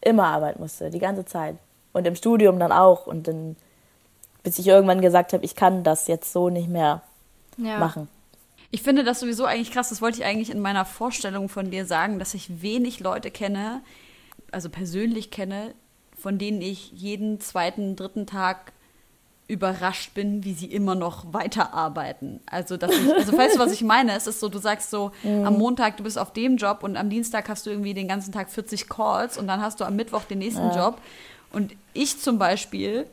[0.00, 1.56] Immer arbeiten musste, die ganze Zeit.
[1.92, 3.06] Und im Studium dann auch.
[3.06, 3.56] Und dann,
[4.42, 7.02] bis ich irgendwann gesagt habe, ich kann das jetzt so nicht mehr
[7.56, 7.78] ja.
[7.78, 8.08] machen.
[8.70, 9.88] Ich finde das sowieso eigentlich krass.
[9.88, 13.80] Das wollte ich eigentlich in meiner Vorstellung von dir sagen, dass ich wenig Leute kenne,
[14.52, 15.74] also persönlich kenne,
[16.18, 18.72] von denen ich jeden zweiten, dritten Tag
[19.48, 22.40] überrascht bin, wie sie immer noch weiterarbeiten.
[22.46, 24.14] Also, dass ich, also weißt du, was ich meine?
[24.14, 25.44] Es ist so, du sagst so, mhm.
[25.44, 28.30] am Montag du bist auf dem Job und am Dienstag hast du irgendwie den ganzen
[28.30, 30.76] Tag 40 Calls und dann hast du am Mittwoch den nächsten ja.
[30.76, 31.00] Job.
[31.50, 33.06] Und ich zum Beispiel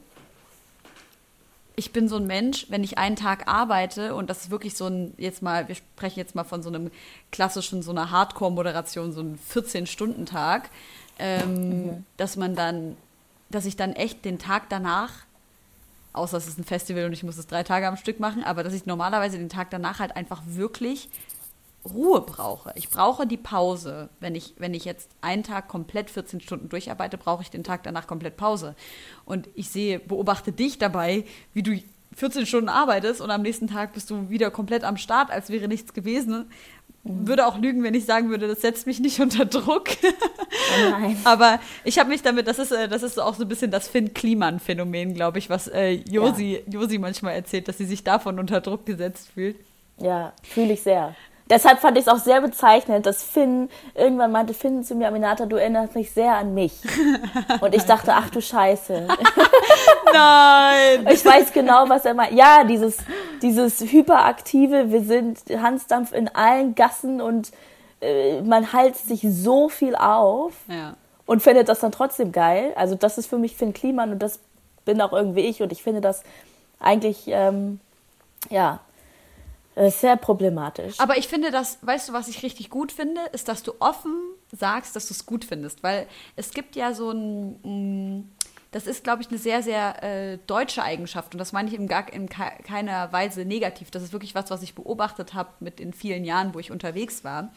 [1.76, 4.88] ich bin so ein Mensch, wenn ich einen Tag arbeite und das ist wirklich so
[4.88, 6.90] ein, jetzt mal, wir sprechen jetzt mal von so einem
[7.32, 10.70] klassischen, so einer Hardcore-Moderation, so ein 14-Stunden-Tag,
[11.20, 12.06] ähm, mhm.
[12.18, 12.96] dass man dann,
[13.50, 15.12] dass ich dann echt den Tag danach,
[16.16, 18.64] außer es ist ein Festival und ich muss es drei Tage am Stück machen, aber
[18.64, 21.10] dass ich normalerweise den Tag danach halt einfach wirklich
[21.86, 22.72] Ruhe brauche.
[22.76, 24.10] Ich brauche die Pause.
[24.20, 27.84] Wenn ich, wenn ich jetzt einen Tag komplett 14 Stunden durcharbeite, brauche ich den Tag
[27.84, 28.76] danach komplett Pause.
[29.24, 31.80] Und ich sehe, beobachte dich dabei, wie du
[32.16, 35.68] 14 Stunden arbeitest und am nächsten Tag bist du wieder komplett am Start, als wäre
[35.68, 36.50] nichts gewesen.
[37.06, 37.28] Mhm.
[37.28, 39.90] Würde auch lügen, wenn ich sagen würde, das setzt mich nicht unter Druck.
[40.04, 41.18] Oh nein.
[41.24, 43.88] Aber ich habe mich damit, das ist, äh, das ist auch so ein bisschen das
[43.88, 46.74] Finn-Kliman-Phänomen, glaube ich, was äh, Josi, ja.
[46.80, 49.56] Josi manchmal erzählt, dass sie sich davon unter Druck gesetzt fühlt.
[50.00, 51.16] Ja, fühle ich sehr.
[51.48, 55.46] Deshalb fand ich es auch sehr bezeichnend, dass Finn, irgendwann meinte Finn zu mir, Aminata,
[55.46, 56.74] du erinnerst mich sehr an mich.
[57.62, 59.08] Und ich dachte, ach du Scheiße.
[60.14, 61.08] Nein!
[61.12, 62.32] Ich weiß genau, was er meint.
[62.32, 62.98] Ja, dieses,
[63.44, 67.52] dieses hyperaktive, wir sind Hansdampf in allen Gassen und
[68.02, 70.96] äh, man heilt sich so viel auf ja.
[71.28, 72.74] und findet das dann trotzdem geil.
[72.76, 74.40] Also das ist für mich Finn Kliman und das
[74.84, 76.24] bin auch irgendwie ich und ich finde das
[76.80, 77.80] eigentlich, ähm,
[78.50, 78.80] ja,
[79.76, 81.00] sehr problematisch.
[81.00, 84.16] Aber ich finde das, weißt du, was ich richtig gut finde, ist, dass du offen
[84.52, 85.84] sagst, dass du es gut findest.
[85.84, 88.32] Weil es gibt ja so ein,
[88.72, 91.34] das ist, glaube ich, eine sehr, sehr äh, deutsche Eigenschaft.
[91.34, 93.92] Und das meine ich in, gar, in keiner Weise negativ.
[93.92, 97.26] Das ist wirklich was, was ich beobachtet habe mit den vielen Jahren, wo ich unterwegs
[97.26, 97.52] war,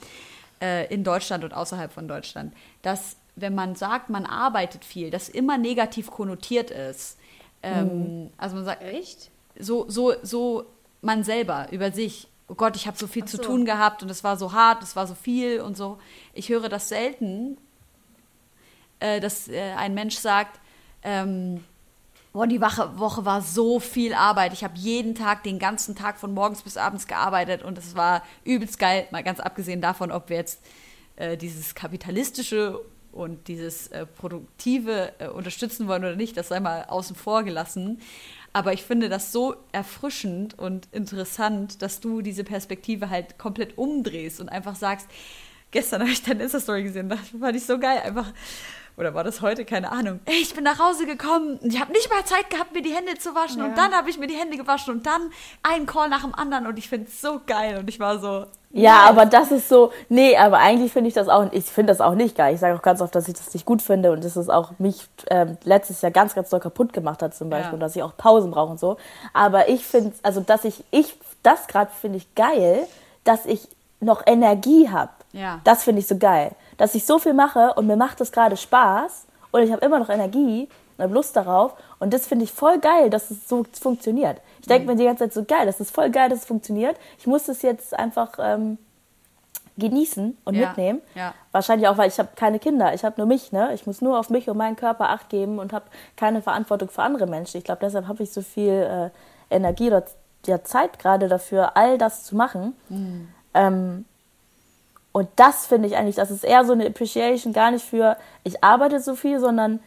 [0.61, 2.53] äh, in Deutschland und außerhalb von Deutschland.
[2.83, 7.17] Dass, wenn man sagt, man arbeitet viel, das immer negativ konnotiert ist.
[7.63, 8.31] Ähm, mhm.
[8.37, 9.31] Also man sagt, echt?
[9.59, 10.67] So, so, so
[11.03, 12.29] man selber über sich.
[12.49, 13.37] Oh Gott, ich habe so viel so.
[13.37, 15.99] zu tun gehabt und es war so hart, es war so viel und so.
[16.33, 17.59] Ich höre das selten,
[19.01, 20.59] äh, dass äh, ein Mensch sagt,
[21.03, 21.63] ähm,
[22.39, 24.53] Boah, die Woche, Woche war so viel Arbeit.
[24.53, 28.23] Ich habe jeden Tag, den ganzen Tag von morgens bis abends gearbeitet und es war
[28.45, 29.09] übelst geil.
[29.11, 30.61] Mal ganz abgesehen davon, ob wir jetzt
[31.17, 32.81] äh, dieses kapitalistische
[33.11, 38.01] und dieses äh, Produktive äh, unterstützen wollen oder nicht, das sei mal außen vor gelassen.
[38.53, 44.41] Aber ich finde das so erfrischend und interessant, dass du diese Perspektive halt komplett umdrehst
[44.41, 45.07] und einfach sagst,
[45.71, 48.33] gestern habe ich deine Insta-Story gesehen, das fand ich so geil, einfach
[48.99, 49.65] oder war das heute?
[49.65, 50.19] Keine Ahnung.
[50.25, 52.93] Ey, ich bin nach Hause gekommen und ich habe nicht mal Zeit gehabt, mir die
[52.93, 53.59] Hände zu waschen.
[53.59, 53.67] Ja.
[53.67, 55.31] Und dann habe ich mir die Hände gewaschen und dann
[55.63, 57.79] ein Call nach dem anderen und ich finde es so geil.
[57.79, 58.47] Und ich war so.
[58.71, 59.11] Ja, nice.
[59.11, 62.15] aber das ist so, nee, aber eigentlich finde ich das auch, ich finde das auch
[62.15, 62.55] nicht geil.
[62.55, 64.73] Ich sage auch ganz oft, dass ich das nicht gut finde und dass es auch
[64.79, 67.75] mich ähm, letztes Jahr ganz, ganz doll kaputt gemacht hat zum Beispiel ja.
[67.75, 68.99] und dass ich auch Pausen brauche und so.
[69.33, 72.87] Aber ich finde, also dass ich, ich, das gerade finde ich geil,
[73.25, 73.69] dass ich
[74.01, 75.13] noch Energie habe.
[75.33, 75.61] Ja.
[75.65, 78.57] Das finde ich so geil dass ich so viel mache und mir macht es gerade
[78.57, 81.75] Spaß und ich habe immer noch Energie und habe Lust darauf.
[81.99, 84.41] Und das finde ich voll geil, dass es so funktioniert.
[84.61, 84.93] Ich denke mhm.
[84.93, 86.97] mir die ganze Zeit so geil, das ist voll geil, dass es funktioniert.
[87.19, 88.79] Ich muss es jetzt einfach ähm,
[89.79, 91.01] genießen und ja, mitnehmen.
[91.15, 91.35] Ja.
[91.53, 92.95] Wahrscheinlich auch, weil ich habe keine Kinder.
[92.95, 93.53] Ich habe nur mich.
[93.53, 93.73] Ne?
[93.75, 97.03] Ich muss nur auf mich und meinen Körper acht geben und habe keine Verantwortung für
[97.03, 97.59] andere Menschen.
[97.59, 98.73] Ich glaube, deshalb habe ich so viel
[99.51, 100.05] äh, Energie oder
[100.47, 102.75] ja, Zeit gerade dafür, all das zu machen.
[102.89, 103.29] Mhm.
[103.55, 104.05] Ähm,
[105.19, 108.63] und das finde ich eigentlich, das ist eher so eine Appreciation, gar nicht für, ich
[108.63, 109.81] arbeite so viel, sondern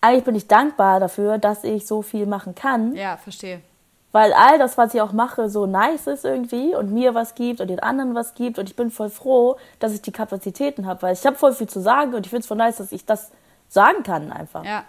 [0.00, 2.94] eigentlich bin ich dankbar dafür, dass ich so viel machen kann.
[2.94, 3.60] Ja, verstehe.
[4.12, 7.60] Weil all das, was ich auch mache, so nice ist irgendwie und mir was gibt
[7.60, 8.58] und den anderen was gibt.
[8.58, 11.68] Und ich bin voll froh, dass ich die Kapazitäten habe, weil ich habe voll viel
[11.68, 13.30] zu sagen und ich finde es voll nice, dass ich das
[13.68, 14.64] sagen kann einfach.
[14.64, 14.84] Ja.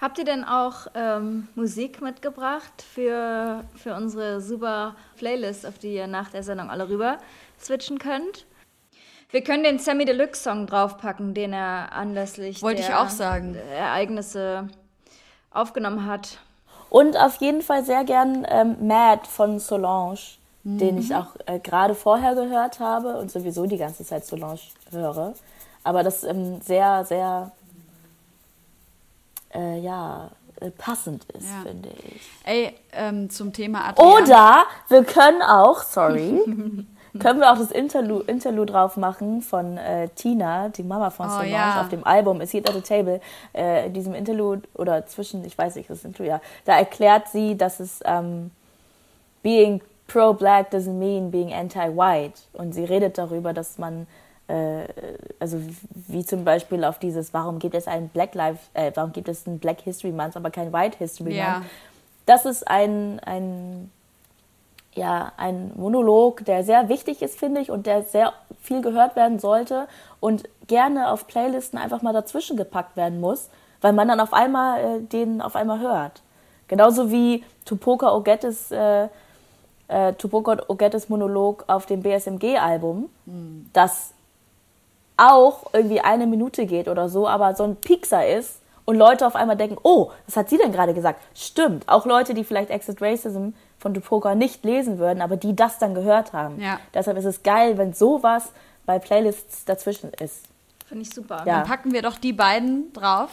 [0.00, 6.06] Habt ihr denn auch ähm, Musik mitgebracht für, für unsere super Playlist, auf die ihr
[6.06, 7.18] nach der Sendung alle rüber
[7.60, 8.46] switchen könnt.
[9.30, 13.56] Wir können den Sammy Deluxe Song draufpacken, den er anlässlich Wollte der ich auch sagen.
[13.76, 14.68] Ereignisse
[15.50, 16.38] aufgenommen hat.
[16.90, 20.18] Und auf jeden Fall sehr gern ähm, Mad von Solange,
[20.62, 20.78] mhm.
[20.78, 24.60] den ich auch äh, gerade vorher gehört habe und sowieso die ganze Zeit Solange
[24.92, 25.34] höre.
[25.82, 27.50] Aber das ähm, sehr, sehr,
[29.54, 30.30] äh, ja,
[30.60, 31.62] äh, passend ist, ja.
[31.62, 32.22] finde ich.
[32.44, 34.22] Ey, ähm, zum Thema Adrian.
[34.22, 36.40] Oder wir können auch, sorry,
[37.20, 41.42] Können wir auch das Interlude, Interlude drauf machen von äh, Tina, die Mama von oh,
[41.44, 41.80] ja.
[41.80, 43.20] auf dem Album A Seat at the Table.
[43.54, 47.56] Äh, in diesem Interlude oder zwischen, ich weiß nicht, das Interlude, ja, da erklärt sie,
[47.56, 48.50] dass es ähm,
[49.44, 52.40] being pro-black doesn't mean being anti-white.
[52.52, 54.08] Und sie redet darüber, dass man
[54.48, 54.84] äh,
[55.40, 55.58] also
[55.94, 59.46] wie zum Beispiel auf dieses, warum gibt es einen Black Life, äh, warum gibt es
[59.46, 61.54] einen Black History Month, aber kein White History ja.
[61.54, 61.66] Month.
[62.26, 63.90] Das ist ein, ein
[64.94, 69.38] ja, ein Monolog, der sehr wichtig ist, finde ich, und der sehr viel gehört werden
[69.38, 69.88] sollte
[70.20, 74.80] und gerne auf Playlisten einfach mal dazwischen gepackt werden muss, weil man dann auf einmal
[74.80, 76.22] äh, den auf einmal hört.
[76.68, 79.08] Genauso wie Tupoka Ogettes, äh,
[79.88, 83.66] äh, Tupoka Ogettes Monolog auf dem BSMG-Album, mhm.
[83.72, 84.13] das
[85.16, 89.36] auch irgendwie eine Minute geht oder so, aber so ein Pixar ist und Leute auf
[89.36, 91.20] einmal denken, oh, was hat sie denn gerade gesagt?
[91.34, 91.88] Stimmt.
[91.88, 95.94] Auch Leute, die vielleicht Exit Racism von Dupoka nicht lesen würden, aber die das dann
[95.94, 96.60] gehört haben.
[96.60, 96.80] Ja.
[96.92, 98.52] Deshalb ist es geil, wenn sowas
[98.86, 100.46] bei Playlists dazwischen ist.
[100.86, 101.44] Finde ich super.
[101.46, 101.60] Ja.
[101.60, 103.30] Dann packen wir doch die beiden drauf.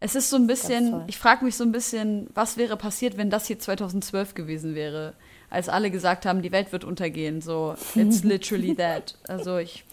[0.00, 3.30] Es ist so ein bisschen, ich frage mich so ein bisschen, was wäre passiert, wenn
[3.30, 5.14] das hier 2012 gewesen wäre,
[5.50, 7.40] als alle gesagt haben, die Welt wird untergehen.
[7.40, 9.16] So, it's literally that.
[9.26, 9.84] Also ich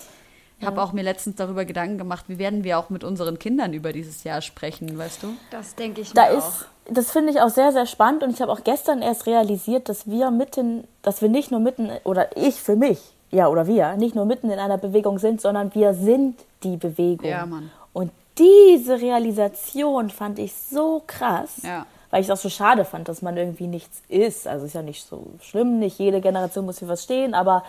[0.59, 3.73] ich habe auch mir letztens darüber Gedanken gemacht, wie werden wir auch mit unseren Kindern
[3.73, 5.33] über dieses Jahr sprechen, weißt du?
[5.51, 6.93] Das denke ich da mir ist, auch.
[6.93, 10.07] Das finde ich auch sehr, sehr spannend und ich habe auch gestern erst realisiert, dass
[10.07, 12.99] wir mitten, dass wir nicht nur mitten, oder ich für mich,
[13.31, 17.29] ja, oder wir, nicht nur mitten in einer Bewegung sind, sondern wir sind die Bewegung.
[17.29, 17.71] Ja, Mann.
[17.91, 21.61] Und diese Realisation fand ich so krass.
[21.63, 21.85] Ja
[22.15, 24.47] weil ich es auch so schade fand, dass man irgendwie nichts ist.
[24.47, 27.65] Also ist ja nicht so schlimm, nicht jede Generation muss für was stehen, aber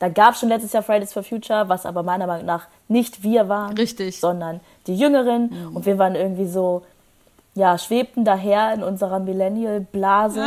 [0.00, 3.22] da gab es schon letztes Jahr Fridays for Future, was aber meiner Meinung nach nicht
[3.22, 4.18] wir waren, Richtig.
[4.18, 5.50] sondern die Jüngeren.
[5.50, 5.76] Mhm.
[5.76, 6.82] Und wir waren irgendwie so,
[7.54, 10.46] ja, schwebten daher in unserer Millennial-Blase.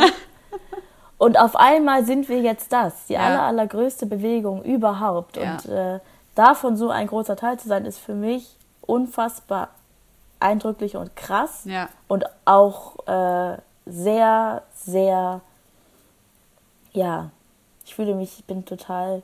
[1.18, 3.20] und auf einmal sind wir jetzt das, die ja.
[3.20, 5.36] aller, allergrößte Bewegung überhaupt.
[5.36, 5.52] Ja.
[5.52, 6.00] Und äh,
[6.34, 9.68] davon so ein großer Teil zu sein, ist für mich unfassbar
[10.40, 11.62] eindrücklich und krass.
[11.64, 11.88] Ja.
[12.08, 13.56] Und auch äh,
[13.86, 15.42] sehr, sehr,
[16.92, 17.30] ja,
[17.84, 19.22] ich fühle mich, ich bin total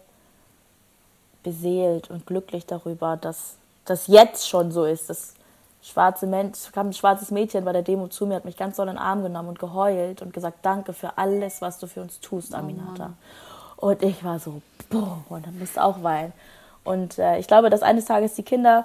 [1.42, 3.54] beseelt und glücklich darüber, dass
[3.84, 5.08] das jetzt schon so ist.
[5.10, 5.34] Das
[5.82, 8.88] schwarze Mensch, kam ein schwarzes Mädchen bei der Demo zu mir, hat mich ganz doll
[8.88, 12.20] in den Arm genommen und geheult und gesagt, danke für alles, was du für uns
[12.20, 13.12] tust, Aminata.
[13.78, 14.60] Oh und ich war so,
[14.90, 16.32] boah, und dann musste auch weinen.
[16.84, 18.84] Und äh, ich glaube, dass eines Tages die Kinder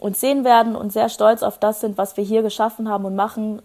[0.00, 3.14] uns sehen werden und sehr stolz auf das sind, was wir hier geschaffen haben und
[3.14, 3.60] machen,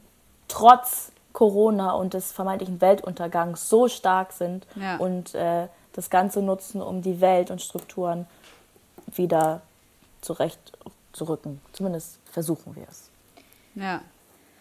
[0.47, 4.97] trotz Corona und des vermeintlichen Weltuntergangs so stark sind Ja.
[4.97, 8.25] und äh, das Ganze nutzen, um die Welt und Strukturen
[9.13, 9.61] wieder
[10.21, 11.61] zurechtzurücken.
[11.73, 13.09] Zumindest versuchen wir es.
[13.75, 14.01] Ja.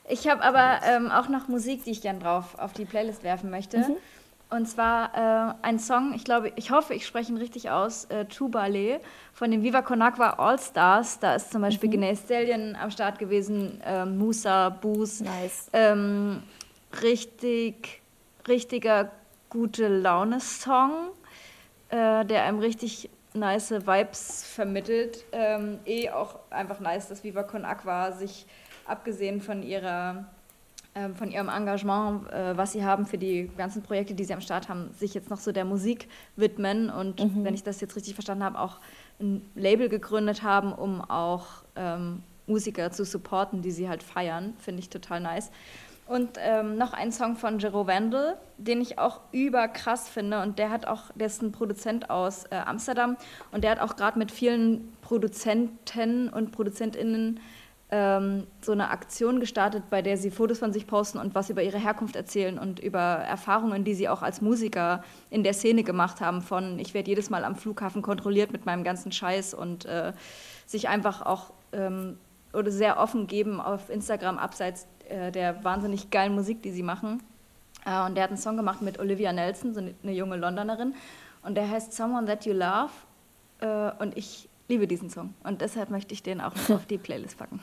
[0.08, 3.50] Ich habe aber ähm, auch noch Musik, die ich gern drauf auf die Playlist werfen
[3.50, 3.96] möchte.
[4.50, 8.24] Und zwar äh, ein Song, ich glaube, ich hoffe, ich spreche ihn richtig aus, äh,
[8.24, 9.00] Tubale
[9.32, 11.20] von den Viva Con Agua All Stars.
[11.20, 11.92] Da ist zum Beispiel mhm.
[11.92, 15.20] Guinea Stallion am Start gewesen, äh, Musa, Boos.
[15.20, 15.70] Nice.
[15.72, 16.42] Ähm,
[17.00, 18.02] richtig,
[18.48, 19.12] richtiger
[19.50, 21.10] gute Laune-Song,
[21.90, 25.24] äh, der einem richtig nice Vibes vermittelt.
[25.32, 28.46] Ähm, eh auch einfach nice, dass Viva Con Aqua sich
[28.86, 30.24] abgesehen von ihrer
[30.92, 34.40] ähm, von ihrem Engagement, äh, was sie haben für die ganzen Projekte, die sie am
[34.40, 38.14] Start haben, sich jetzt noch so der Musik widmen und wenn ich das jetzt richtig
[38.14, 38.78] verstanden habe, auch
[39.20, 41.46] ein Label gegründet haben, um auch
[41.76, 45.52] ähm, Musiker zu supporten, die sie halt feiern, finde ich total nice.
[46.10, 50.42] Und ähm, noch ein Song von Jero Vandal, den ich auch überkrass finde.
[50.42, 53.16] Und der hat auch, der ist ein Produzent aus äh, Amsterdam
[53.52, 57.38] und der hat auch gerade mit vielen Produzenten und ProduzentInnen
[57.92, 61.62] ähm, so eine Aktion gestartet, bei der sie Fotos von sich posten und was über
[61.62, 66.20] ihre Herkunft erzählen und über Erfahrungen, die sie auch als Musiker in der Szene gemacht
[66.20, 66.42] haben.
[66.42, 70.12] Von ich werde jedes Mal am Flughafen kontrolliert mit meinem ganzen Scheiß und äh,
[70.66, 72.18] sich einfach auch ähm,
[72.52, 77.22] oder sehr offen geben auf Instagram abseits äh, der wahnsinnig geilen Musik, die sie machen.
[77.84, 80.94] Äh, und der hat einen Song gemacht mit Olivia Nelson, so eine, eine junge Londonerin.
[81.42, 82.90] Und der heißt Someone That You Love.
[83.60, 85.34] Äh, und ich liebe diesen Song.
[85.42, 87.60] Und deshalb möchte ich den auch noch auf die Playlist packen.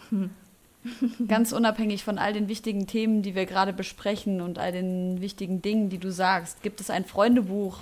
[1.28, 5.62] Ganz unabhängig von all den wichtigen Themen, die wir gerade besprechen und all den wichtigen
[5.62, 7.78] Dingen, die du sagst, gibt es ein Freundebuch,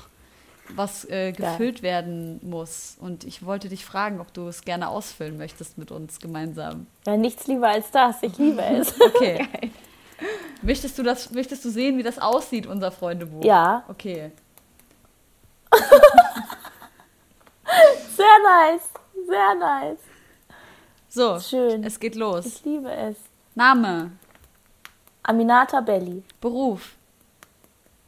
[0.70, 2.98] was äh, gefüllt werden muss.
[3.00, 6.88] Und ich wollte dich fragen, ob du es gerne ausfüllen möchtest mit uns gemeinsam.
[7.06, 8.24] Ja, nichts lieber als das.
[8.24, 9.00] Ich liebe es.
[9.00, 9.48] Okay.
[10.62, 13.44] Möchtest du das, möchtest du sehen, wie das aussieht, unser Freundebuch?
[13.44, 13.84] Ja.
[13.90, 14.32] Okay.
[18.16, 18.90] Sehr nice.
[19.28, 20.00] Sehr nice.
[21.10, 21.84] So, Schön.
[21.84, 22.46] es geht los.
[22.46, 23.18] Ich liebe es.
[23.56, 24.12] Name,
[25.24, 26.96] Aminata Belli, Beruf.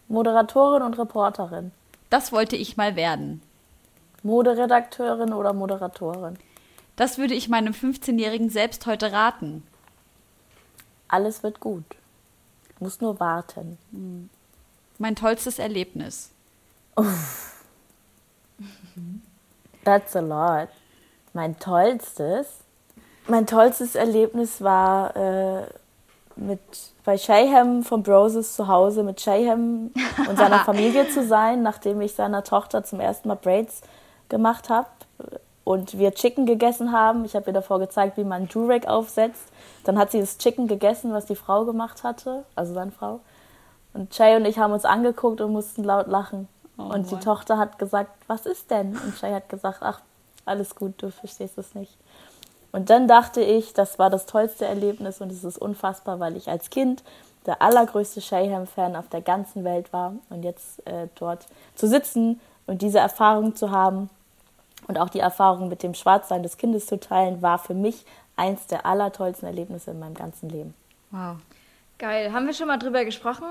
[0.08, 1.72] Moderatorin und Reporterin.
[2.10, 3.42] Das wollte ich mal werden.
[4.24, 6.38] Moderedakteurin oder Moderatorin.
[6.96, 9.64] Das würde ich meinem 15-Jährigen selbst heute raten.
[11.08, 11.86] Alles wird gut.
[12.80, 13.78] Muss nur warten.
[14.98, 16.32] Mein tollstes Erlebnis.
[19.84, 20.70] That's a lot.
[21.34, 22.48] Mein tollstes.
[23.28, 25.68] Mein tollstes Erlebnis war äh,
[26.38, 26.60] mit
[27.04, 29.92] bei Shayham von Broses zu Hause mit Shayham
[30.28, 33.82] und seiner Familie zu sein, nachdem ich seiner Tochter zum ersten Mal Braids
[34.30, 34.88] gemacht habe
[35.64, 37.26] und wir Chicken gegessen haben.
[37.26, 39.52] Ich habe ihr davor gezeigt, wie man Durek aufsetzt.
[39.84, 43.22] Dann hat sie das Chicken gegessen, was die Frau gemacht hatte, also seine Frau.
[43.94, 46.48] Und Shay und ich haben uns angeguckt und mussten laut lachen.
[46.78, 47.24] Oh und die Mann.
[47.24, 48.98] Tochter hat gesagt, was ist denn?
[48.98, 50.02] Und Shay hat gesagt, ach,
[50.46, 51.98] alles gut, du verstehst es nicht.
[52.72, 56.50] Und dann dachte ich, das war das tollste Erlebnis und es ist unfassbar, weil ich
[56.50, 57.04] als Kind
[57.46, 60.14] der allergrößte Shayham-Fan auf der ganzen Welt war.
[60.30, 61.46] Und jetzt äh, dort
[61.76, 64.10] zu sitzen und diese Erfahrung zu haben
[64.88, 68.68] und auch die Erfahrung mit dem Schwarzsein des Kindes zu teilen, war für mich eins
[68.68, 70.74] der allertollsten Erlebnisse in meinem ganzen Leben.
[71.12, 71.38] Wow.
[71.98, 72.32] Geil.
[72.32, 73.46] Haben wir schon mal drüber gesprochen,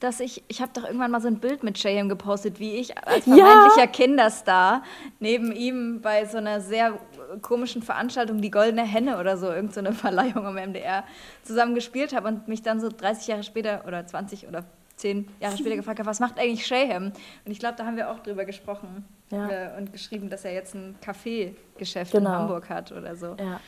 [0.00, 2.96] dass ich, ich habe doch irgendwann mal so ein Bild mit Shayam gepostet, wie ich
[2.98, 3.34] als Ja.
[3.36, 4.82] vermeintlicher Kinderstar
[5.18, 6.98] neben ihm bei so einer sehr
[7.42, 11.02] komischen Veranstaltung, die Goldene Henne oder so, irgendeine so eine Verleihung am MDR,
[11.42, 14.64] zusammen gespielt habe und mich dann so 30 Jahre später oder 20 oder
[14.96, 17.06] 10 Jahre später gefragt habe, was macht eigentlich Shayham?
[17.44, 19.48] Und ich glaube, da haben wir auch drüber gesprochen Ja.
[19.48, 22.30] äh, und geschrieben, dass er jetzt ein Kaffeegeschäft Genau.
[22.30, 23.36] in Hamburg hat oder so.
[23.38, 23.60] Ja,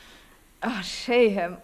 [0.61, 1.57] Ah, Shayham.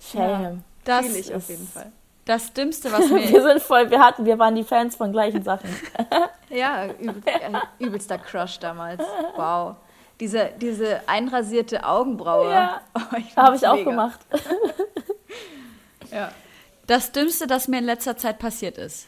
[0.00, 0.62] Shayham.
[0.84, 1.90] Das Fühle ich auf jeden Fall.
[2.24, 3.28] Das Dümmste, was mir.
[3.28, 5.68] Wir sind voll, wir hatten, wir waren die Fans von gleichen Sachen.
[6.50, 9.02] Ja, übel, äh, übelster Crush damals.
[9.36, 9.76] Wow.
[10.20, 12.50] Diese, diese einrasierte Augenbraue.
[12.50, 12.80] Ja.
[12.94, 13.90] Oh, Habe ich find's auch mega.
[13.90, 14.20] gemacht.
[16.10, 16.30] Ja.
[16.86, 19.06] Das Dümmste, das mir in letzter Zeit passiert ist.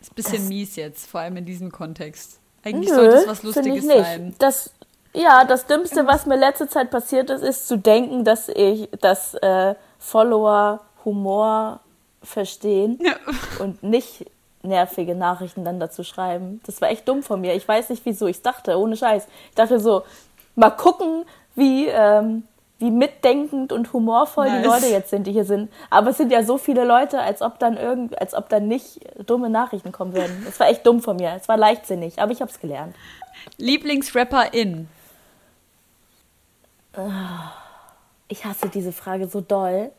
[0.00, 2.38] Ist ein bisschen Das- mies jetzt, vor allem in diesem Kontext.
[2.64, 4.34] Eigentlich Nö, sollte es was Lustiges sein.
[4.38, 4.70] Das,
[5.12, 9.34] ja, das Dümmste, was mir letzte Zeit passiert ist, ist zu denken, dass ich, dass
[9.34, 11.80] äh, Follower Humor
[12.22, 12.98] verstehen
[13.58, 14.26] und nicht
[14.62, 16.60] nervige Nachrichten dann dazu schreiben.
[16.66, 17.54] Das war echt dumm von mir.
[17.54, 18.26] Ich weiß nicht wieso.
[18.26, 19.26] Ich dachte, ohne Scheiß.
[19.50, 20.04] Ich dachte so,
[20.54, 21.24] mal gucken,
[21.54, 22.44] wie, ähm,
[22.78, 24.66] wie mitdenkend und humorvoll die Nice.
[24.66, 25.72] Leute jetzt sind, die hier sind.
[25.90, 29.00] Aber es sind ja so viele Leute, als ob dann irgend, als ob dann nicht
[29.26, 30.46] dumme Nachrichten kommen würden.
[30.48, 31.32] Es war echt dumm von mir.
[31.36, 32.94] Es war leichtsinnig, aber ich habe es gelernt.
[33.58, 34.88] Lieblingsrapper in.
[38.28, 39.90] Ich hasse diese Frage so doll.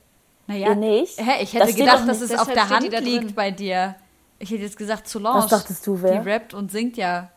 [0.48, 1.18] Naja, Ihr nicht?
[1.20, 3.06] Hä, ich Das hätte steht gedacht, dass es auf der Hand da drin.
[3.06, 3.96] liegt bei dir.
[4.40, 5.38] Ich hätte jetzt gesagt Solange.
[5.40, 6.20] Was dachtest du, wer?
[6.22, 7.30] Die rappt und singt ja.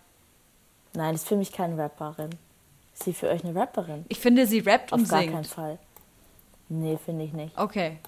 [0.95, 2.31] Nein, ist für mich keine Rapperin.
[2.95, 4.05] Ist sie für euch eine Rapperin?
[4.09, 5.33] Ich finde, sie rappt Auf und gar singt.
[5.33, 5.78] keinen Fall.
[6.69, 7.57] Nee, finde ich nicht.
[7.57, 7.99] Okay.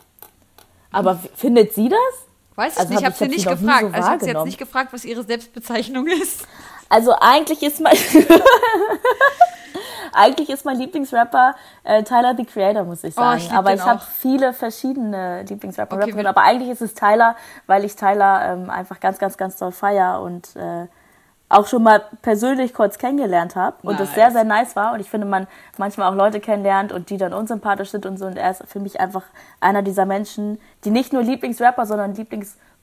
[0.90, 1.98] Aber findet sie das?
[2.56, 3.80] Weiß ich Also nicht, ich hab habe sie nicht gefragt.
[3.82, 6.48] so also ich habe sie jetzt nicht gefragt, was ihre Selbstbezeichnung ist.
[6.88, 7.96] Also eigentlich ist mein
[10.12, 11.54] eigentlich ist mein Lieblingsrapper
[11.84, 13.38] äh, Tyler the Creator, muss ich Oh, sagen.
[13.38, 17.36] ich lieb aber ich habe viele verschiedene Lieblingsrapper, Okay, wir- aber eigentlich ist es Tyler,
[17.66, 20.86] weil ich Tyler ähm, einfach ganz, ganz, ganz doll feier und äh,
[21.50, 24.14] auch schon mal persönlich kurz kennengelernt habe und das Nice.
[24.16, 24.92] sehr, sehr nice war.
[24.92, 25.46] Und ich finde, man
[25.78, 28.26] manchmal auch Leute kennenlernt und die dann unsympathisch sind und so.
[28.26, 29.22] Und er ist für mich einfach
[29.58, 32.12] einer dieser Menschen, die nicht nur Lieblingsrapper, sondern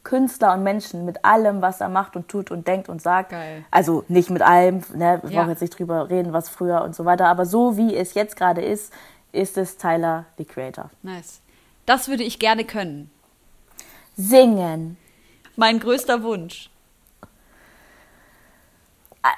[0.06, 3.32] Lieblingskünstler und Menschen mit allem, was er macht und tut und denkt und sagt.
[3.32, 3.66] Geil.
[3.72, 5.40] Also nicht mit allem, ne, wir Ja.
[5.42, 7.28] brauchen jetzt nicht drüber reden, was früher und so weiter.
[7.28, 8.94] Aber so wie es jetzt gerade ist,
[9.32, 10.90] ist es Tyler, the Creator.
[11.04, 11.42] Nice.
[11.86, 13.12] Das würde ich gerne können.
[14.16, 14.98] Singen.
[15.56, 16.70] Mein größter Wunsch.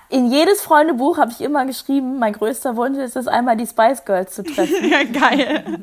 [0.10, 4.04] In jedes Freundebuch habe ich immer geschrieben, mein größter Wunsch ist es, einmal die Spice
[4.04, 4.76] Girls zu treffen.
[4.90, 5.80] Ja, geil.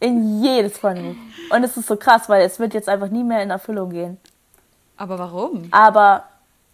[0.00, 1.16] In jedes Freundebuch.
[1.50, 4.18] Und es ist so krass, weil es wird jetzt einfach nie mehr in Erfüllung gehen.
[4.96, 5.68] Aber warum?
[5.70, 6.24] Aber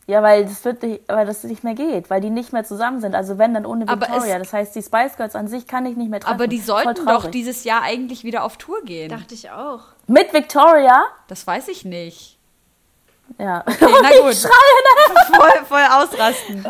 [0.09, 3.01] ja, weil das wird nicht, weil das nicht mehr geht, weil die nicht mehr zusammen
[3.01, 3.15] sind.
[3.15, 4.39] Also wenn dann ohne Victoria.
[4.39, 6.35] Das heißt, die Spice Girls an sich kann ich nicht mehr treffen.
[6.35, 9.09] Aber die sollten doch dieses Jahr eigentlich wieder auf Tour gehen.
[9.09, 9.81] Dachte ich auch.
[10.09, 11.03] mit Victoria.
[11.29, 12.39] Das weiß ich nicht.
[13.39, 13.65] Ja.
[13.67, 14.35] Okay, na gut.
[14.35, 14.51] schreie,
[15.35, 16.67] Voll, voll ausrasten.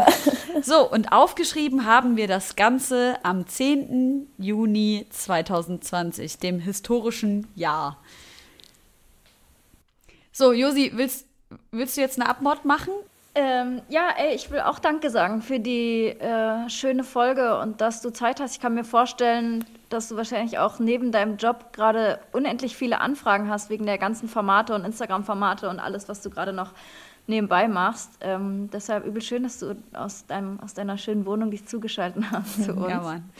[0.62, 4.28] So, und aufgeschrieben haben wir das Ganze am 10.
[4.38, 7.98] Juni 2020, dem historischen Jahr.
[10.32, 11.26] So, Josi, willst,
[11.70, 12.92] willst du jetzt eine Abmord machen?
[13.34, 18.02] Ähm, ja, ey, ich will auch Danke sagen für die äh, schöne Folge und dass
[18.02, 18.54] du Zeit hast.
[18.56, 23.48] Ich kann mir vorstellen, dass du wahrscheinlich auch neben deinem Job gerade unendlich viele Anfragen
[23.48, 26.72] hast wegen der ganzen Formate und Instagram-Formate und alles, was du gerade noch
[27.26, 28.10] nebenbei machst.
[28.20, 32.64] Ähm, deshalb übel schön, dass du aus, deinem, aus deiner schönen Wohnung dich zugeschaltet hast
[32.64, 32.90] zu uns.
[32.90, 33.30] Ja, Mann.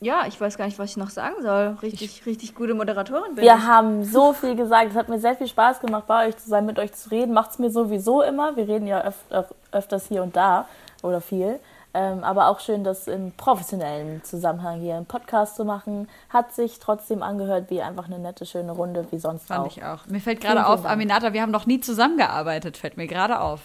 [0.00, 1.76] Ja, ich weiß gar nicht, was ich noch sagen soll.
[1.82, 3.66] Richtig, richtig gute Moderatorin bin Wir ich.
[3.66, 4.90] haben so viel gesagt.
[4.90, 7.32] Es hat mir sehr viel Spaß gemacht, bei euch zu sein, mit euch zu reden.
[7.32, 8.56] Macht es mir sowieso immer.
[8.56, 10.66] Wir reden ja öf öf öfters hier und da
[11.02, 11.58] oder viel.
[11.94, 16.10] Ähm, aber auch schön, das im professionellen Zusammenhang hier im Podcast zu machen.
[16.28, 19.66] Hat sich trotzdem angehört wie einfach eine nette, schöne Runde, wie sonst Fand auch.
[19.66, 20.06] ich auch.
[20.06, 20.84] Mir fällt gerade auf.
[20.84, 23.60] Aminata, wir haben noch nie zusammengearbeitet, fällt mir gerade auf.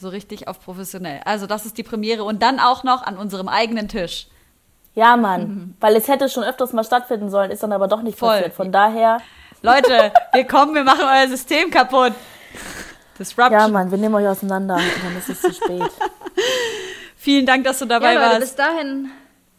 [0.00, 1.20] So richtig auf professionell.
[1.26, 4.26] Also, das ist die Premiere und dann auch noch an unserem eigenen Tisch.
[4.94, 5.76] Ja, Mann.
[5.80, 8.30] Weil es hätte schon öfters mal stattfinden sollen, ist dann aber doch nicht Voll.
[8.30, 8.54] passiert.
[8.54, 9.18] Von daher,
[9.62, 12.12] Leute, wir kommen, wir machen euer System kaputt.
[13.18, 13.60] Disruption.
[13.60, 15.90] ja, Mann, wir nehmen euch auseinander und dann ist es zu spät.
[17.16, 19.10] Vielen Dank, dass du dabei ja, Leute, bis dahin,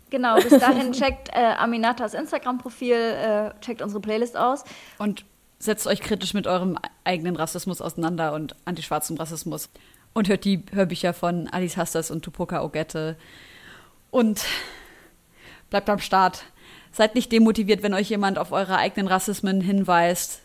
[0.10, 4.64] genau, bis dahin checkt äh, Aminatas Instagram-Profil, äh, checkt unsere Playlist aus.
[4.98, 5.26] Und
[5.60, 9.70] setzt euch kritisch mit eurem eigenen Rassismus auseinander und antischwarzem Rassismus.
[10.14, 13.18] Und hört die Hörbücher von Alice Hastas und Tupoka Ogette.
[14.12, 14.45] Und
[15.76, 16.45] bleibt am Start.
[16.93, 20.39] Seid nicht demotiviert, wenn euch jemand auf eure eigenen Rassismen hinweist,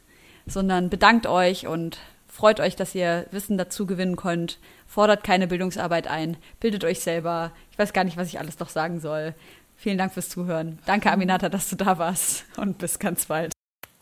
[0.44, 4.58] sondern bedankt euch und freut euch, dass ihr Wissen dazu gewinnen könnt.
[4.88, 7.52] Fordert keine Bildungsarbeit ein, bildet euch selber.
[7.70, 9.36] Ich weiß gar nicht, was ich alles noch sagen soll.
[9.76, 10.80] Vielen Dank fürs Zuhören.
[10.84, 13.52] Danke, Aminata, dass du da warst und bis ganz bald.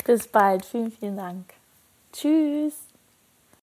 [0.07, 0.65] Bis bald.
[0.65, 1.53] Vielen, vielen Dank.
[2.15, 2.88] Tschüss.